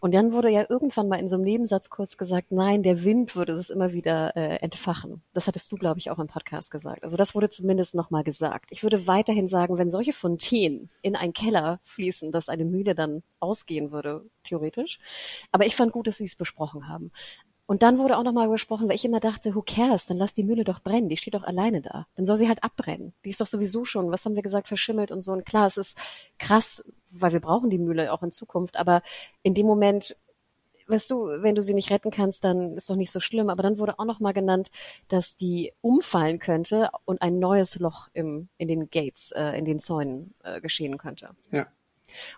Und 0.00 0.14
dann 0.14 0.32
wurde 0.32 0.50
ja 0.50 0.64
irgendwann 0.68 1.08
mal 1.08 1.18
in 1.18 1.26
so 1.26 1.36
einem 1.36 1.44
Nebensatz 1.44 1.90
kurz 1.90 2.16
gesagt, 2.16 2.52
nein, 2.52 2.82
der 2.82 3.02
Wind 3.04 3.34
würde 3.34 3.52
es 3.52 3.68
immer 3.68 3.92
wieder 3.92 4.36
äh, 4.36 4.56
entfachen. 4.56 5.22
Das 5.34 5.48
hattest 5.48 5.72
du, 5.72 5.76
glaube 5.76 5.98
ich, 5.98 6.10
auch 6.10 6.18
im 6.18 6.28
Podcast 6.28 6.70
gesagt. 6.70 7.02
Also 7.02 7.16
das 7.16 7.34
wurde 7.34 7.48
zumindest 7.48 7.94
nochmal 7.94 8.22
gesagt. 8.22 8.66
Ich 8.70 8.82
würde 8.82 9.06
weiterhin 9.06 9.48
sagen, 9.48 9.76
wenn 9.76 9.90
solche 9.90 10.12
Fontänen 10.12 10.90
in 11.02 11.16
einen 11.16 11.32
Keller 11.32 11.80
fließen, 11.82 12.30
dass 12.30 12.48
eine 12.48 12.64
Mühle 12.64 12.94
dann 12.94 13.22
ausgehen 13.40 13.90
würde, 13.90 14.24
theoretisch. 14.44 15.00
Aber 15.50 15.66
ich 15.66 15.74
fand 15.74 15.92
gut, 15.92 16.06
dass 16.06 16.18
sie 16.18 16.24
es 16.24 16.36
besprochen 16.36 16.88
haben. 16.88 17.10
Und 17.66 17.82
dann 17.82 17.98
wurde 17.98 18.16
auch 18.16 18.22
nochmal 18.22 18.48
gesprochen, 18.48 18.88
weil 18.88 18.94
ich 18.94 19.04
immer 19.04 19.18
dachte, 19.18 19.56
who 19.56 19.62
cares, 19.62 20.06
dann 20.06 20.18
lass 20.18 20.34
die 20.34 20.44
Mühle 20.44 20.62
doch 20.62 20.80
brennen, 20.80 21.08
die 21.08 21.16
steht 21.16 21.34
doch 21.34 21.42
alleine 21.42 21.82
da. 21.82 22.06
Dann 22.14 22.24
soll 22.24 22.36
sie 22.36 22.48
halt 22.48 22.62
abbrennen. 22.62 23.12
Die 23.24 23.30
ist 23.30 23.40
doch 23.40 23.46
sowieso 23.46 23.84
schon, 23.84 24.12
was 24.12 24.24
haben 24.24 24.36
wir 24.36 24.42
gesagt, 24.42 24.68
verschimmelt 24.68 25.10
und 25.10 25.20
so. 25.20 25.32
Und 25.32 25.44
klar, 25.44 25.66
es 25.66 25.76
ist 25.76 25.98
krass, 26.38 26.84
weil 27.20 27.32
wir 27.32 27.40
brauchen 27.40 27.70
die 27.70 27.78
Mühle 27.78 28.12
auch 28.12 28.22
in 28.22 28.32
Zukunft, 28.32 28.76
aber 28.76 29.02
in 29.42 29.54
dem 29.54 29.66
Moment, 29.66 30.16
weißt 30.86 31.10
du, 31.10 31.26
wenn 31.42 31.54
du 31.54 31.62
sie 31.62 31.74
nicht 31.74 31.90
retten 31.90 32.10
kannst, 32.10 32.44
dann 32.44 32.76
ist 32.76 32.88
doch 32.88 32.96
nicht 32.96 33.10
so 33.10 33.20
schlimm. 33.20 33.50
Aber 33.50 33.62
dann 33.62 33.78
wurde 33.78 33.98
auch 33.98 34.04
nochmal 34.04 34.32
genannt, 34.32 34.70
dass 35.08 35.36
die 35.36 35.72
umfallen 35.80 36.38
könnte 36.38 36.90
und 37.04 37.22
ein 37.22 37.38
neues 37.38 37.78
Loch 37.78 38.08
im, 38.12 38.48
in 38.56 38.68
den 38.68 38.88
Gates, 38.90 39.32
äh, 39.32 39.58
in 39.58 39.64
den 39.64 39.80
Zäunen 39.80 40.34
äh, 40.44 40.60
geschehen 40.60 40.96
könnte. 40.98 41.30
Ja. 41.50 41.66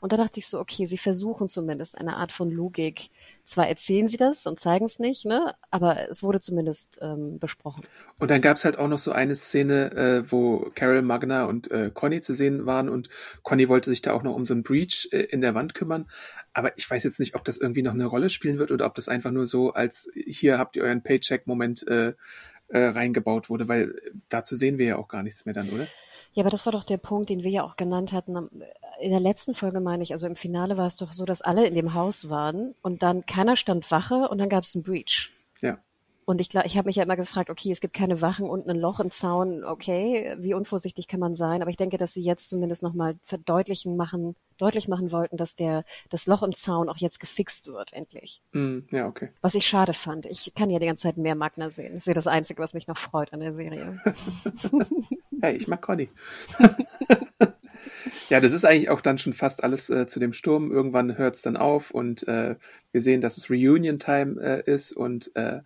Und 0.01 0.13
da 0.13 0.17
dachte 0.17 0.41
ich 0.41 0.47
so, 0.47 0.59
okay, 0.59 0.87
sie 0.87 0.99
versuchen 0.99 1.49
zumindest 1.49 1.99
eine 1.99 2.17
Art 2.17 2.33
von 2.33 2.51
Logik. 2.51 3.11
Zwar 3.45 3.69
erzählen 3.69 4.09
sie 4.09 4.17
das 4.17 4.47
und 4.47 4.61
zeigen 4.61 4.85
es 4.85 4.99
nicht, 4.99 5.25
ne, 5.25 5.55
aber 5.71 6.09
es 6.09 6.23
wurde 6.23 6.41
zumindest 6.41 6.99
ähm, 7.01 7.39
besprochen. 7.39 7.85
Und 8.19 8.31
dann 8.31 8.43
gab's 8.43 8.65
halt 8.65 8.79
auch 8.79 8.89
noch 8.89 8.99
so 8.99 9.13
eine 9.13 9.37
Szene, 9.37 9.93
äh, 9.93 10.31
wo 10.31 10.71
Carol, 10.75 11.03
Magna 11.03 11.45
und 11.45 11.71
äh, 11.71 11.91
Conny 11.93 12.21
zu 12.21 12.35
sehen 12.35 12.67
waren 12.67 12.89
und 12.89 13.09
Conny 13.43 13.69
wollte 13.69 13.91
sich 13.91 14.03
da 14.03 14.13
auch 14.13 14.23
noch 14.23 14.35
um 14.35 14.45
so 14.45 14.55
einen 14.55 14.63
Breach 14.63 15.09
äh, 15.13 15.23
in 15.23 15.41
der 15.41 15.55
Wand 15.55 15.75
kümmern. 15.75 16.11
Aber 16.53 16.77
ich 16.77 16.91
weiß 16.91 17.05
jetzt 17.05 17.21
nicht, 17.21 17.35
ob 17.35 17.45
das 17.45 17.59
irgendwie 17.59 17.83
noch 17.83 17.95
eine 17.95 18.07
Rolle 18.07 18.31
spielen 18.31 18.59
wird 18.59 18.71
oder 18.71 18.87
ob 18.87 18.95
das 18.95 19.09
einfach 19.09 19.31
nur 19.31 19.47
so 19.47 19.73
als 19.73 20.11
hier 20.15 20.59
habt 20.59 20.77
ihr 20.77 20.83
euren 20.83 21.03
Paycheck-Moment 21.03 21.87
äh, 21.89 22.15
äh, 22.69 22.79
reingebaut 22.79 23.49
wurde, 23.49 23.69
weil 23.69 23.95
dazu 24.29 24.57
sehen 24.57 24.79
wir 24.79 24.87
ja 24.87 24.97
auch 24.97 25.09
gar 25.09 25.23
nichts 25.23 25.47
mehr 25.47 25.55
dann, 25.55 25.71
oder? 25.71 25.87
Ja, 26.39 26.45
aber 26.45 26.51
das 26.51 26.67
war 26.67 26.73
doch 26.73 26.85
der 26.85 26.99
Punkt, 26.99 27.31
den 27.31 27.43
wir 27.43 27.51
ja 27.51 27.65
auch 27.65 27.75
genannt 27.75 28.13
hatten. 28.13 28.37
am- 28.37 28.49
In 29.01 29.11
der 29.11 29.19
letzten 29.19 29.55
Folge 29.55 29.81
meine 29.81 30.05
ich, 30.05 30.13
also 30.13 30.29
im 30.29 30.37
Finale 30.37 30.77
war 30.77 30.87
es 30.87 30.97
doch 30.97 31.11
so, 31.11 31.25
dass 31.25 31.43
alle 31.43 31.67
in 31.67 31.75
dem 31.75 31.95
Haus 31.95 32.31
waren 32.31 32.77
und 32.81 33.03
dann 33.03 33.27
keiner 33.27 33.57
stand 33.57 33.91
Wache 33.91 34.29
und 34.29 34.39
dann 34.39 34.49
gab 34.49 34.63
es 34.63 34.73
einen 34.77 34.85
Breach. 34.85 35.33
Ja. 35.61 35.79
Und 36.27 36.41
ich 36.41 36.49
glaube, 36.49 36.69
ich 36.69 36.79
habe 36.79 36.87
mich 36.87 36.95
ja 36.95 37.03
immer 37.03 37.17
gefragt, 37.17 37.51
okay, 37.51 37.73
es 37.73 37.81
gibt 37.81 37.93
keine 37.93 38.23
Wachen 38.23 38.49
und 38.49 38.69
ein 38.69 38.77
Loch 38.77 39.01
im 39.01 39.11
Zaun, 39.11 39.65
okay, 39.65 40.37
wie 40.39 40.55
unvorsichtig 40.55 41.09
kann 41.09 41.19
man 41.19 41.35
sein? 41.35 41.61
Aber 41.61 41.73
ich 41.73 41.77
denke, 41.77 41.97
dass 41.99 42.15
sie 42.15 42.23
jetzt 42.23 42.47
zumindest 42.49 42.85
nochmal 42.85 43.17
verdeutlichen 43.25 43.97
machen, 43.97 44.37
deutlich 44.59 44.89
machen 44.89 45.13
wollten, 45.13 45.37
dass 45.37 45.55
der 45.55 45.85
das 46.11 46.27
Loch 46.27 46.43
im 46.43 46.53
Zaun 46.53 46.89
auch 46.89 46.99
jetzt 46.99 47.21
gefixt 47.21 47.67
wird, 47.67 47.93
endlich. 47.93 48.43
Mm, 48.53 48.81
ja, 48.91 49.07
okay. 49.07 49.31
Was 49.41 49.55
ich 49.55 49.67
schade 49.67 49.95
fand. 49.95 50.27
Ich 50.27 50.53
kann 50.55 50.71
ja 50.71 50.79
die 50.79 50.87
ganze 50.87 51.05
Zeit 51.05 51.17
mehr 51.17 51.35
Magna 51.35 51.71
sehen. 51.71 51.95
Das 51.95 52.03
ist 52.03 52.09
ja 52.09 52.15
das 52.15 52.27
Einzige, 52.27 52.63
was 52.63 52.75
mich 52.75 52.87
noch 52.87 52.99
freut 52.99 53.33
an 53.33 53.41
der 53.41 53.55
Serie. 53.55 54.01
Hey, 55.41 55.57
ich 55.57 55.69
mag 55.69 55.81
Conny. 55.83 56.09
ja, 58.29 58.41
das 58.41 58.53
ist 58.53 58.65
eigentlich 58.65 58.91
auch 58.91 59.01
dann 59.01 59.19
schon 59.19 59.33
fast 59.33 59.63
alles 59.63 59.89
äh, 59.89 60.09
zu 60.09 60.19
dem 60.19 60.33
Sturm. 60.33 60.73
Irgendwann 60.73 61.17
hört's 61.17 61.43
dann 61.43 61.57
auf 61.57 61.93
und 61.93 62.27
äh, 62.27 62.57
wir 62.91 63.01
sehen, 63.01 63.21
dass 63.21 63.37
es 63.37 63.49
Reunion-Time 63.49 64.41
äh, 64.43 64.63
ist 64.71 64.93
und 64.93 65.31
äh, 65.37 65.61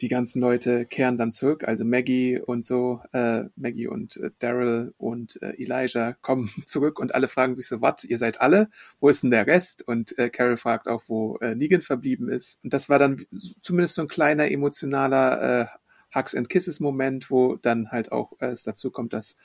die 0.00 0.08
ganzen 0.08 0.40
Leute 0.40 0.84
kehren 0.84 1.16
dann 1.18 1.32
zurück. 1.32 1.64
Also 1.66 1.84
Maggie 1.84 2.38
und 2.38 2.64
so, 2.64 3.00
äh, 3.12 3.44
Maggie 3.56 3.86
und 3.86 4.16
äh, 4.18 4.30
Daryl 4.38 4.94
und 4.98 5.40
äh, 5.42 5.54
Elijah 5.58 6.12
kommen 6.20 6.50
zurück 6.66 6.98
und 6.98 7.14
alle 7.14 7.28
fragen 7.28 7.56
sich 7.56 7.68
so, 7.68 7.80
was, 7.80 8.04
ihr 8.04 8.18
seid 8.18 8.40
alle? 8.40 8.68
Wo 9.00 9.08
ist 9.08 9.22
denn 9.22 9.30
der 9.30 9.46
Rest? 9.46 9.86
Und 9.86 10.18
äh, 10.18 10.28
Carol 10.28 10.56
fragt 10.56 10.88
auch, 10.88 11.04
wo 11.06 11.36
äh, 11.38 11.54
Negan 11.54 11.82
verblieben 11.82 12.28
ist. 12.28 12.58
Und 12.62 12.74
das 12.74 12.88
war 12.88 12.98
dann 12.98 13.26
zumindest 13.62 13.94
so 13.94 14.02
ein 14.02 14.08
kleiner 14.08 14.50
emotionaler 14.50 15.62
äh, 15.62 15.66
Hugs 16.14 16.34
and 16.34 16.48
Kisses 16.48 16.80
Moment, 16.80 17.30
wo 17.30 17.56
dann 17.56 17.90
halt 17.90 18.12
auch 18.12 18.32
äh, 18.40 18.46
es 18.46 18.62
dazu 18.62 18.90
kommt, 18.90 19.12
dass 19.12 19.36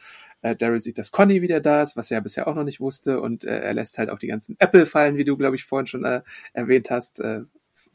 äh, 0.42 0.56
Daryl 0.56 0.82
sieht, 0.82 0.98
dass 0.98 1.12
Conny 1.12 1.42
wieder 1.42 1.60
da 1.60 1.84
ist, 1.84 1.98
was 1.98 2.12
er 2.12 2.18
ja 2.18 2.22
bisher 2.22 2.48
auch 2.48 2.56
noch 2.56 2.64
nicht 2.64 2.80
wusste 2.80 3.20
und 3.22 3.44
äh, 3.44 3.60
er 3.60 3.74
lässt 3.74 3.98
halt 3.98 4.10
auch 4.10 4.20
die 4.20 4.28
ganzen 4.28 4.56
Apple 4.60 4.86
fallen, 4.86 5.18
wie 5.18 5.26
du 5.26 5.38
glaube 5.38 5.56
ich 5.56 5.66
vorhin 5.66 5.88
schon 5.88 6.06
äh, 6.06 6.22
erwähnt 6.54 6.90
hast. 6.90 7.20
Äh, 7.20 7.42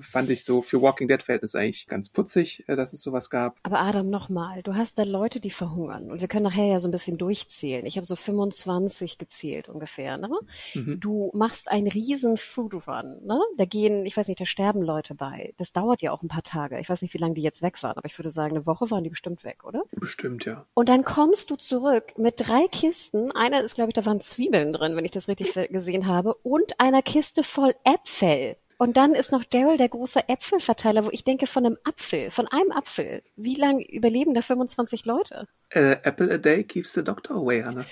fand 0.00 0.30
ich 0.30 0.44
so 0.44 0.62
für 0.62 0.82
Walking 0.82 1.09
Dead 1.09 1.22
Verhältnis 1.22 1.54
eigentlich 1.54 1.87
ganz 1.87 2.09
putzig, 2.09 2.64
äh, 2.68 2.76
dass 2.76 2.92
es 2.92 3.02
sowas 3.02 3.30
gab. 3.30 3.59
Aber 3.62 3.80
Adam, 3.80 4.11
nochmal, 4.11 4.62
du 4.62 4.74
hast 4.74 4.98
da 4.98 5.02
Leute, 5.02 5.40
die 5.40 5.50
verhungern. 5.50 6.11
Und 6.11 6.20
wir 6.20 6.28
können 6.28 6.44
nachher 6.44 6.66
ja 6.66 6.80
so 6.80 6.88
ein 6.88 6.92
bisschen 6.92 7.18
durchzählen. 7.18 7.87
Ich 7.87 7.96
habe 7.96 8.06
so 8.06 8.16
25 8.16 9.18
gezählt 9.18 9.68
ungefähr. 9.68 10.18
Ne? 10.18 10.30
Mhm. 10.74 11.00
Du 11.00 11.30
machst 11.35 11.70
einen 11.70 11.88
riesen 11.88 12.37
Food 12.37 12.87
Run. 12.87 13.24
Ne? 13.24 13.40
Da 13.56 13.64
gehen, 13.64 14.06
ich 14.06 14.16
weiß 14.16 14.28
nicht, 14.28 14.40
da 14.40 14.46
sterben 14.46 14.82
Leute 14.82 15.14
bei. 15.14 15.54
Das 15.56 15.72
dauert 15.72 16.02
ja 16.02 16.12
auch 16.12 16.22
ein 16.22 16.28
paar 16.28 16.42
Tage. 16.42 16.78
Ich 16.78 16.88
weiß 16.88 17.02
nicht, 17.02 17.14
wie 17.14 17.18
lange 17.18 17.35
die 17.35 17.42
jetzt 17.42 17.62
weg 17.62 17.82
waren, 17.82 17.96
aber 17.96 18.06
ich 18.06 18.18
würde 18.18 18.30
sagen, 18.30 18.56
eine 18.56 18.66
Woche 18.66 18.90
waren 18.90 19.04
die 19.04 19.11
bestimmt 19.11 19.44
weg, 19.44 19.64
oder? 19.64 19.82
Bestimmt, 19.92 20.44
ja. 20.44 20.66
Und 20.74 20.88
dann 20.88 21.04
kommst 21.04 21.50
du 21.50 21.56
zurück 21.56 22.14
mit 22.18 22.35
drei 22.37 22.66
Kisten. 22.70 23.32
Einer 23.32 23.62
ist, 23.62 23.74
glaube 23.74 23.90
ich, 23.90 23.94
da 23.94 24.04
waren 24.06 24.20
Zwiebeln 24.20 24.72
drin, 24.72 24.96
wenn 24.96 25.04
ich 25.04 25.11
das 25.11 25.28
richtig 25.28 25.54
gesehen 25.70 26.06
habe. 26.06 26.35
Und 26.42 26.80
einer 26.80 27.02
Kiste 27.02 27.42
voll 27.42 27.72
Äpfel. 27.85 28.56
Und 28.78 28.96
dann 28.96 29.14
ist 29.14 29.32
noch 29.32 29.44
Daryl 29.44 29.78
der 29.78 29.88
große 29.88 30.28
Äpfelverteiler, 30.28 31.04
wo 31.04 31.10
ich 31.10 31.24
denke, 31.24 31.46
von 31.46 31.64
einem 31.64 31.78
Apfel, 31.84 32.30
von 32.30 32.46
einem 32.48 32.72
Apfel. 32.72 33.22
Wie 33.36 33.54
lang 33.54 33.80
überleben 33.80 34.34
da 34.34 34.42
25 34.42 35.06
Leute? 35.06 35.48
Äh, 35.70 35.96
Apple 36.02 36.32
a 36.32 36.36
day 36.36 36.62
keeps 36.62 36.92
the 36.92 37.02
doctor 37.02 37.36
away, 37.36 37.62
Hannah. 37.62 37.86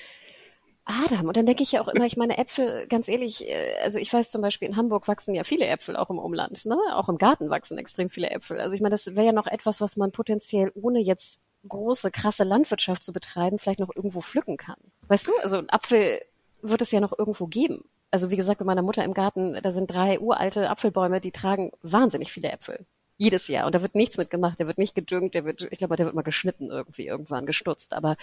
Adam, 0.86 1.28
und 1.28 1.36
dann 1.38 1.46
denke 1.46 1.62
ich 1.62 1.72
ja 1.72 1.80
auch 1.80 1.88
immer, 1.88 2.04
ich 2.04 2.18
meine 2.18 2.36
Äpfel, 2.36 2.86
ganz 2.88 3.08
ehrlich, 3.08 3.48
äh, 3.48 3.76
also 3.82 3.98
ich 3.98 4.12
weiß 4.12 4.30
zum 4.30 4.42
Beispiel, 4.42 4.68
in 4.68 4.76
Hamburg 4.76 5.08
wachsen 5.08 5.34
ja 5.34 5.42
viele 5.42 5.66
Äpfel, 5.66 5.96
auch 5.96 6.10
im 6.10 6.18
Umland, 6.18 6.66
ne? 6.66 6.76
Auch 6.92 7.08
im 7.08 7.16
Garten 7.16 7.48
wachsen 7.48 7.78
extrem 7.78 8.10
viele 8.10 8.30
Äpfel. 8.30 8.60
Also 8.60 8.76
ich 8.76 8.82
meine, 8.82 8.92
das 8.92 9.06
wäre 9.06 9.24
ja 9.24 9.32
noch 9.32 9.46
etwas, 9.46 9.80
was 9.80 9.96
man 9.96 10.12
potenziell 10.12 10.70
ohne 10.74 11.00
jetzt 11.00 11.42
große, 11.66 12.10
krasse 12.10 12.44
Landwirtschaft 12.44 13.02
zu 13.02 13.14
betreiben, 13.14 13.58
vielleicht 13.58 13.80
noch 13.80 13.94
irgendwo 13.94 14.20
pflücken 14.20 14.58
kann. 14.58 14.76
Weißt 15.08 15.26
du, 15.26 15.32
also 15.42 15.56
ein 15.56 15.70
Apfel 15.70 16.20
wird 16.60 16.82
es 16.82 16.92
ja 16.92 17.00
noch 17.00 17.18
irgendwo 17.18 17.46
geben. 17.46 17.84
Also 18.14 18.30
wie 18.30 18.36
gesagt, 18.36 18.60
bei 18.60 18.64
meiner 18.64 18.82
Mutter 18.82 19.02
im 19.02 19.12
Garten, 19.12 19.58
da 19.60 19.72
sind 19.72 19.90
drei 19.90 20.20
uralte 20.20 20.70
Apfelbäume, 20.70 21.20
die 21.20 21.32
tragen 21.32 21.72
wahnsinnig 21.82 22.32
viele 22.32 22.52
Äpfel. 22.52 22.86
Jedes 23.16 23.46
Jahr. 23.46 23.66
Und 23.66 23.74
da 23.74 23.82
wird 23.82 23.94
nichts 23.94 24.16
mitgemacht, 24.16 24.58
der 24.58 24.66
wird 24.66 24.78
nicht 24.78 24.94
gedüngt, 24.94 25.34
der 25.34 25.44
wird, 25.44 25.68
ich 25.70 25.78
glaube, 25.78 25.94
der 25.94 26.06
wird 26.06 26.16
mal 26.16 26.22
geschnitten 26.22 26.70
irgendwie, 26.70 27.06
irgendwann 27.06 27.46
gestutzt. 27.46 27.94
Aber 27.94 28.16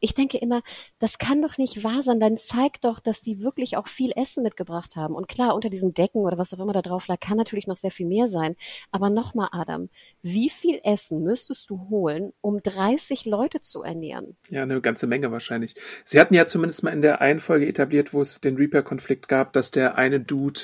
ich 0.00 0.14
denke 0.14 0.38
immer, 0.38 0.62
das 0.98 1.18
kann 1.18 1.40
doch 1.40 1.56
nicht 1.56 1.84
wahr 1.84 2.02
sein. 2.02 2.18
Dann 2.18 2.36
zeig 2.36 2.80
doch, 2.80 2.98
dass 2.98 3.22
die 3.22 3.42
wirklich 3.42 3.76
auch 3.76 3.86
viel 3.86 4.12
Essen 4.16 4.42
mitgebracht 4.42 4.96
haben. 4.96 5.14
Und 5.14 5.28
klar, 5.28 5.54
unter 5.54 5.70
diesen 5.70 5.94
Decken 5.94 6.22
oder 6.22 6.36
was 6.36 6.52
auch 6.52 6.58
immer 6.58 6.72
da 6.72 6.82
drauf 6.82 7.06
lag, 7.06 7.20
kann 7.20 7.36
natürlich 7.36 7.68
noch 7.68 7.76
sehr 7.76 7.92
viel 7.92 8.06
mehr 8.06 8.26
sein. 8.26 8.56
Aber 8.90 9.08
nochmal, 9.08 9.48
Adam, 9.52 9.88
wie 10.22 10.50
viel 10.50 10.80
Essen 10.82 11.22
müsstest 11.22 11.70
du 11.70 11.88
holen, 11.88 12.32
um 12.40 12.60
30 12.60 13.26
Leute 13.26 13.60
zu 13.60 13.82
ernähren? 13.82 14.36
Ja, 14.50 14.62
eine 14.62 14.80
ganze 14.80 15.06
Menge 15.06 15.30
wahrscheinlich. 15.30 15.76
Sie 16.04 16.18
hatten 16.18 16.34
ja 16.34 16.46
zumindest 16.46 16.82
mal 16.82 16.92
in 16.92 17.02
der 17.02 17.20
einen 17.20 17.40
Folge 17.40 17.68
etabliert, 17.68 18.12
wo 18.12 18.20
es 18.20 18.40
den 18.40 18.56
Reaper-Konflikt 18.56 19.28
gab, 19.28 19.52
dass 19.52 19.70
der 19.70 19.96
eine 19.96 20.18
Dude 20.18 20.60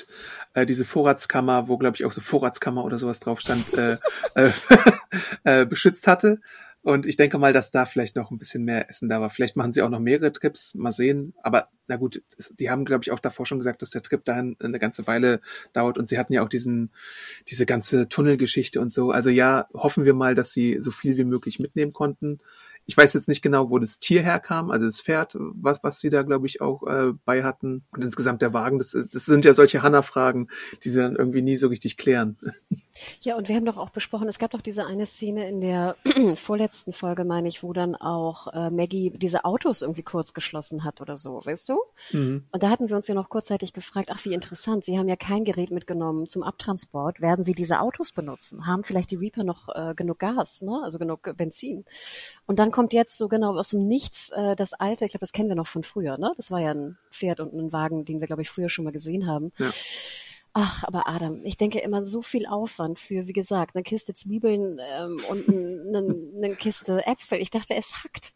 äh, 0.53 0.65
diese 0.65 0.85
Vorratskammer, 0.85 1.67
wo 1.67 1.77
glaube 1.77 1.95
ich 1.95 2.05
auch 2.05 2.11
so 2.11 2.21
Vorratskammer 2.21 2.83
oder 2.83 2.97
sowas 2.97 3.19
drauf 3.19 3.39
stand, 3.39 3.73
äh, 3.77 3.97
äh, 4.35 4.49
äh, 5.43 5.65
beschützt 5.65 6.07
hatte. 6.07 6.39
Und 6.83 7.05
ich 7.05 7.15
denke 7.15 7.37
mal, 7.37 7.53
dass 7.53 7.69
da 7.69 7.85
vielleicht 7.85 8.15
noch 8.15 8.31
ein 8.31 8.39
bisschen 8.39 8.63
mehr 8.63 8.89
Essen 8.89 9.07
da 9.07 9.21
war. 9.21 9.29
Vielleicht 9.29 9.55
machen 9.55 9.71
sie 9.71 9.83
auch 9.83 9.89
noch 9.89 9.99
mehrere 9.99 10.31
Trips, 10.31 10.73
mal 10.73 10.91
sehen. 10.91 11.35
Aber 11.43 11.67
na 11.87 11.95
gut, 11.95 12.23
die 12.57 12.71
haben, 12.71 12.85
glaube 12.85 13.03
ich, 13.03 13.11
auch 13.11 13.19
davor 13.19 13.45
schon 13.45 13.59
gesagt, 13.59 13.83
dass 13.83 13.91
der 13.91 14.01
Trip 14.01 14.25
dahin 14.25 14.55
eine 14.59 14.79
ganze 14.79 15.05
Weile 15.05 15.41
dauert. 15.73 15.99
Und 15.99 16.09
sie 16.09 16.17
hatten 16.17 16.33
ja 16.33 16.43
auch 16.43 16.49
diesen, 16.49 16.91
diese 17.47 17.67
ganze 17.67 18.09
Tunnelgeschichte 18.09 18.81
und 18.81 18.91
so. 18.91 19.11
Also 19.11 19.29
ja, 19.29 19.67
hoffen 19.75 20.05
wir 20.05 20.15
mal, 20.15 20.33
dass 20.33 20.53
sie 20.53 20.77
so 20.79 20.89
viel 20.89 21.17
wie 21.17 21.23
möglich 21.23 21.59
mitnehmen 21.59 21.93
konnten. 21.93 22.39
Ich 22.85 22.97
weiß 22.97 23.13
jetzt 23.13 23.27
nicht 23.27 23.41
genau, 23.41 23.69
wo 23.69 23.79
das 23.79 23.99
Tier 23.99 24.21
herkam, 24.21 24.71
also 24.71 24.85
das 24.85 25.01
Pferd, 25.01 25.37
was, 25.39 25.79
was 25.83 25.99
sie 25.99 26.09
da, 26.09 26.23
glaube 26.23 26.47
ich, 26.47 26.61
auch 26.61 26.83
äh, 26.87 27.13
bei 27.25 27.43
hatten. 27.43 27.83
Und 27.91 28.03
insgesamt 28.03 28.41
der 28.41 28.53
Wagen, 28.53 28.79
das, 28.79 28.91
das 28.91 29.25
sind 29.25 29.45
ja 29.45 29.53
solche 29.53 29.81
Hanna-Fragen, 29.81 30.49
die 30.83 30.89
sie 30.89 30.99
dann 30.99 31.15
irgendwie 31.15 31.41
nie 31.41 31.55
so 31.55 31.67
richtig 31.67 31.97
klären. 31.97 32.37
Ja, 33.21 33.37
und 33.37 33.47
wir 33.47 33.55
haben 33.55 33.65
doch 33.65 33.77
auch 33.77 33.89
besprochen, 33.89 34.27
es 34.27 34.39
gab 34.39 34.51
doch 34.51 34.61
diese 34.61 34.85
eine 34.85 35.05
Szene 35.05 35.47
in 35.47 35.61
der 35.61 35.95
vorletzten 36.35 36.93
Folge, 36.93 37.23
meine 37.23 37.47
ich, 37.47 37.63
wo 37.63 37.73
dann 37.73 37.95
auch 37.95 38.47
äh, 38.47 38.69
Maggie 38.69 39.11
diese 39.11 39.45
Autos 39.45 39.81
irgendwie 39.81 40.03
kurz 40.03 40.33
geschlossen 40.33 40.83
hat 40.83 41.01
oder 41.01 41.17
so, 41.17 41.41
weißt 41.43 41.69
du? 41.69 41.79
Mhm. 42.11 42.45
Und 42.51 42.63
da 42.63 42.69
hatten 42.69 42.89
wir 42.89 42.95
uns 42.95 43.07
ja 43.07 43.15
noch 43.15 43.29
kurzzeitig 43.29 43.73
gefragt, 43.73 44.09
ach 44.11 44.23
wie 44.25 44.33
interessant, 44.33 44.85
Sie 44.85 44.97
haben 44.97 45.07
ja 45.07 45.15
kein 45.15 45.43
Gerät 45.43 45.71
mitgenommen 45.71 46.27
zum 46.27 46.43
Abtransport, 46.43 47.21
werden 47.21 47.43
Sie 47.43 47.53
diese 47.53 47.79
Autos 47.79 48.11
benutzen? 48.11 48.65
Haben 48.65 48.83
vielleicht 48.83 49.11
die 49.11 49.15
Reaper 49.15 49.43
noch 49.43 49.69
äh, 49.69 49.93
genug 49.95 50.19
Gas, 50.19 50.61
ne? 50.61 50.81
also 50.83 50.99
genug 50.99 51.35
Benzin? 51.37 51.85
Und 52.45 52.59
dann 52.59 52.71
kommt 52.71 52.93
jetzt 52.93 53.17
so 53.17 53.27
genau 53.29 53.57
aus 53.57 53.69
dem 53.69 53.87
Nichts 53.87 54.29
äh, 54.29 54.55
das 54.55 54.73
alte, 54.73 55.05
ich 55.05 55.11
glaube, 55.11 55.21
das 55.21 55.31
kennen 55.31 55.49
wir 55.49 55.55
noch 55.55 55.67
von 55.67 55.83
früher, 55.83 56.17
ne? 56.17 56.33
Das 56.37 56.51
war 56.51 56.59
ja 56.59 56.71
ein 56.71 56.97
Pferd 57.09 57.39
und 57.39 57.53
ein 57.53 57.71
Wagen, 57.71 58.03
den 58.03 58.19
wir, 58.19 58.27
glaube 58.27 58.41
ich, 58.41 58.49
früher 58.49 58.69
schon 58.69 58.85
mal 58.85 58.91
gesehen 58.91 59.27
haben. 59.27 59.51
Ja. 59.57 59.71
Ach, 60.53 60.83
aber 60.83 61.07
Adam, 61.07 61.45
ich 61.45 61.55
denke 61.55 61.79
immer 61.79 62.05
so 62.05 62.21
viel 62.21 62.45
Aufwand 62.45 62.99
für, 62.99 63.25
wie 63.27 63.33
gesagt, 63.33 63.73
eine 63.73 63.83
Kiste 63.83 64.13
Zwiebeln 64.13 64.79
ähm, 64.81 65.21
und 65.29 65.47
eine, 65.47 65.99
eine 66.35 66.55
Kiste 66.57 67.05
Äpfel. 67.07 67.39
Ich 67.39 67.51
dachte, 67.51 67.73
es 67.75 68.03
hackt 68.03 68.33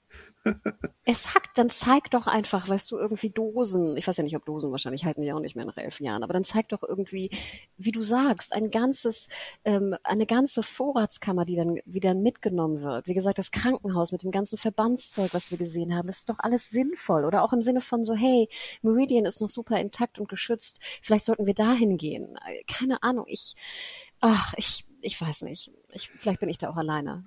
es 1.06 1.34
hackt, 1.34 1.58
dann 1.58 1.70
zeig 1.70 2.12
doch 2.12 2.28
einfach, 2.28 2.68
weißt 2.70 2.92
du, 2.92 2.98
irgendwie 2.98 3.30
Dosen. 3.30 3.98
Ich 3.98 4.08
weiß 4.08 4.18
ja 4.18 4.24
nicht, 4.24 4.36
ob 4.36 4.46
Dosen 4.46 4.72
wahrscheinlich 4.72 5.06
halten 5.06 5.22
die 5.22 5.32
auch 5.34 5.40
nicht 5.40 5.56
mehr 5.56 5.66
nach 5.66 5.78
elf 5.78 6.00
Jahren, 6.00 6.24
aber 6.24 6.34
dann 6.34 6.44
zeig 6.44 6.70
doch 6.70 6.84
irgendwie, 6.84 7.30
wie 7.78 7.92
du 7.92 8.04
sagst, 8.04 8.54
ein 8.54 8.72
ganzes, 8.72 9.30
ähm, 9.64 9.96
eine 10.04 10.26
ganze 10.26 10.64
Vorratskammer, 10.64 11.46
die 11.46 11.56
dann 11.56 11.80
wieder 11.86 12.14
mitgenommen 12.14 12.82
wird. 12.82 13.08
Wie 13.08 13.14
gesagt, 13.14 13.38
das 13.38 13.52
Krankenhaus 13.52 14.12
mit 14.12 14.24
dem 14.24 14.32
ganzen 14.32 14.58
Verbandszeug, 14.58 15.34
was 15.34 15.52
wir 15.52 15.58
gesehen 15.58 15.96
haben, 15.96 16.08
das 16.08 16.20
ist 16.20 16.30
doch 16.30 16.40
alles 16.40 16.70
sinnvoll. 16.70 17.26
Oder 17.26 17.44
auch 17.44 17.54
im 17.54 17.62
Sinne 17.62 17.82
von 17.82 18.04
so, 18.04 18.14
hey, 18.14 18.48
Meridian 18.82 19.26
ist 19.26 19.42
noch 19.42 19.50
super 19.50 19.80
intakt 19.80 20.20
und 20.20 20.30
geschützt. 20.30 20.80
Vielleicht 21.02 21.26
sollten 21.26 21.48
wir 21.48 21.56
dahin 21.56 21.98
gehen. 21.98 22.38
Keine 22.68 23.04
Ahnung. 23.04 23.26
Ich, 23.28 23.56
ach, 24.22 24.54
ich, 24.58 24.86
ich 25.02 25.20
weiß 25.20 25.44
nicht. 25.44 25.72
Ich, 25.92 26.10
vielleicht 26.10 26.40
bin 26.40 26.50
ich 26.50 26.58
da 26.58 26.70
auch 26.70 26.78
alleine. 26.78 27.26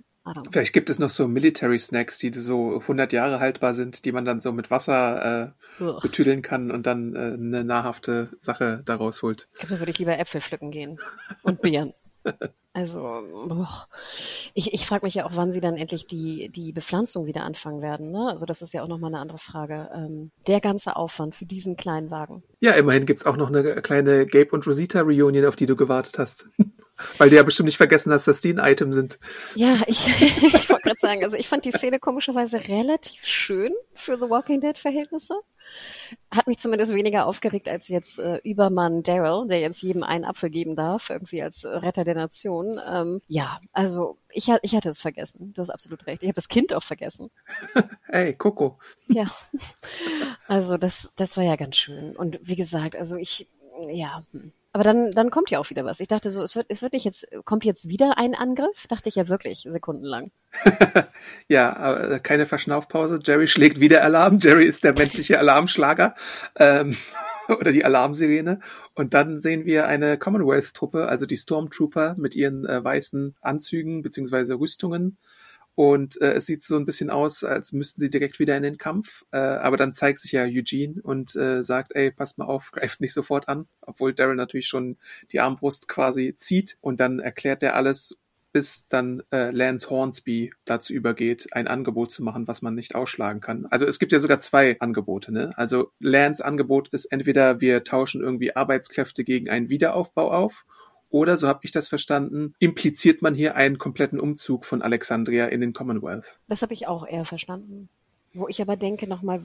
Vielleicht 0.51 0.72
gibt 0.72 0.91
es 0.91 0.99
noch 0.99 1.11
so 1.11 1.29
Military 1.29 1.79
Snacks, 1.79 2.18
die 2.18 2.33
so 2.33 2.81
100 2.81 3.12
Jahre 3.12 3.41
haltbar 3.41 3.74
sind, 3.74 4.05
die 4.05 4.12
man 4.12 4.24
dann 4.24 4.41
so 4.41 4.53
mit 4.53 4.70
Wasser 4.70 5.55
äh, 5.81 5.83
betüdeln 6.03 6.43
kann 6.43 6.70
und 6.70 6.87
dann 6.87 7.14
äh, 7.14 7.35
eine 7.35 7.64
nahrhafte 7.64 8.31
Sache 8.41 8.83
daraus 8.85 9.22
holt. 9.22 9.49
Ich 9.53 9.59
glaube, 9.61 9.74
da 9.74 9.81
würde 9.81 9.91
ich 9.91 9.99
lieber 9.99 10.18
Äpfel 10.18 10.41
pflücken 10.41 10.70
gehen 10.70 10.99
und 11.43 11.62
Bieren. 11.62 11.93
Also, 12.74 13.01
boah. 13.01 13.89
ich, 14.55 14.72
ich 14.72 14.87
frage 14.87 15.05
mich 15.05 15.14
ja 15.14 15.26
auch, 15.26 15.33
wann 15.35 15.51
sie 15.51 15.61
dann 15.61 15.76
endlich 15.76 16.07
die, 16.07 16.49
die 16.49 16.70
Bepflanzung 16.70 17.26
wieder 17.26 17.43
anfangen 17.43 17.83
werden. 17.83 18.12
Ne? 18.12 18.29
Also 18.31 18.47
das 18.47 18.62
ist 18.62 18.72
ja 18.72 18.85
auch 18.85 18.89
nochmal 18.89 19.12
eine 19.12 19.20
andere 19.20 19.39
Frage. 19.39 19.91
Ähm, 19.93 20.31
der 20.47 20.61
ganze 20.61 20.95
Aufwand 20.95 21.35
für 21.35 21.45
diesen 21.45 21.76
kleinen 21.76 22.12
Wagen. 22.12 22.45
Ja, 22.61 22.72
immerhin 22.72 23.05
gibt's 23.05 23.26
auch 23.26 23.37
noch 23.37 23.49
eine 23.49 23.83
kleine 23.83 24.26
Gabe 24.26 24.51
und 24.51 24.64
Rosita 24.64 25.01
Reunion, 25.01 25.47
auf 25.47 25.57
die 25.57 25.66
du 25.66 25.74
gewartet 25.74 26.18
hast. 26.18 26.49
Weil 27.19 27.31
du 27.31 27.37
ja 27.37 27.43
bestimmt 27.43 27.67
nicht 27.67 27.77
vergessen 27.77 28.13
hast, 28.13 28.27
dass 28.27 28.41
die 28.41 28.53
ein 28.53 28.59
Item 28.59 28.93
sind. 28.93 29.19
Ja, 29.55 29.77
ich, 29.87 30.09
ich 30.21 30.71
wollte 30.71 30.83
gerade 30.83 31.01
sagen, 31.01 31.25
also 31.25 31.37
ich 31.37 31.49
fand 31.49 31.65
die 31.65 31.73
Szene 31.73 31.99
komischerweise 31.99 32.69
relativ 32.69 33.25
schön 33.25 33.73
für 33.95 34.17
The 34.19 34.29
Walking 34.29 34.61
Dead 34.61 34.77
Verhältnisse. 34.77 35.35
Hat 36.31 36.47
mich 36.47 36.59
zumindest 36.59 36.95
weniger 36.95 37.27
aufgeregt 37.27 37.69
als 37.69 37.89
jetzt 37.89 38.19
äh, 38.19 38.39
Übermann 38.43 39.03
Daryl, 39.03 39.47
der 39.49 39.61
jetzt 39.61 39.83
jedem 39.83 40.03
einen 40.03 40.25
Apfel 40.25 40.51
geben 40.51 40.77
darf, 40.77 41.11
irgendwie 41.11 41.43
als 41.43 41.65
Retter 41.65 42.05
der 42.05 42.15
Nation. 42.15 42.81
Ähm, 42.87 43.21
ja, 43.29 43.59
also 43.73 44.17
ich, 44.31 44.51
ich 44.63 44.75
hatte 44.75 44.89
es 44.89 45.01
vergessen. 45.01 45.53
Du 45.55 45.61
hast 45.61 45.71
absolut 45.71 46.07
recht. 46.07 46.23
Ich 46.23 46.29
habe 46.29 46.37
das 46.37 46.49
Kind 46.49 46.73
auch 46.73 46.83
vergessen. 46.83 47.31
hey, 48.07 48.35
Coco. 48.35 48.79
Ja. 49.09 49.31
Also 50.47 50.79
das, 50.79 51.13
das 51.17 51.37
war 51.37 51.45
ja 51.45 51.57
ganz 51.57 51.77
schön. 51.77 52.17
Und 52.17 52.41
wie 52.43 52.57
gesagt, 52.57 52.97
also 52.97 53.17
ich, 53.17 53.47
ja, 53.89 54.23
hm. 54.33 54.53
Aber 54.79 54.85
dann, 54.85 55.11
dann 55.11 55.31
kommt 55.31 55.51
ja 55.51 55.59
auch 55.59 55.70
wieder 55.70 55.85
was. 55.85 55.99
Ich 55.99 56.07
dachte 56.07 56.31
so, 56.31 56.41
es 56.41 56.55
wird, 56.55 56.66
es 56.68 56.83
wird 56.83 56.93
nicht 56.93 57.05
jetzt, 57.05 57.26
kommt 57.45 57.64
jetzt 57.64 57.89
wieder 57.89 58.16
ein 58.16 58.37
Angriff? 58.37 58.87
Dachte 58.89 59.09
ich 59.09 59.16
ja 59.16 59.29
wirklich 59.29 59.66
sekundenlang. 59.68 60.31
ja, 61.49 61.76
aber 61.76 62.20
keine 62.20 62.47
Verschnaufpause. 62.47 63.18
Jerry 63.24 63.49
schlägt 63.49 63.81
wieder 63.81 64.05
Alarm. 64.05 64.39
Jerry 64.41 64.66
ist 64.66 64.85
der 64.85 64.95
menschliche 64.97 65.41
Alarmschlager. 65.41 66.14
Ähm, 66.55 66.97
oder 67.49 67.72
die 67.72 67.85
Alarmsirene. 67.85 68.61
Und 68.95 69.14
dann 69.14 69.41
sehen 69.41 69.64
wir 69.64 69.89
eine 69.89 70.16
Commonwealth-Truppe, 70.16 71.09
also 71.09 71.26
die 71.26 71.37
Stormtrooper 71.37 72.14
mit 72.16 72.37
ihren 72.37 72.64
äh, 72.64 72.85
weißen 72.85 73.35
Anzügen 73.41 74.03
beziehungsweise 74.03 74.61
Rüstungen 74.61 75.18
und 75.79 76.20
äh, 76.20 76.33
es 76.33 76.47
sieht 76.47 76.64
so 76.64 76.74
ein 76.74 76.87
bisschen 76.87 77.09
aus, 77.09 77.45
als 77.45 77.72
müssten 77.72 78.01
sie 78.01 78.11
direkt 78.11 78.41
wieder 78.41 78.57
in 78.57 78.64
den 78.64 78.79
Kampf. 78.79 79.24
Äh, 79.31 79.37
aber 79.37 79.76
dann 79.76 79.95
zeigt 79.95 80.18
sich 80.18 80.33
ja 80.33 80.43
Eugene 80.43 81.01
und 81.01 81.37
äh, 81.37 81.62
sagt, 81.62 81.95
ey, 81.95 82.11
passt 82.11 82.37
mal 82.37 82.47
auf, 82.47 82.72
greift 82.72 83.01
nicht 83.01 83.14
sofort 83.14 83.49
an. 83.49 83.68
Obwohl 83.83 84.12
Daryl 84.12 84.35
natürlich 84.35 84.66
schon 84.66 84.97
die 85.31 85.39
Armbrust 85.39 85.87
quasi 85.87 86.35
zieht. 86.37 86.79
Und 86.81 86.99
dann 86.99 87.20
erklärt 87.20 87.62
er 87.62 87.76
alles, 87.76 88.16
bis 88.51 88.89
dann 88.89 89.22
äh, 89.31 89.53
Lance 89.53 89.89
Hornsby 89.89 90.53
dazu 90.64 90.93
übergeht, 90.93 91.47
ein 91.53 91.68
Angebot 91.68 92.11
zu 92.11 92.24
machen, 92.24 92.49
was 92.49 92.61
man 92.61 92.74
nicht 92.74 92.97
ausschlagen 92.97 93.41
kann. 93.41 93.66
Also 93.66 93.87
es 93.87 94.01
gibt 94.01 94.11
ja 94.11 94.18
sogar 94.18 94.41
zwei 94.41 94.81
Angebote. 94.81 95.31
Ne? 95.31 95.53
Also 95.57 95.93
Lance 96.01 96.45
Angebot 96.45 96.89
ist 96.89 97.05
entweder 97.05 97.61
wir 97.61 97.85
tauschen 97.85 98.20
irgendwie 98.20 98.57
Arbeitskräfte 98.57 99.22
gegen 99.22 99.49
einen 99.49 99.68
Wiederaufbau 99.68 100.33
auf 100.33 100.64
oder, 101.11 101.37
so 101.39 101.49
habe 101.49 101.61
ich 101.63 101.73
das 101.73 101.89
verstanden, 101.89 102.55
impliziert 102.59 103.23
man 103.23 103.35
hier 103.35 103.57
einen 103.57 103.79
kompletten 103.79 104.21
Umzug 104.21 104.65
von 104.65 104.83
Alexandria 104.83 105.47
in 105.47 105.61
den 105.61 105.73
Commonwealth. 105.73 106.39
Das 106.49 106.63
habe 106.63 106.75
ich 106.75 106.87
auch 106.87 107.07
eher 107.07 107.25
verstanden. 107.25 107.89
Wo 108.35 108.47
ich 108.47 108.61
aber 108.61 108.77
denke 108.77 109.09
nochmal, 109.09 109.41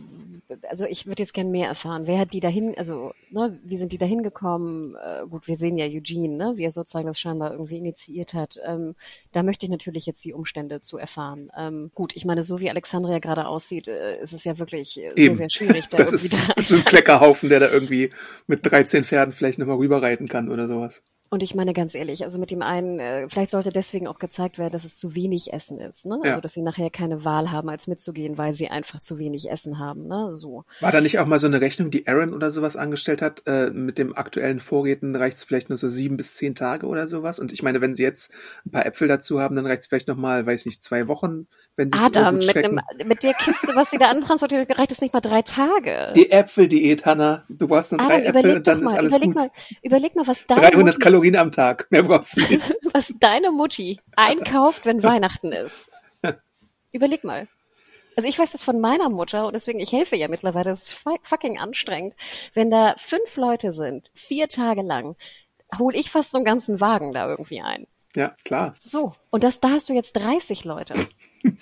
also 0.70 0.86
ich 0.86 1.08
würde 1.08 1.24
jetzt 1.24 1.34
gern 1.34 1.52
mehr 1.52 1.70
erfahren. 1.70 2.06
Wer 2.06 2.20
hat 2.20 2.34
die 2.34 2.42
dahin, 2.42 2.78
also 2.78 3.14
ne, 3.32 3.58
wie 3.64 3.78
sind 3.78 3.94
die 3.94 3.98
dahin 3.98 4.24
gekommen? 4.24 4.96
Äh, 4.96 5.26
gut, 5.26 5.48
wir 5.48 5.56
sehen 5.56 5.78
ja 5.78 5.86
Eugene, 5.86 6.36
ne, 6.36 6.54
wie 6.58 6.66
er 6.66 6.72
sozusagen 6.72 7.08
das 7.08 7.18
scheinbar 7.18 7.54
irgendwie 7.54 7.78
initiiert 7.78 8.34
hat. 8.34 8.60
Ähm, 8.66 8.96
da 9.32 9.42
möchte 9.42 9.66
ich 9.66 9.72
natürlich 9.72 10.06
jetzt 10.06 10.24
die 10.26 10.34
Umstände 10.34 10.82
zu 10.82 10.98
erfahren. 10.98 11.50
Ähm, 11.58 11.92
gut, 11.96 12.14
ich 12.16 12.26
meine, 12.26 12.44
so 12.44 12.60
wie 12.60 12.70
Alexandria 12.70 13.20
gerade 13.20 13.48
aussieht, 13.48 13.88
äh, 13.88 14.22
ist 14.22 14.34
es 14.34 14.44
ja 14.44 14.60
wirklich 14.60 15.02
äh, 15.02 15.14
sehr, 15.16 15.36
sehr 15.36 15.50
schwierig. 15.50 15.88
Da 15.88 15.98
das 16.04 16.12
irgendwie 16.12 16.36
ist, 16.36 16.50
da, 16.50 16.54
ist 16.62 16.74
ein 16.74 16.86
Kleckerhaufen, 16.86 17.48
der 17.48 17.62
da 17.62 17.72
irgendwie 17.72 18.12
mit 18.48 18.70
13 18.70 19.06
Pferden 19.06 19.34
vielleicht 19.34 19.60
nochmal 19.60 19.78
rüberreiten 19.78 20.28
kann 20.28 20.52
oder 20.52 20.68
sowas. 20.68 21.02
Und 21.34 21.42
ich 21.42 21.56
meine 21.56 21.74
ganz 21.74 21.96
ehrlich, 21.96 22.24
also 22.24 22.38
mit 22.38 22.52
dem 22.52 22.62
einen, 22.62 23.00
äh, 23.00 23.28
vielleicht 23.28 23.50
sollte 23.50 23.72
deswegen 23.72 24.06
auch 24.06 24.20
gezeigt 24.20 24.60
werden, 24.60 24.72
dass 24.72 24.84
es 24.84 24.98
zu 24.98 25.16
wenig 25.16 25.52
Essen 25.52 25.80
ist, 25.80 26.06
ne? 26.06 26.14
Also, 26.14 26.26
ja. 26.26 26.30
Also 26.30 26.42
dass 26.42 26.54
sie 26.54 26.62
nachher 26.62 26.92
keine 26.92 27.26
Wahl 27.26 27.50
haben, 27.50 27.70
als 27.70 27.88
mitzugehen, 27.88 28.38
weil 28.38 28.52
sie 28.52 28.68
einfach 28.68 29.00
zu 29.00 29.18
wenig 29.18 29.50
Essen 29.50 29.80
haben, 29.80 30.06
ne? 30.08 30.36
So. 30.36 30.64
War 30.80 30.92
da 30.92 31.02
nicht 31.02 31.18
auch 31.18 31.26
mal 31.26 31.40
so 31.40 31.48
eine 31.48 31.60
Rechnung, 31.60 31.90
die 31.90 32.08
Aaron 32.08 32.36
oder 32.36 32.52
sowas 32.52 32.76
angestellt 32.76 33.24
hat? 33.24 33.42
Äh, 33.48 33.72
mit 33.72 33.98
dem 33.98 34.16
aktuellen 34.16 34.60
Vorräten 34.60 35.16
reicht 35.16 35.38
es 35.38 35.44
vielleicht 35.44 35.70
nur 35.70 35.80
so 35.80 35.90
sieben 35.90 36.18
bis 36.18 36.36
zehn 36.36 36.54
Tage 36.54 36.86
oder 36.86 37.08
sowas. 37.08 37.40
Und 37.40 37.52
ich 37.52 37.64
meine, 37.64 37.82
wenn 37.82 37.96
sie 37.96 38.04
jetzt 38.04 38.32
ein 38.68 38.70
paar 38.70 38.86
Äpfel 38.86 39.08
dazu 39.08 39.40
haben, 39.40 39.56
dann 39.56 39.66
reicht 39.66 39.82
es 39.82 39.88
vielleicht 39.88 40.10
noch 40.10 40.18
mal, 40.18 40.46
weiß 40.46 40.68
nicht, 40.68 40.84
zwei 40.84 41.08
Wochen, 41.08 41.48
wenn 41.76 41.92
sie 41.92 41.98
Adam, 41.98 42.38
mit, 42.38 42.56
einem, 42.56 42.80
mit 43.08 43.24
der 43.24 43.34
Kiste, 43.34 43.72
was 43.74 43.90
sie 43.90 43.98
da 43.98 44.12
antransportiert, 44.12 44.78
reicht 44.78 44.92
es 44.92 45.02
nicht 45.02 45.16
mal 45.16 45.22
drei 45.22 45.42
Tage. 45.42 46.14
Die 46.16 46.30
Äpfeldiät, 46.30 47.08
Hanna. 47.08 47.44
Du 47.50 47.68
brauchst 47.68 47.92
nur 47.92 47.98
drei 47.98 48.28
Adam, 48.28 48.36
Äpfel 48.36 48.56
und 48.58 48.68
dann 48.68 48.84
mal, 48.84 48.92
ist 48.92 48.98
alles 49.00 49.16
überleg 49.16 49.34
gut. 49.34 49.36
Mal, 49.36 49.52
überleg 49.82 50.16
mal, 50.16 50.28
was 50.28 50.46
da 50.46 50.56
300 50.58 51.00
Kalorien 51.00 51.23
am 51.38 51.52
Tag. 51.52 51.88
Mehr 51.90 52.04
brauchst 52.04 52.38
du 52.38 52.42
nicht. 52.42 52.76
was 52.94 53.14
deine 53.20 53.52
Mutti 53.52 54.00
einkauft, 54.16 54.86
wenn 54.86 55.04
Weihnachten 55.04 55.52
ist. 55.52 55.92
Überleg 56.92 57.24
mal. 57.24 57.48
Also 58.16 58.30
ich 58.30 58.38
weiß 58.38 58.52
das 58.52 58.64
von 58.64 58.80
meiner 58.80 59.10
Mutter 59.10 59.48
und 59.48 59.54
deswegen, 59.54 59.80
ich 59.80 59.92
helfe 59.92 60.16
ja 60.16 60.28
mittlerweile, 60.28 60.70
das 60.70 60.84
ist 60.84 61.06
fucking 61.24 61.58
anstrengend. 61.58 62.14
Wenn 62.54 62.70
da 62.70 62.94
fünf 62.98 63.38
Leute 63.38 63.72
sind, 63.72 64.12
vier 64.14 64.48
Tage 64.48 64.84
lang, 64.84 65.16
hole 65.80 65.98
ich 65.98 66.12
fast 66.12 66.32
so 66.32 66.38
einen 66.38 66.46
ganzen 66.46 66.80
Wagen 66.80 67.14
da 67.14 67.28
irgendwie 67.28 67.62
ein. 67.62 67.88
Ja, 68.16 68.36
klar. 68.46 68.76
So, 68.84 69.16
und 69.32 69.44
das, 69.44 69.60
da 69.60 69.72
hast 69.72 69.90
du 69.90 69.94
jetzt 69.94 70.14
30 70.14 70.66
Leute. 70.66 70.94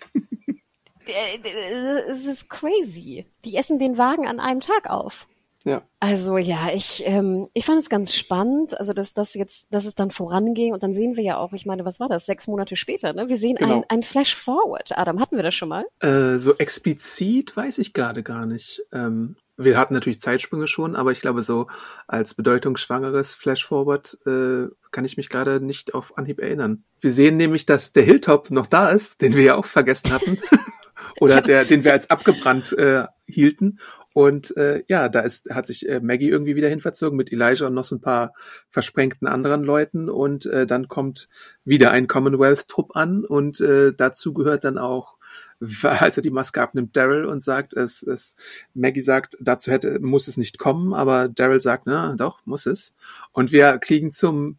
Es 1.03 2.25
ist 2.25 2.49
crazy. 2.49 3.25
Die 3.43 3.57
essen 3.57 3.79
den 3.79 3.97
Wagen 3.97 4.27
an 4.27 4.39
einem 4.39 4.61
Tag 4.61 4.89
auf. 4.89 5.27
Ja. 5.63 5.83
Also 5.99 6.37
ja, 6.37 6.69
ich, 6.73 7.03
ähm, 7.05 7.47
ich 7.53 7.65
fand 7.65 7.79
es 7.79 7.89
ganz 7.89 8.15
spannend, 8.15 8.79
also 8.79 8.93
dass 8.93 9.13
das 9.13 9.33
jetzt, 9.35 9.73
dass 9.73 9.85
es 9.85 9.95
dann 9.95 10.09
voranging 10.09 10.73
und 10.73 10.81
dann 10.81 10.93
sehen 10.93 11.15
wir 11.15 11.23
ja 11.23 11.37
auch, 11.37 11.53
ich 11.53 11.65
meine, 11.65 11.85
was 11.85 11.99
war 11.99 12.09
das, 12.09 12.25
sechs 12.25 12.47
Monate 12.47 12.75
später, 12.75 13.13
ne? 13.13 13.29
Wir 13.29 13.37
sehen 13.37 13.55
genau. 13.57 13.77
ein, 13.77 13.85
ein 13.89 14.03
Flash 14.03 14.35
Forward. 14.35 14.97
Adam, 14.97 15.19
hatten 15.19 15.35
wir 15.35 15.43
das 15.43 15.53
schon 15.53 15.69
mal? 15.69 15.85
Äh, 15.99 16.37
so 16.37 16.55
explizit 16.57 17.55
weiß 17.55 17.77
ich 17.77 17.93
gerade 17.93 18.23
gar 18.23 18.45
nicht. 18.45 18.81
Ähm, 18.91 19.35
wir 19.57 19.77
hatten 19.77 19.93
natürlich 19.93 20.21
Zeitsprünge 20.21 20.65
schon, 20.65 20.95
aber 20.95 21.11
ich 21.11 21.21
glaube 21.21 21.43
so 21.43 21.67
als 22.07 22.33
bedeutungsschwangeres 22.33 23.35
Flash 23.35 23.67
Forward 23.67 24.17
äh, 24.25 24.67
kann 24.91 25.05
ich 25.05 25.17
mich 25.17 25.29
gerade 25.29 25.61
nicht 25.61 25.93
auf 25.93 26.17
Anhieb 26.17 26.39
erinnern. 26.39 26.83
Wir 26.99 27.11
sehen 27.11 27.37
nämlich, 27.37 27.67
dass 27.67 27.91
der 27.91 28.03
Hilltop 28.03 28.49
noch 28.49 28.65
da 28.65 28.89
ist, 28.89 29.21
den 29.21 29.35
wir 29.35 29.43
ja 29.43 29.55
auch 29.55 29.65
vergessen 29.65 30.11
hatten. 30.11 30.39
Oder 31.19 31.41
der, 31.41 31.65
den 31.65 31.83
wir 31.83 31.93
als 31.93 32.09
abgebrannt 32.09 32.73
äh, 32.73 33.05
hielten. 33.27 33.79
Und 34.13 34.55
äh, 34.57 34.83
ja, 34.87 35.09
da 35.09 35.21
ist, 35.21 35.49
hat 35.49 35.67
sich 35.67 35.87
äh, 35.87 35.99
Maggie 36.01 36.29
irgendwie 36.29 36.55
wieder 36.55 36.69
hinverzogen 36.69 37.17
mit 37.17 37.31
Elijah 37.31 37.67
und 37.67 37.73
noch 37.73 37.85
so 37.85 37.95
ein 37.95 38.01
paar 38.01 38.33
versprengten 38.69 39.27
anderen 39.27 39.63
Leuten. 39.63 40.09
Und 40.09 40.45
äh, 40.45 40.67
dann 40.67 40.87
kommt 40.87 41.29
wieder 41.63 41.91
ein 41.91 42.07
Commonwealth-Trupp 42.07 42.95
an 42.95 43.25
und 43.25 43.61
äh, 43.61 43.93
dazu 43.93 44.33
gehört 44.33 44.63
dann 44.63 44.77
auch 44.77 45.17
als 45.83 46.17
er 46.17 46.23
die 46.23 46.31
Maske 46.31 46.61
abnimmt, 46.61 46.97
Daryl 46.97 47.25
und 47.25 47.43
sagt, 47.43 47.73
es, 47.73 48.01
es, 48.01 48.35
Maggie 48.73 49.01
sagt, 49.01 49.37
dazu 49.39 49.71
hätte, 49.71 49.99
muss 49.99 50.27
es 50.27 50.37
nicht 50.37 50.57
kommen, 50.57 50.93
aber 50.93 51.29
Daryl 51.29 51.61
sagt, 51.61 51.83
na, 51.85 52.15
doch, 52.15 52.45
muss 52.45 52.65
es. 52.65 52.93
Und 53.31 53.51
wir 53.51 53.77
kriegen 53.77 54.11
zum 54.11 54.57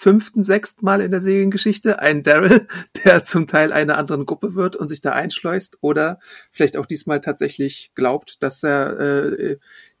fünften, 0.00 0.42
sechsten 0.42 0.82
Mal 0.82 1.02
in 1.02 1.10
der 1.10 1.20
Seriengeschichte 1.20 1.98
einen 1.98 2.22
Daryl, 2.22 2.66
der 3.04 3.22
zum 3.22 3.46
Teil 3.46 3.70
einer 3.70 3.98
anderen 3.98 4.24
Gruppe 4.24 4.54
wird 4.54 4.74
und 4.74 4.88
sich 4.88 5.02
da 5.02 5.12
einschleust 5.12 5.76
oder 5.82 6.18
vielleicht 6.50 6.78
auch 6.78 6.86
diesmal 6.86 7.20
tatsächlich 7.20 7.92
glaubt, 7.94 8.42
dass 8.42 8.62
er 8.62 8.98
äh, 8.98 9.58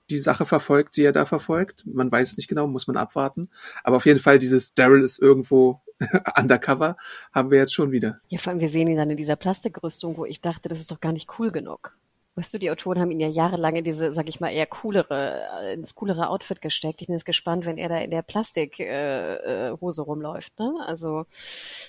die 0.08 0.16
Sache 0.16 0.46
verfolgt, 0.46 0.96
die 0.96 1.02
er 1.02 1.12
da 1.12 1.26
verfolgt. 1.26 1.84
Man 1.86 2.10
weiß 2.10 2.30
es 2.30 2.36
nicht 2.38 2.48
genau, 2.48 2.66
muss 2.66 2.86
man 2.86 2.96
abwarten. 2.96 3.50
Aber 3.84 3.98
auf 3.98 4.06
jeden 4.06 4.20
Fall 4.20 4.38
dieses 4.38 4.72
Daryl 4.72 5.04
ist 5.04 5.18
irgendwo 5.18 5.82
undercover, 6.34 6.96
haben 7.30 7.50
wir 7.50 7.58
jetzt 7.58 7.74
schon 7.74 7.92
wieder. 7.92 8.20
Ja, 8.28 8.38
vor 8.38 8.52
allem 8.52 8.60
wir 8.60 8.70
sehen 8.70 8.88
ihn 8.88 8.96
dann 8.96 9.10
in 9.10 9.18
dieser 9.18 9.36
Plastikrüstung, 9.36 10.16
wo 10.16 10.24
ich 10.24 10.40
dachte, 10.40 10.70
das 10.70 10.80
ist 10.80 10.90
doch 10.90 11.00
gar 11.00 11.12
nicht 11.12 11.28
cool 11.38 11.50
genug. 11.50 11.98
Weißt 12.40 12.54
du, 12.54 12.58
die 12.58 12.70
Autoren 12.70 12.98
haben 12.98 13.10
ihn 13.10 13.20
ja 13.20 13.28
jahrelang 13.28 13.76
in 13.76 13.84
diese, 13.84 14.14
sag 14.14 14.26
ich 14.30 14.40
mal, 14.40 14.48
eher 14.48 14.64
coolere, 14.64 15.42
äh, 15.60 15.74
ins 15.74 15.94
coolere 15.94 16.30
Outfit 16.30 16.62
gesteckt. 16.62 17.02
Ich 17.02 17.06
bin 17.06 17.14
jetzt 17.14 17.26
gespannt, 17.26 17.66
wenn 17.66 17.76
er 17.76 17.90
da 17.90 17.98
in 17.98 18.10
der 18.10 18.22
Plastikhose 18.22 18.82
äh, 18.88 19.76
Hose 19.78 20.00
rumläuft. 20.00 20.58
Ne? 20.58 20.72
Also 20.86 21.26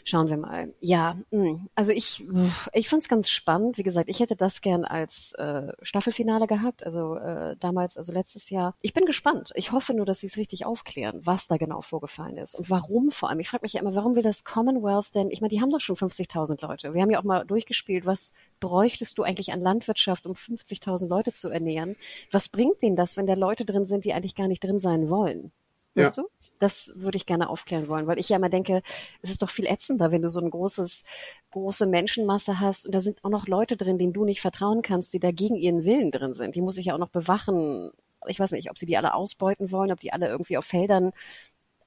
schauen 0.04 0.28
wir 0.28 0.36
mal. 0.36 0.74
Ja, 0.82 1.16
mh. 1.32 1.42
Hm. 1.42 1.70
also 1.74 1.94
ich, 1.94 2.28
ich 2.74 2.90
fand 2.90 3.02
es 3.02 3.08
ganz 3.08 3.30
spannend. 3.30 3.78
Wie 3.78 3.84
gesagt, 3.84 4.10
ich 4.10 4.20
hätte 4.20 4.36
das 4.36 4.60
gern 4.60 4.84
als 4.84 5.32
äh, 5.36 5.72
Staffelfinale 5.84 6.48
gehabt. 6.48 6.86
Also 6.86 7.16
äh, 7.16 7.56
damals, 7.58 7.96
also 7.96 8.12
letztes 8.12 8.50
Jahr. 8.50 8.76
Ich 8.82 8.92
bin 8.92 9.06
gespannt. 9.06 9.52
Ich 9.56 9.72
hoffe 9.72 9.94
nur, 9.94 10.06
dass 10.06 10.20
sie 10.20 10.28
es 10.28 10.36
richtig 10.36 10.66
aufklären, 10.66 11.22
was 11.24 11.48
da 11.48 11.56
genau 11.56 11.80
vorgefallen 11.80 12.36
ist 12.36 12.56
und 12.56 12.70
warum 12.70 13.10
vor 13.10 13.30
allem. 13.30 13.40
Ich 13.40 13.48
frage 13.48 13.62
mich 13.64 13.72
ja 13.72 13.80
immer, 13.80 13.96
warum 13.96 14.18
will 14.18 14.24
das 14.24 14.44
Commonwealth 14.44 15.16
denn? 15.16 15.32
Ich 15.32 15.40
meine, 15.40 15.52
die 15.52 15.62
haben 15.62 15.72
doch 15.72 15.80
schon 15.80 15.96
50.000 15.96 16.68
Leute. 16.68 16.94
Wir 16.94 17.02
haben 17.04 17.10
ja 17.10 17.20
auch 17.20 17.24
mal 17.24 17.46
durchgespielt, 17.46 18.06
was 18.06 18.34
bräuchtest 18.60 19.18
du 19.18 19.24
eigentlich 19.24 19.54
an 19.54 19.62
Landwirtschaft, 19.62 20.26
um 20.26 20.36
50.000 20.42 21.08
Leute 21.08 21.34
zu 21.34 21.50
ernähren? 21.50 21.96
Was 22.32 22.50
bringt 22.50 22.82
denen 22.82 22.96
das, 22.96 23.18
wenn 23.18 23.28
da 23.28 23.34
Leute 23.34 23.66
drin 23.66 23.86
sind, 23.86 24.06
die 24.06 24.14
eigentlich 24.14 24.36
gar 24.36 24.48
nicht 24.48 24.64
drin 24.64 24.80
sein 24.80 25.10
wollen? 25.10 25.52
Weißt 25.96 26.18
ja. 26.18 26.24
du? 26.24 26.30
Das 26.60 26.94
würde 26.96 27.18
ich 27.18 27.26
gerne 27.26 27.50
aufklären 27.50 27.88
wollen, 27.88 28.06
weil 28.06 28.20
ich 28.20 28.30
ja 28.30 28.38
immer 28.38 28.50
denke, 28.50 28.84
es 29.24 29.32
ist 29.32 29.42
doch 29.42 29.50
viel 29.50 29.66
ätzender, 29.66 30.12
wenn 30.12 30.22
du 30.22 30.30
so 30.30 30.40
ein 30.40 30.52
großes, 30.52 31.06
große 31.50 31.88
Menschenmasse 31.88 32.60
hast 32.60 32.86
und 32.86 32.94
da 32.94 33.02
sind 33.02 33.24
auch 33.24 33.32
noch 33.32 33.48
Leute 33.48 33.78
drin, 33.78 33.98
denen 33.98 34.14
du 34.14 34.26
nicht 34.26 34.42
vertrauen 34.42 34.84
kannst, 34.84 35.12
die 35.14 35.20
da 35.20 35.32
gegen 35.32 35.56
ihren 35.56 35.86
Willen 35.86 36.12
drin 36.12 36.36
sind. 36.36 36.54
Die 36.54 36.62
muss 36.62 36.78
ich 36.78 36.86
ja 36.86 36.94
auch 36.94 37.00
noch 37.00 37.10
bewachen. 37.10 37.92
Ich 38.28 38.40
weiß 38.40 38.52
nicht, 38.52 38.70
ob 38.70 38.78
sie 38.78 38.86
die 38.86 38.96
alle 38.96 39.16
ausbeuten 39.16 39.72
wollen, 39.72 39.92
ob 39.92 40.00
die 40.00 40.14
alle 40.14 40.28
irgendwie 40.28 40.58
auf 40.58 40.66
Feldern 40.66 41.12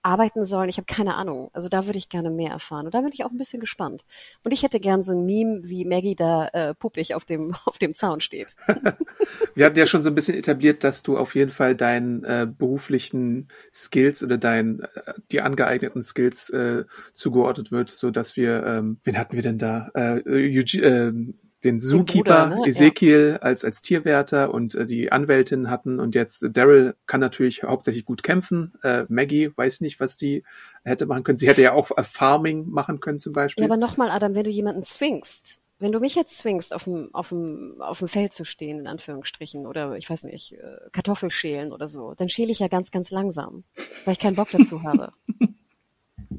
arbeiten 0.05 0.45
sollen. 0.45 0.69
Ich 0.69 0.77
habe 0.77 0.87
keine 0.87 1.15
Ahnung. 1.15 1.51
Also 1.53 1.69
da 1.69 1.87
würde 1.87 1.99
ich 1.99 2.09
gerne 2.09 2.31
mehr 2.31 2.51
erfahren. 2.51 2.87
Und 2.87 2.95
da 2.95 3.01
bin 3.01 3.11
ich 3.13 3.25
auch 3.25 3.31
ein 3.31 3.39
bisschen 3.39 3.61
gespannt. 3.61 4.05
Und 4.45 4.53
ich 4.53 4.63
hätte 4.63 4.79
gern 4.79 5.03
so 5.03 5.13
ein 5.13 5.25
Meme, 5.25 5.61
wie 5.65 5.85
Maggie 5.85 6.15
da 6.15 6.49
äh, 6.49 6.75
puppig 6.75 7.15
auf 7.15 7.25
dem, 7.25 7.55
auf 7.65 7.79
dem 7.79 7.95
Zaun 7.95 8.21
steht. 8.21 8.55
Wir 9.55 9.67
hatten 9.67 9.79
ja 9.79 9.87
schon 9.87 10.03
so 10.03 10.11
ein 10.11 10.15
bisschen 10.15 10.37
etabliert, 10.37 10.85
dass 10.85 11.03
du 11.03 11.17
auf 11.17 11.35
jeden 11.35 11.51
Fall 11.51 11.75
deinen 11.75 12.23
äh, 12.25 12.47
beruflichen 12.47 13.49
Skills 13.73 14.23
oder 14.23 14.37
deinen 14.37 14.81
äh, 14.81 15.15
die 15.33 15.41
angeeigneten 15.41 16.03
Skills 16.03 16.51
äh, 16.51 16.85
zugeordnet 17.15 17.73
wird, 17.73 17.91
so 17.91 18.11
dass 18.11 18.37
wir, 18.37 18.65
ähm, 18.67 18.99
wen 19.05 19.19
hatten 19.19 19.37
wir 19.37 19.43
denn 19.43 19.59
da? 19.59 19.91
Äh, 19.95 20.23
Eugene, 20.27 20.87
äh, 20.87 21.13
den 21.65 21.81
Zookeeper 21.81 22.49
Bruder, 22.49 22.57
ne? 22.57 22.69
Ezekiel 22.69 23.31
ja. 23.33 23.37
als 23.39 23.65
als 23.65 23.83
Tierwärter 23.83 24.53
und 24.53 24.75
äh, 24.75 24.87
die 24.87 25.11
Anwältin 25.11 25.71
hatten 25.71 25.99
und 26.01 26.15
jetzt 26.15 26.43
äh, 26.43 26.51
Daryl 26.51 26.95
kann 27.07 27.21
natürlich 27.21 27.63
hauptsächlich 27.63 28.05
gut 28.05 28.23
kämpfen. 28.23 28.75
Äh, 28.83 29.05
Maggie 29.09 29.51
weiß 29.57 29.81
nicht, 29.81 30.01
was 30.01 30.17
die 30.17 30.45
hätte 30.85 31.07
machen 31.07 31.25
können. 31.25 31.39
Sie 31.39 31.49
hätte 31.49 31.63
ja 31.63 31.73
auch 31.73 31.91
äh, 31.97 32.05
Farming 32.05 32.69
machen 32.69 33.01
können 33.01 33.19
zum 33.19 33.33
Beispiel. 33.33 33.65
Ja, 33.65 33.71
aber 33.71 33.79
nochmal, 33.79 34.11
Adam, 34.11 34.35
wenn 34.35 34.45
du 34.45 34.51
jemanden 34.51 34.85
zwingst, 34.85 35.61
wenn 35.79 35.93
du 35.93 36.01
mich 36.01 36.15
jetzt 36.15 36.39
zwingst, 36.39 36.75
auf 36.75 36.85
dem, 36.85 37.15
auf 37.15 37.31
dem, 37.31 37.77
auf 37.81 37.99
dem 37.99 38.09
Feld 38.09 38.33
zu 38.33 38.45
stehen, 38.45 38.79
in 38.79 38.87
Anführungsstrichen, 38.87 39.67
oder 39.67 39.97
ich 39.97 40.09
weiß 40.09 40.25
nicht, 40.25 40.53
äh, 40.53 40.91
Kartoffel 40.93 41.31
schälen 41.31 41.73
oder 41.73 41.89
so, 41.89 42.15
dann 42.15 42.29
schäle 42.29 42.53
ich 42.53 42.61
ja 42.61 42.69
ganz, 42.69 42.91
ganz 42.91 43.11
langsam, 43.11 43.65
weil 44.05 44.13
ich 44.13 44.21
keinen 44.21 44.37
Bock 44.37 44.49
dazu 44.51 44.83
habe. 44.83 45.13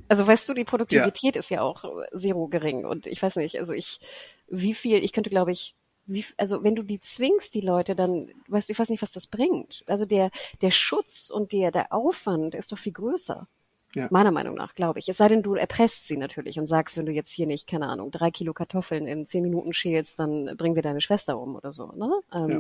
Also 0.07 0.27
weißt 0.27 0.47
du, 0.47 0.53
die 0.53 0.65
Produktivität 0.65 1.35
ja. 1.35 1.39
ist 1.39 1.49
ja 1.49 1.61
auch 1.61 1.83
zero 2.13 2.47
gering 2.47 2.85
und 2.85 3.07
ich 3.07 3.21
weiß 3.21 3.37
nicht, 3.37 3.57
also 3.57 3.73
ich, 3.73 3.99
wie 4.47 4.73
viel, 4.73 5.03
ich 5.03 5.13
könnte 5.13 5.29
glaube 5.29 5.51
ich, 5.51 5.75
wie, 6.07 6.23
also 6.37 6.63
wenn 6.63 6.75
du 6.75 6.83
die 6.83 6.99
zwingst, 6.99 7.53
die 7.55 7.61
Leute, 7.61 7.95
dann, 7.95 8.31
weißt 8.47 8.69
du, 8.69 8.73
ich 8.73 8.79
weiß 8.79 8.89
nicht, 8.89 9.01
was 9.01 9.11
das 9.11 9.27
bringt. 9.27 9.83
Also 9.87 10.05
der, 10.05 10.29
der 10.61 10.71
Schutz 10.71 11.31
und 11.31 11.51
der, 11.51 11.71
der 11.71 11.91
Aufwand 11.91 12.53
ist 12.55 12.71
doch 12.71 12.77
viel 12.77 12.93
größer. 12.93 13.47
Ja. 13.95 14.07
Meiner 14.11 14.31
Meinung 14.31 14.55
nach, 14.55 14.75
glaube 14.75 14.99
ich. 14.99 15.07
Es 15.07 15.17
sei 15.17 15.29
denn, 15.29 15.41
du 15.41 15.55
erpresst 15.55 16.05
sie 16.05 16.17
natürlich 16.17 16.59
und 16.59 16.65
sagst, 16.65 16.97
wenn 16.97 17.05
du 17.05 17.13
jetzt 17.13 17.31
hier 17.31 17.47
nicht, 17.47 17.65
keine 17.65 17.87
Ahnung, 17.87 18.11
drei 18.11 18.29
Kilo 18.29 18.53
Kartoffeln 18.53 19.07
in 19.07 19.25
zehn 19.25 19.41
Minuten 19.41 19.71
schälst, 19.71 20.19
dann 20.19 20.57
bringen 20.57 20.75
wir 20.75 20.83
deine 20.83 20.99
Schwester 20.99 21.39
um 21.39 21.55
oder 21.55 21.71
so, 21.71 21.93
ne? 21.93 22.11
Ähm, 22.33 22.49
ja. 22.49 22.57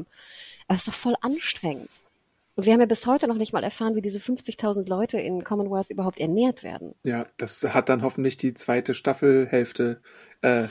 Aber 0.67 0.75
es 0.75 0.77
ist 0.79 0.87
doch 0.87 0.93
voll 0.93 1.15
anstrengend. 1.19 1.89
Und 2.55 2.65
wir 2.65 2.71
haben 2.71 2.79
ja 2.79 2.85
bis 2.85 3.05
heute 3.05 3.27
noch 3.27 3.35
nicht 3.35 3.51
mal 3.51 3.65
erfahren, 3.65 3.95
wie 3.95 4.01
diese 4.01 4.19
50.000 4.19 4.87
Leute 4.87 5.19
in 5.19 5.43
Commonwealth 5.43 5.89
überhaupt 5.89 6.21
ernährt 6.21 6.63
werden. 6.63 6.95
Ja, 7.03 7.27
das 7.35 7.61
hat 7.63 7.89
dann 7.89 8.01
hoffentlich 8.01 8.37
die 8.37 8.53
zweite 8.53 8.93
Staffelhälfte 8.93 10.01
äh, 10.41 10.67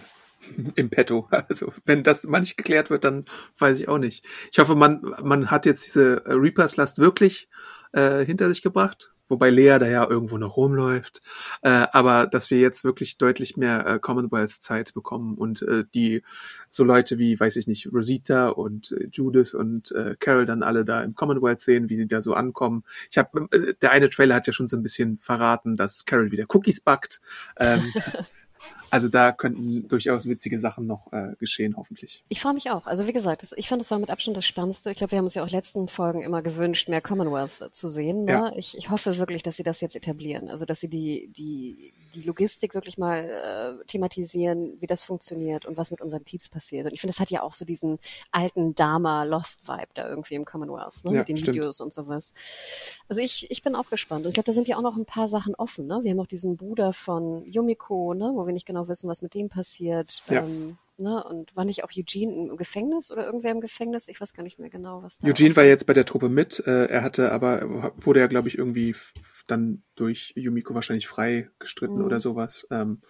im 0.74 0.90
Petto. 0.90 1.28
Also 1.48 1.72
wenn 1.84 2.02
das 2.02 2.24
mal 2.24 2.40
nicht 2.40 2.56
geklärt 2.56 2.90
wird, 2.90 3.04
dann 3.04 3.24
weiß 3.58 3.78
ich 3.78 3.88
auch 3.88 3.98
nicht. 3.98 4.24
Ich 4.50 4.58
hoffe, 4.58 4.74
man, 4.74 5.14
man 5.22 5.50
hat 5.50 5.66
jetzt 5.66 5.84
diese 5.84 6.22
Reapers 6.26 6.76
Last 6.76 6.98
wirklich 6.98 7.48
äh, 7.92 8.24
hinter 8.24 8.48
sich 8.48 8.62
gebracht 8.62 9.14
wobei 9.28 9.50
Lea 9.50 9.78
da 9.78 9.86
ja 9.86 10.08
irgendwo 10.08 10.38
noch 10.38 10.56
rumläuft, 10.56 11.22
äh, 11.62 11.86
aber 11.92 12.26
dass 12.26 12.50
wir 12.50 12.58
jetzt 12.58 12.84
wirklich 12.84 13.18
deutlich 13.18 13.56
mehr 13.56 13.86
äh, 13.86 13.98
Commonwealth-Zeit 13.98 14.94
bekommen 14.94 15.36
und 15.36 15.62
äh, 15.62 15.84
die 15.94 16.22
so 16.68 16.84
Leute 16.84 17.18
wie, 17.18 17.38
weiß 17.38 17.56
ich 17.56 17.66
nicht, 17.66 17.92
Rosita 17.92 18.48
und 18.48 18.92
äh, 18.92 19.08
Judith 19.10 19.54
und 19.54 19.92
äh, 19.92 20.16
Carol 20.18 20.46
dann 20.46 20.62
alle 20.62 20.84
da 20.84 21.02
im 21.02 21.14
Commonwealth 21.14 21.60
sehen, 21.60 21.88
wie 21.88 21.96
sie 21.96 22.06
da 22.06 22.20
so 22.20 22.34
ankommen. 22.34 22.84
Ich 23.10 23.18
habe, 23.18 23.48
äh, 23.50 23.74
der 23.80 23.92
eine 23.92 24.10
Trailer 24.10 24.34
hat 24.34 24.46
ja 24.46 24.52
schon 24.52 24.68
so 24.68 24.76
ein 24.76 24.82
bisschen 24.82 25.18
verraten, 25.18 25.76
dass 25.76 26.04
Carol 26.04 26.30
wieder 26.30 26.46
Cookies 26.48 26.80
backt. 26.80 27.20
Ähm, 27.58 27.82
Also 28.94 29.08
da 29.08 29.32
könnten 29.32 29.88
durchaus 29.88 30.28
witzige 30.28 30.56
Sachen 30.56 30.86
noch 30.86 31.12
äh, 31.12 31.34
geschehen, 31.40 31.76
hoffentlich. 31.76 32.22
Ich 32.28 32.40
freue 32.40 32.54
mich 32.54 32.70
auch. 32.70 32.86
Also 32.86 33.08
wie 33.08 33.12
gesagt, 33.12 33.42
das, 33.42 33.52
ich 33.56 33.68
fand, 33.68 33.80
das 33.80 33.90
war 33.90 33.98
mit 33.98 34.08
Abstand 34.08 34.36
das 34.36 34.46
Spannendste. 34.46 34.92
Ich 34.92 34.98
glaube, 34.98 35.10
wir 35.10 35.18
haben 35.18 35.24
uns 35.24 35.34
ja 35.34 35.42
auch 35.42 35.50
letzten 35.50 35.88
Folgen 35.88 36.22
immer 36.22 36.42
gewünscht, 36.42 36.88
mehr 36.88 37.00
Commonwealth 37.00 37.70
zu 37.72 37.88
sehen. 37.88 38.26
Ne? 38.26 38.30
Ja. 38.30 38.52
Ich, 38.54 38.78
ich 38.78 38.90
hoffe 38.90 39.18
wirklich, 39.18 39.42
dass 39.42 39.56
sie 39.56 39.64
das 39.64 39.80
jetzt 39.80 39.96
etablieren. 39.96 40.48
Also 40.48 40.64
dass 40.64 40.78
sie 40.78 40.86
die, 40.86 41.28
die, 41.36 41.92
die 42.14 42.22
Logistik 42.22 42.72
wirklich 42.74 42.96
mal 42.96 43.80
äh, 43.80 43.84
thematisieren, 43.86 44.74
wie 44.78 44.86
das 44.86 45.02
funktioniert 45.02 45.66
und 45.66 45.76
was 45.76 45.90
mit 45.90 46.00
unseren 46.00 46.22
Peeps 46.22 46.48
passiert. 46.48 46.86
Und 46.86 46.92
ich 46.92 47.00
finde, 47.00 47.14
das 47.14 47.20
hat 47.20 47.30
ja 47.30 47.42
auch 47.42 47.52
so 47.52 47.64
diesen 47.64 47.98
alten 48.30 48.76
Dama-Lost-Vibe 48.76 49.88
da 49.94 50.08
irgendwie 50.08 50.36
im 50.36 50.44
Commonwealth, 50.44 51.04
ne? 51.04 51.14
Ja, 51.14 51.18
mit 51.18 51.28
den 51.28 51.36
stimmt. 51.36 51.56
Videos 51.56 51.80
und 51.80 51.92
sowas. 51.92 52.32
Also 53.08 53.20
ich, 53.20 53.50
ich 53.50 53.64
bin 53.64 53.74
auch 53.74 53.90
gespannt. 53.90 54.24
Und 54.24 54.30
ich 54.30 54.34
glaube, 54.34 54.46
da 54.46 54.52
sind 54.52 54.68
ja 54.68 54.76
auch 54.76 54.82
noch 54.82 54.96
ein 54.96 55.04
paar 55.04 55.26
Sachen 55.26 55.56
offen. 55.56 55.88
Ne? 55.88 55.98
Wir 56.04 56.12
haben 56.12 56.20
auch 56.20 56.28
diesen 56.28 56.56
Bruder 56.56 56.92
von 56.92 57.44
Yumiko, 57.44 58.14
ne? 58.14 58.30
wo 58.32 58.46
wir 58.46 58.52
nicht 58.52 58.66
genau 58.66 58.83
wissen, 58.88 59.08
was 59.08 59.22
mit 59.22 59.34
dem 59.34 59.48
passiert. 59.48 60.22
Ja. 60.28 60.44
Ähm, 60.44 60.78
ne? 60.96 61.22
Und 61.24 61.54
war 61.56 61.64
nicht 61.64 61.84
auch 61.84 61.90
Eugene 61.96 62.50
im 62.50 62.56
Gefängnis 62.56 63.10
oder 63.10 63.26
irgendwer 63.26 63.50
im 63.50 63.60
Gefängnis? 63.60 64.08
Ich 64.08 64.20
weiß 64.20 64.34
gar 64.34 64.42
nicht 64.42 64.58
mehr 64.58 64.70
genau, 64.70 65.02
was 65.02 65.18
da 65.18 65.28
Eugene 65.28 65.56
war 65.56 65.64
jetzt 65.64 65.86
bei 65.86 65.92
der 65.92 66.04
Truppe 66.04 66.28
mit. 66.28 66.62
Äh, 66.66 66.86
er 66.86 67.02
hatte 67.02 67.32
aber, 67.32 67.92
wurde 67.96 68.20
ja, 68.20 68.26
glaube 68.26 68.48
ich, 68.48 68.58
irgendwie 68.58 68.94
dann 69.46 69.82
durch 69.94 70.32
Yumiko 70.36 70.74
wahrscheinlich 70.74 71.06
frei 71.06 71.50
gestritten 71.58 71.98
mhm. 71.98 72.04
oder 72.04 72.20
sowas. 72.20 72.66
Ähm, 72.70 73.00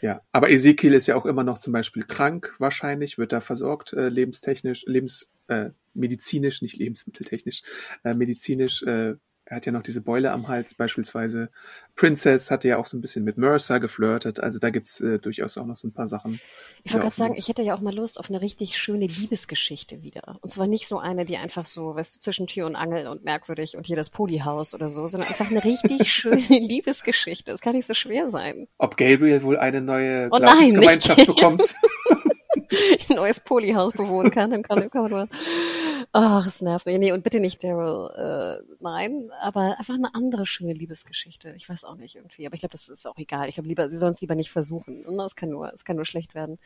ja, 0.00 0.20
aber 0.32 0.50
Ezekiel 0.50 0.92
ist 0.92 1.06
ja 1.06 1.16
auch 1.16 1.24
immer 1.24 1.44
noch 1.44 1.58
zum 1.58 1.72
Beispiel 1.72 2.04
krank, 2.04 2.54
wahrscheinlich, 2.58 3.16
wird 3.16 3.32
da 3.32 3.40
versorgt, 3.40 3.94
äh, 3.94 4.08
lebenstechnisch, 4.08 4.84
lebens, 4.86 5.30
äh, 5.48 5.70
medizinisch, 5.94 6.60
nicht 6.60 6.76
lebensmitteltechnisch, 6.76 7.62
äh, 8.04 8.12
medizinisch 8.12 8.82
äh, 8.82 9.14
er 9.46 9.56
hat 9.56 9.66
ja 9.66 9.72
noch 9.72 9.82
diese 9.82 10.00
Beule 10.00 10.32
am 10.32 10.48
Hals 10.48 10.74
beispielsweise. 10.74 11.50
Princess 11.96 12.50
hatte 12.50 12.68
ja 12.68 12.78
auch 12.78 12.86
so 12.86 12.96
ein 12.96 13.02
bisschen 13.02 13.24
mit 13.24 13.36
Mercer 13.36 13.78
geflirtet. 13.78 14.40
Also 14.40 14.58
da 14.58 14.70
gibt's 14.70 15.00
äh, 15.00 15.18
durchaus 15.18 15.58
auch 15.58 15.66
noch 15.66 15.76
so 15.76 15.88
ein 15.88 15.92
paar 15.92 16.08
Sachen. 16.08 16.40
Ich 16.82 16.92
wollte 16.92 17.04
gerade 17.04 17.16
sagen, 17.16 17.34
ich 17.36 17.48
hätte 17.48 17.62
ja 17.62 17.74
auch 17.74 17.80
mal 17.80 17.94
Lust 17.94 18.18
auf 18.18 18.30
eine 18.30 18.40
richtig 18.40 18.78
schöne 18.78 19.06
Liebesgeschichte 19.06 20.02
wieder. 20.02 20.38
Und 20.40 20.48
zwar 20.48 20.66
nicht 20.66 20.88
so 20.88 20.98
eine, 20.98 21.26
die 21.26 21.36
einfach 21.36 21.66
so, 21.66 21.94
weißt 21.94 22.16
du, 22.16 22.20
zwischen 22.20 22.46
Tür 22.46 22.66
und 22.66 22.74
Angel 22.74 23.06
und 23.06 23.24
merkwürdig 23.24 23.76
und 23.76 23.86
hier 23.86 23.96
das 23.96 24.08
Polyhaus 24.08 24.74
oder 24.74 24.88
so, 24.88 25.06
sondern 25.06 25.28
einfach 25.28 25.50
eine 25.50 25.62
richtig 25.62 26.10
schöne 26.12 26.40
Liebesgeschichte. 26.40 27.50
Das 27.50 27.60
kann 27.60 27.74
nicht 27.74 27.86
so 27.86 27.94
schwer 27.94 28.30
sein. 28.30 28.66
Ob 28.78 28.96
Gabriel 28.96 29.42
wohl 29.42 29.58
eine 29.58 29.82
neue 29.82 30.28
oh 30.30 30.38
nein, 30.38 30.72
Gemeinschaft 30.74 31.26
bekommt. 31.26 31.74
ein 33.14 33.22
neues 33.22 33.40
Polyhaus 33.40 33.92
bewohnen 33.92 34.30
kann, 34.30 34.50
man 34.50 35.10
nur, 35.10 35.28
ach, 36.12 36.46
es 36.46 36.62
nervt 36.62 36.86
mich. 36.86 36.98
Nee, 36.98 37.12
und 37.12 37.22
bitte 37.22 37.40
nicht 37.40 37.62
Daryl, 37.62 38.10
äh, 38.16 38.74
nein, 38.80 39.30
aber 39.40 39.78
einfach 39.78 39.94
eine 39.94 40.14
andere 40.14 40.46
schöne 40.46 40.72
Liebesgeschichte. 40.72 41.54
Ich 41.56 41.68
weiß 41.68 41.84
auch 41.84 41.96
nicht 41.96 42.16
irgendwie, 42.16 42.46
aber 42.46 42.54
ich 42.54 42.60
glaube, 42.60 42.72
das 42.72 42.88
ist 42.88 43.06
auch 43.06 43.16
egal. 43.16 43.48
Ich 43.48 43.54
glaube 43.54 43.68
lieber, 43.68 43.88
sie 43.88 43.96
sollen 43.96 44.12
es 44.12 44.20
lieber 44.20 44.34
nicht 44.34 44.50
versuchen. 44.50 45.04
Es 45.20 45.36
kann 45.36 45.50
nur, 45.50 45.72
es 45.72 45.84
kann 45.84 45.96
nur 45.96 46.04
schlecht 46.04 46.34
werden. 46.34 46.58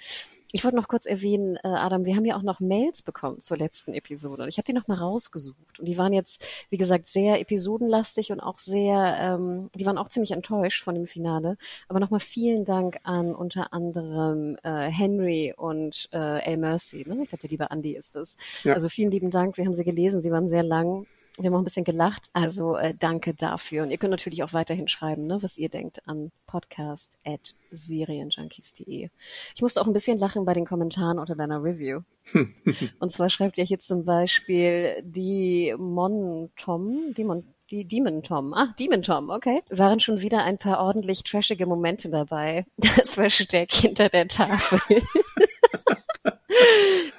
Ich 0.50 0.64
wollte 0.64 0.76
noch 0.76 0.88
kurz 0.88 1.04
erwähnen, 1.04 1.56
äh, 1.56 1.68
Adam, 1.68 2.06
wir 2.06 2.16
haben 2.16 2.24
ja 2.24 2.36
auch 2.36 2.42
noch 2.42 2.60
Mails 2.60 3.02
bekommen 3.02 3.38
zur 3.38 3.58
letzten 3.58 3.92
Episode 3.92 4.44
und 4.44 4.48
ich 4.48 4.56
habe 4.56 4.64
die 4.64 4.72
noch 4.72 4.88
mal 4.88 4.96
rausgesucht 4.96 5.78
und 5.78 5.84
die 5.84 5.98
waren 5.98 6.12
jetzt, 6.12 6.44
wie 6.70 6.78
gesagt, 6.78 7.08
sehr 7.08 7.40
episodenlastig 7.40 8.32
und 8.32 8.40
auch 8.40 8.58
sehr, 8.58 9.16
ähm, 9.20 9.70
die 9.74 9.84
waren 9.84 9.98
auch 9.98 10.08
ziemlich 10.08 10.30
enttäuscht 10.30 10.82
von 10.82 10.94
dem 10.94 11.06
Finale. 11.06 11.58
Aber 11.88 12.00
noch 12.00 12.10
mal 12.10 12.18
vielen 12.18 12.64
Dank 12.64 12.98
an 13.02 13.34
unter 13.34 13.72
anderem 13.74 14.56
äh, 14.62 14.90
Henry 14.90 15.54
und 15.56 16.08
äh, 16.12 16.42
El 16.44 16.56
Mercy. 16.56 17.04
Ne? 17.06 17.22
Ich 17.22 17.28
glaube, 17.28 17.42
der 17.42 17.50
liebe 17.50 17.66
Andy 17.70 17.94
ist 17.94 18.16
es. 18.16 18.36
Ja. 18.64 18.72
Also 18.72 18.88
vielen 18.88 19.10
lieben 19.10 19.30
Dank. 19.30 19.58
Wir 19.58 19.66
haben 19.66 19.74
sie 19.74 19.84
gelesen. 19.84 20.20
Sie 20.20 20.30
waren 20.30 20.48
sehr 20.48 20.62
lang 20.62 21.06
wir 21.38 21.46
haben 21.46 21.54
auch 21.54 21.60
ein 21.60 21.64
bisschen 21.64 21.84
gelacht. 21.84 22.30
Also 22.32 22.76
äh, 22.76 22.94
danke 22.98 23.34
dafür. 23.34 23.82
Und 23.82 23.90
ihr 23.90 23.98
könnt 23.98 24.10
natürlich 24.10 24.42
auch 24.42 24.52
weiterhin 24.52 24.88
schreiben, 24.88 25.26
ne, 25.26 25.42
was 25.42 25.58
ihr 25.58 25.68
denkt 25.68 26.06
an 26.06 26.30
podcast 26.46 27.18
at 27.24 27.54
serienjunkies.de. 27.70 29.10
Ich 29.54 29.62
musste 29.62 29.80
auch 29.80 29.86
ein 29.86 29.92
bisschen 29.92 30.18
lachen 30.18 30.44
bei 30.44 30.54
den 30.54 30.66
Kommentaren 30.66 31.18
unter 31.18 31.36
deiner 31.36 31.62
Review. 31.62 32.00
Und 32.98 33.10
zwar 33.10 33.30
schreibt 33.30 33.58
ihr 33.58 33.64
hier 33.64 33.78
zum 33.78 34.04
Beispiel 34.04 34.96
die 35.02 35.74
Mon 35.78 36.50
Tom, 36.56 37.14
die 37.16 37.24
Mon 37.24 37.44
die 37.70 37.84
Demon 37.84 38.22
Tom. 38.22 38.54
Ah, 38.54 38.74
Demon 38.78 39.02
Tom, 39.02 39.28
okay. 39.28 39.62
Waren 39.68 40.00
schon 40.00 40.22
wieder 40.22 40.42
ein 40.42 40.56
paar 40.56 40.80
ordentlich 40.80 41.22
trashige 41.22 41.66
Momente 41.66 42.08
dabei. 42.08 42.64
Das 42.78 43.14
Versteck 43.14 43.72
hinter 43.72 44.08
der 44.08 44.26
Tafel 44.26 44.80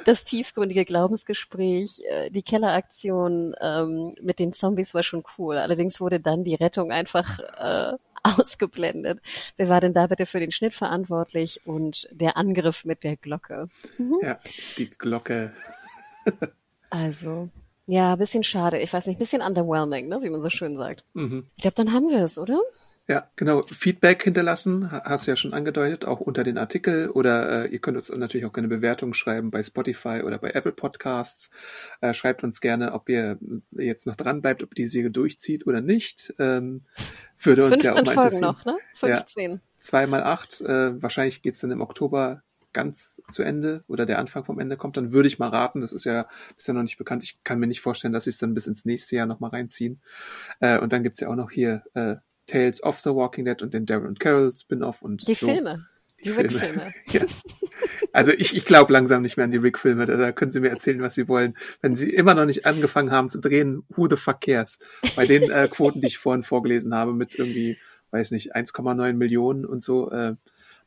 das 0.06 0.26
tiefgründige 0.26 0.86
Glaubensgespräch, 0.86 2.02
äh, 2.10 2.30
die 2.30 2.42
Kelleraktion 2.42 3.56
ähm, 3.62 4.16
mit 4.22 4.40
den 4.40 4.54
Zombies 4.54 4.94
war 4.94 5.04
schon 5.04 5.24
cool. 5.38 5.58
Allerdings 5.58 6.02
wurde 6.02 6.20
dann 6.20 6.44
die 6.44 6.56
Rettung 6.56 6.92
einfach 6.92 7.40
äh, 7.40 7.98
ausgeblendet. 8.24 9.20
Wer 9.58 9.70
war 9.70 9.82
denn 9.82 9.94
da 9.94 10.08
bitte 10.08 10.26
für 10.26 10.40
den 10.40 10.52
Schnitt 10.52 10.74
verantwortlich 10.74 11.62
und 11.66 12.08
der 12.12 12.38
Angriff 12.38 12.86
mit 12.86 13.04
der 13.04 13.18
Glocke? 13.18 13.70
Mhm. 13.98 14.20
Ja, 14.22 14.38
die 14.78 14.90
Glocke. 14.90 15.54
also, 16.90 17.50
ja, 17.86 18.16
bisschen 18.16 18.44
schade. 18.44 18.80
Ich 18.80 18.94
weiß 18.94 19.08
nicht, 19.08 19.20
bisschen 19.20 19.42
underwhelming, 19.42 20.08
ne, 20.08 20.22
wie 20.22 20.30
man 20.30 20.42
so 20.42 20.50
schön 20.50 20.76
sagt. 20.76 21.04
Mhm. 21.14 21.48
Ich 21.56 21.62
glaube, 21.64 21.76
dann 21.76 21.94
haben 21.94 22.10
wir 22.10 22.24
es, 22.24 22.38
oder? 22.38 22.60
Ja, 23.10 23.28
genau. 23.36 23.64
Feedback 23.64 24.24
hinterlassen, 24.24 24.92
hast 24.92 25.26
du 25.26 25.32
ja 25.32 25.36
schon 25.36 25.52
angedeutet, 25.52 26.06
auch 26.06 26.20
unter 26.20 26.44
den 26.44 26.60
Artikel 26.60 27.10
oder 27.10 27.66
äh, 27.66 27.68
ihr 27.70 27.80
könnt 27.80 27.98
uns 27.98 28.10
natürlich 28.10 28.46
auch 28.46 28.54
gerne 28.54 28.68
Bewertungen 28.68 29.16
schreiben 29.16 29.50
bei 29.50 29.64
Spotify 29.64 30.22
oder 30.24 30.38
bei 30.38 30.52
Apple 30.52 30.74
Podcasts. 30.74 31.50
Äh, 32.02 32.14
schreibt 32.14 32.44
uns 32.44 32.62
gerne, 32.62 32.94
ob 32.94 33.10
ihr 33.10 33.40
jetzt 33.72 34.06
noch 34.06 34.16
dran 34.16 34.44
bleibt, 34.44 34.62
ob 34.62 34.74
ihr 34.74 34.84
die 34.84 34.88
Serie 34.88 35.10
durchzieht 35.10 35.66
oder 35.66 35.82
nicht. 35.82 36.36
Ähm, 36.38 36.84
würde 37.40 37.64
uns 37.64 37.82
15 37.82 38.06
ja 38.06 38.12
auch 38.12 38.14
Folgen 38.14 38.40
noch, 38.42 38.66
ne? 38.66 38.78
15. 38.94 39.52
Ja, 39.54 39.58
zwei 39.80 40.06
mal 40.06 40.22
acht. 40.22 40.62
Äh, 40.62 41.02
wahrscheinlich 41.02 41.42
geht's 41.42 41.62
dann 41.62 41.72
im 41.72 41.82
Oktober 41.82 42.44
ganz 42.74 43.24
zu 43.32 43.42
Ende 43.42 43.84
oder 43.88 44.06
der 44.06 44.20
Anfang 44.20 44.46
vom 44.46 44.60
Ende 44.60 44.78
kommt, 44.78 44.98
dann 44.98 45.12
würde 45.12 45.28
ich 45.28 45.40
mal 45.40 45.50
raten, 45.50 45.82
das 45.82 45.92
ist 45.92 46.04
ja 46.04 46.28
bisher 46.56 46.76
noch 46.76 46.84
nicht 46.84 47.00
bekannt. 47.00 47.24
Ich 47.24 47.44
kann 47.44 47.58
mir 47.58 47.66
nicht 47.66 47.82
vorstellen, 47.82 48.14
dass 48.14 48.26
sie 48.26 48.30
es 48.30 48.38
dann 48.38 48.54
bis 48.54 48.68
ins 48.68 48.86
nächste 48.86 49.16
Jahr 49.16 49.26
nochmal 49.26 49.50
reinziehen. 49.50 50.00
Äh, 50.60 50.78
und 50.78 50.94
dann 50.94 51.02
gibt's 51.02 51.20
ja 51.20 51.30
auch 51.30 51.36
noch 51.36 51.50
hier 51.50 51.82
äh, 51.96 52.18
Tales 52.50 52.84
of 52.84 53.00
the 53.00 53.12
Walking 53.12 53.46
Dead 53.46 53.62
und 53.62 53.74
den 53.74 53.86
Darren 53.86 54.18
Carroll 54.18 54.52
Spin-off 54.52 55.02
und 55.02 55.28
die 55.28 55.36
so. 55.36 55.48
Filme. 55.48 55.88
Die 56.24 56.32
Rick-Filme. 56.32 56.92
ja. 57.08 57.22
Also 58.12 58.32
ich, 58.32 58.56
ich 58.56 58.66
glaube 58.66 58.92
langsam 58.92 59.22
nicht 59.22 59.38
mehr 59.38 59.46
an 59.46 59.52
die 59.52 59.58
Rick-Filme. 59.58 60.06
Da 60.06 60.32
können 60.34 60.52
Sie 60.52 60.60
mir 60.60 60.70
erzählen, 60.70 61.02
was 61.02 61.16
Sie 61.16 61.28
wollen. 61.28 61.56
Wenn 61.82 61.96
Sie 61.96 62.10
immer 62.10 62.34
noch 62.34 62.46
nicht 62.46 62.66
angefangen 62.66 63.12
haben 63.12 63.30
zu 63.30 63.40
drehen, 63.40 63.84
who 63.90 64.10
the 64.10 64.18
fuck 64.18 64.42
cares? 64.42 64.80
Bei 65.16 65.26
den 65.26 65.50
äh, 65.50 65.70
Quoten, 65.70 66.02
die 66.02 66.08
ich 66.08 66.18
vorhin 66.18 66.44
vorgelesen 66.44 66.94
habe, 66.94 67.14
mit 67.14 67.36
irgendwie, 67.36 67.78
weiß 68.12 68.32
nicht, 68.32 68.56
1,9 68.56 69.14
Millionen 69.14 69.66
und 69.66 69.82
so, 69.82 70.12
äh, 70.12 70.36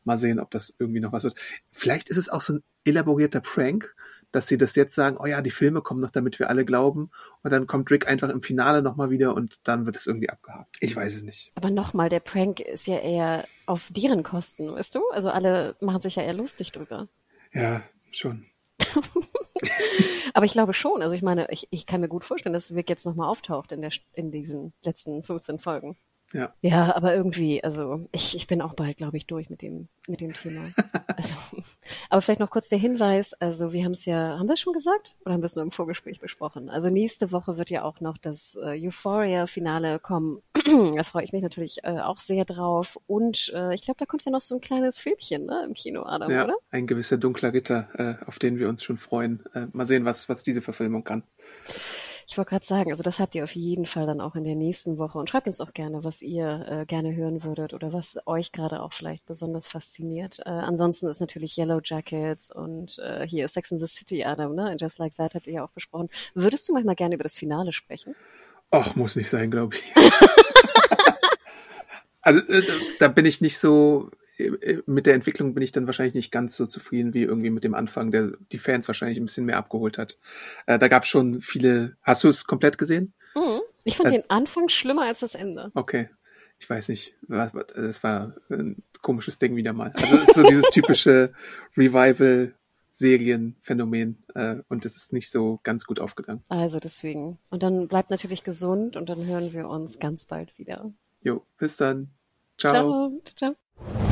mal 0.05 0.19
sehen, 0.19 0.39
ob 0.41 0.51
das 0.51 0.75
irgendwie 0.79 1.01
noch 1.01 1.13
was 1.13 1.25
wird. 1.25 1.37
Vielleicht 1.71 2.11
ist 2.11 2.19
es 2.19 2.29
auch 2.29 2.43
so 2.43 2.55
ein 2.55 2.63
elaborierter 2.85 3.41
Prank, 3.41 3.95
dass 4.33 4.49
sie 4.49 4.59
das 4.59 4.75
jetzt 4.75 4.95
sagen, 4.95 5.17
oh 5.21 5.27
ja, 5.27 5.43
die 5.43 5.51
Filme 5.51 5.83
kommen 5.83 6.01
noch, 6.01 6.11
damit 6.11 6.39
wir 6.39 6.49
alle 6.49 6.65
glauben. 6.65 7.11
Und 7.43 7.53
dann 7.53 7.67
kommt 7.67 7.91
Rick 7.91 8.09
einfach 8.09 8.31
im 8.31 8.43
Finale 8.43 8.83
nochmal 8.83 9.11
wieder 9.11 9.35
und 9.35 9.61
dann 9.65 9.87
wird 9.87 9.97
es 9.97 10.07
irgendwie 10.07 10.31
abgehakt. 10.31 10.77
Ich 10.81 10.97
weiß 10.97 11.15
es 11.15 11.23
nicht. 11.23 11.53
Aber 11.55 11.71
nochmal, 11.71 12.09
der 12.09 12.21
Prank 12.21 12.61
ist 12.61 12.87
ja 12.87 12.99
eher 12.99 13.47
auf 13.67 13.91
deren 13.93 14.23
Kosten, 14.23 14.73
weißt 14.73 14.95
du? 14.95 15.09
Also 15.11 15.31
alle 15.31 15.77
machen 15.81 16.01
sich 16.03 16.17
ja 16.17 16.23
eher 16.23 16.35
lustig 16.35 16.73
drüber. 16.73 17.09
Ja, 17.53 17.83
schon. 18.11 18.47
Aber 20.35 20.45
ich 20.45 20.53
glaube 20.53 20.75
schon. 20.75 21.03
Also 21.03 21.15
ich 21.15 21.23
meine, 21.23 21.47
ich, 21.51 21.69
ich 21.71 21.87
kann 21.87 22.01
mir 22.01 22.09
gut 22.09 22.25
vorstellen, 22.25 22.55
dass 22.55 22.75
Rick 22.75 22.89
jetzt 22.89 23.07
nochmal 23.07 23.29
auftaucht 23.29 23.73
in, 23.73 23.81
der, 23.81 23.93
in 24.15 24.31
diesen 24.31 24.73
letzten 24.85 25.23
15 25.23 25.59
Folgen. 25.59 25.97
Ja. 26.33 26.55
ja, 26.63 26.95
aber 26.97 27.15
irgendwie, 27.15 27.63
also 27.63 28.07
ich, 28.13 28.35
ich 28.35 28.47
bin 28.47 28.63
auch 28.63 28.75
bald, 28.75 28.97
glaube 28.97 29.17
ich, 29.17 29.27
durch 29.27 29.51
mit 29.51 29.63
dem, 29.63 29.89
mit 30.09 30.21
dem 30.21 30.33
Thema. 30.33 30.71
Also, 31.15 31.35
aber 32.09 32.23
vielleicht 32.23 32.41
noch 32.41 32.51
kurz 32.51 32.71
der 32.71 32.79
Hinweis, 32.79 33.35
also 33.35 33.73
wir 33.73 33.85
haben 33.85 33.93
es 33.93 34.07
ja, 34.07 34.39
haben 34.39 34.49
wir 34.49 34.55
es 34.55 34.61
schon 34.61 34.73
gesagt 34.73 35.15
oder 35.25 35.35
haben 35.35 35.43
wir 35.43 35.47
es 35.47 35.57
nur 35.57 35.65
im 35.65 35.71
Vorgespräch 35.71 36.21
besprochen? 36.21 36.71
Also 36.71 36.89
nächste 36.89 37.33
Woche 37.33 37.59
wird 37.59 37.69
ja 37.69 37.83
auch 37.83 38.01
noch 38.01 38.17
das 38.17 38.59
äh, 38.65 38.87
Euphoria-Finale 38.87 39.99
kommen. 39.99 40.41
da 40.97 41.03
freue 41.03 41.25
ich 41.25 41.33
mich 41.33 41.43
natürlich 41.43 41.85
äh, 41.85 42.01
auch 42.01 42.17
sehr 42.17 42.45
drauf. 42.45 42.99
Und 43.07 43.53
äh, 43.55 43.75
ich 43.75 43.83
glaube, 43.83 43.99
da 43.99 44.07
kommt 44.07 44.25
ja 44.25 44.33
noch 44.33 44.41
so 44.41 44.55
ein 44.55 44.61
kleines 44.63 44.99
Filmchen 44.99 45.45
ne, 45.45 45.65
im 45.67 45.75
Kino, 45.75 46.05
Adam, 46.05 46.31
ja, 46.31 46.45
oder? 46.45 46.55
Ein 46.71 46.87
gewisser 46.87 47.19
dunkler 47.19 47.53
Ritter, 47.53 47.89
äh, 47.95 48.25
auf 48.27 48.39
den 48.39 48.59
wir 48.59 48.69
uns 48.69 48.83
schon 48.83 48.97
freuen. 48.97 49.45
Äh, 49.55 49.67
mal 49.73 49.87
sehen, 49.87 50.05
was, 50.05 50.29
was 50.29 50.43
diese 50.43 50.63
Verfilmung 50.63 51.05
kann. 51.05 51.25
Ich 52.33 52.39
wollte 52.39 52.49
gerade 52.49 52.65
sagen, 52.65 52.91
also 52.91 53.03
das 53.03 53.21
habt 53.21 53.35
ihr 53.35 53.45
auf 53.45 53.55
jeden 53.55 53.85
Fall 53.85 54.07
dann 54.07 54.23
auch 54.23 54.37
in 54.37 54.45
der 54.45 54.55
nächsten 54.55 54.97
Woche 54.97 55.19
und 55.19 55.29
schreibt 55.29 55.49
uns 55.49 55.61
auch 55.61 55.75
gerne, 55.75 56.03
was 56.03 56.23
ihr 56.23 56.67
äh, 56.67 56.87
gerne 56.87 57.15
hören 57.15 57.45
würdet 57.45 57.75
oder 57.75 57.93
was 57.93 58.17
euch 58.25 58.53
gerade 58.53 58.81
auch 58.81 58.95
vielleicht 58.95 59.27
besonders 59.27 59.67
fasziniert. 59.67 60.39
Äh, 60.47 60.49
ansonsten 60.49 61.09
ist 61.09 61.21
natürlich 61.21 61.59
Yellow 61.59 61.83
Jackets 61.85 62.51
und 62.51 62.99
äh, 63.01 63.29
hier 63.29 63.47
Sex 63.49 63.71
in 63.71 63.81
the 63.81 63.87
City, 63.87 64.25
Adam, 64.25 64.55
ne? 64.55 64.79
Just 64.81 64.99
Like 64.99 65.15
That 65.17 65.35
habt 65.35 65.47
ihr 65.47 65.53
ja 65.53 65.63
auch 65.63 65.73
besprochen. 65.73 66.09
Würdest 66.33 66.67
du 66.67 66.73
manchmal 66.73 66.95
gerne 66.95 67.17
über 67.17 67.23
das 67.23 67.37
Finale 67.37 67.75
sprechen? 67.75 68.17
Ach, 68.71 68.97
muss 68.97 69.15
nicht 69.15 69.29
sein, 69.29 69.51
glaube 69.51 69.77
ich. 69.77 69.93
also 72.23 72.41
äh, 72.51 72.63
da 72.99 73.09
bin 73.09 73.27
ich 73.27 73.43
nicht 73.43 73.59
so 73.59 74.11
mit 74.87 75.07
der 75.07 75.15
Entwicklung 75.15 75.55
bin 75.55 75.63
ich 75.63 75.73
dann 75.73 75.87
wahrscheinlich 75.87 76.15
nicht 76.15 76.31
ganz 76.31 76.57
so 76.57 76.67
zufrieden 76.67 77.15
wie 77.15 77.23
irgendwie 77.23 77.51
mit 77.51 77.65
dem 77.65 77.75
Anfang, 77.75 78.11
der 78.11 78.33
die 78.53 78.59
Fans 78.59 78.89
wahrscheinlich 78.89 79.19
ein 79.19 79.25
bisschen 79.25 79.47
mehr 79.47 79.59
abgeholt 79.59 79.99
hat. 79.99 80.19
Äh, 80.67 80.79
da 80.79 80.89
gab 80.89 81.05
es 81.05 81.09
schon 81.09 81.41
viele. 81.41 81.97
Hast 82.03 82.25
du 82.25 82.29
es 82.29 82.45
komplett 82.47 82.79
gesehen? 82.79 83.13
Mhm. 83.35 83.61
Ich 83.85 83.97
fand 83.97 84.11
äh, 84.11 84.21
den 84.21 84.31
Anfang 84.31 84.69
schlimmer 84.69 85.03
als 85.03 85.21
das 85.21 85.35
Ende. 85.35 85.71
Okay. 85.75 86.09
Ich 86.59 86.71
weiß 86.71 86.89
nicht. 86.91 87.17
Das 87.27 88.05
war 88.05 88.37
ein 88.49 88.83
komisches 89.01 89.41
Ding 89.41 89.57
wieder 89.57 89.73
mal. 89.73 89.93
Also 89.97 90.17
es 90.17 90.29
ist 90.29 90.35
so 90.35 90.43
dieses 90.45 90.71
typische 90.71 91.33
Revival. 91.77 92.55
Serienphänomen 92.95 94.23
äh, 94.35 94.57
und 94.69 94.85
es 94.85 94.97
ist 94.97 95.15
nicht 95.15 95.31
so 95.31 95.61
ganz 95.63 95.87
gut 95.87 95.99
aufgegangen. 95.99 96.43
Also 96.51 96.79
deswegen. 96.79 97.39
Und 97.51 97.63
dann 97.63 97.89
bleibt 97.89 98.11
natürlich 98.11 98.45
gesund 98.45 98.97
und 98.99 99.09
dann 99.09 99.25
hören 99.25 99.55
wir 99.55 99.69
uns 99.69 99.99
ganz 99.99 100.27
bald 100.27 100.57
wieder. 100.59 100.93
Jo, 101.23 101.43
bis 101.59 101.79
dann. 101.79 102.11
Ciao. 102.59 103.19
Ciao. 103.25 103.55
Ciao. 103.55 104.12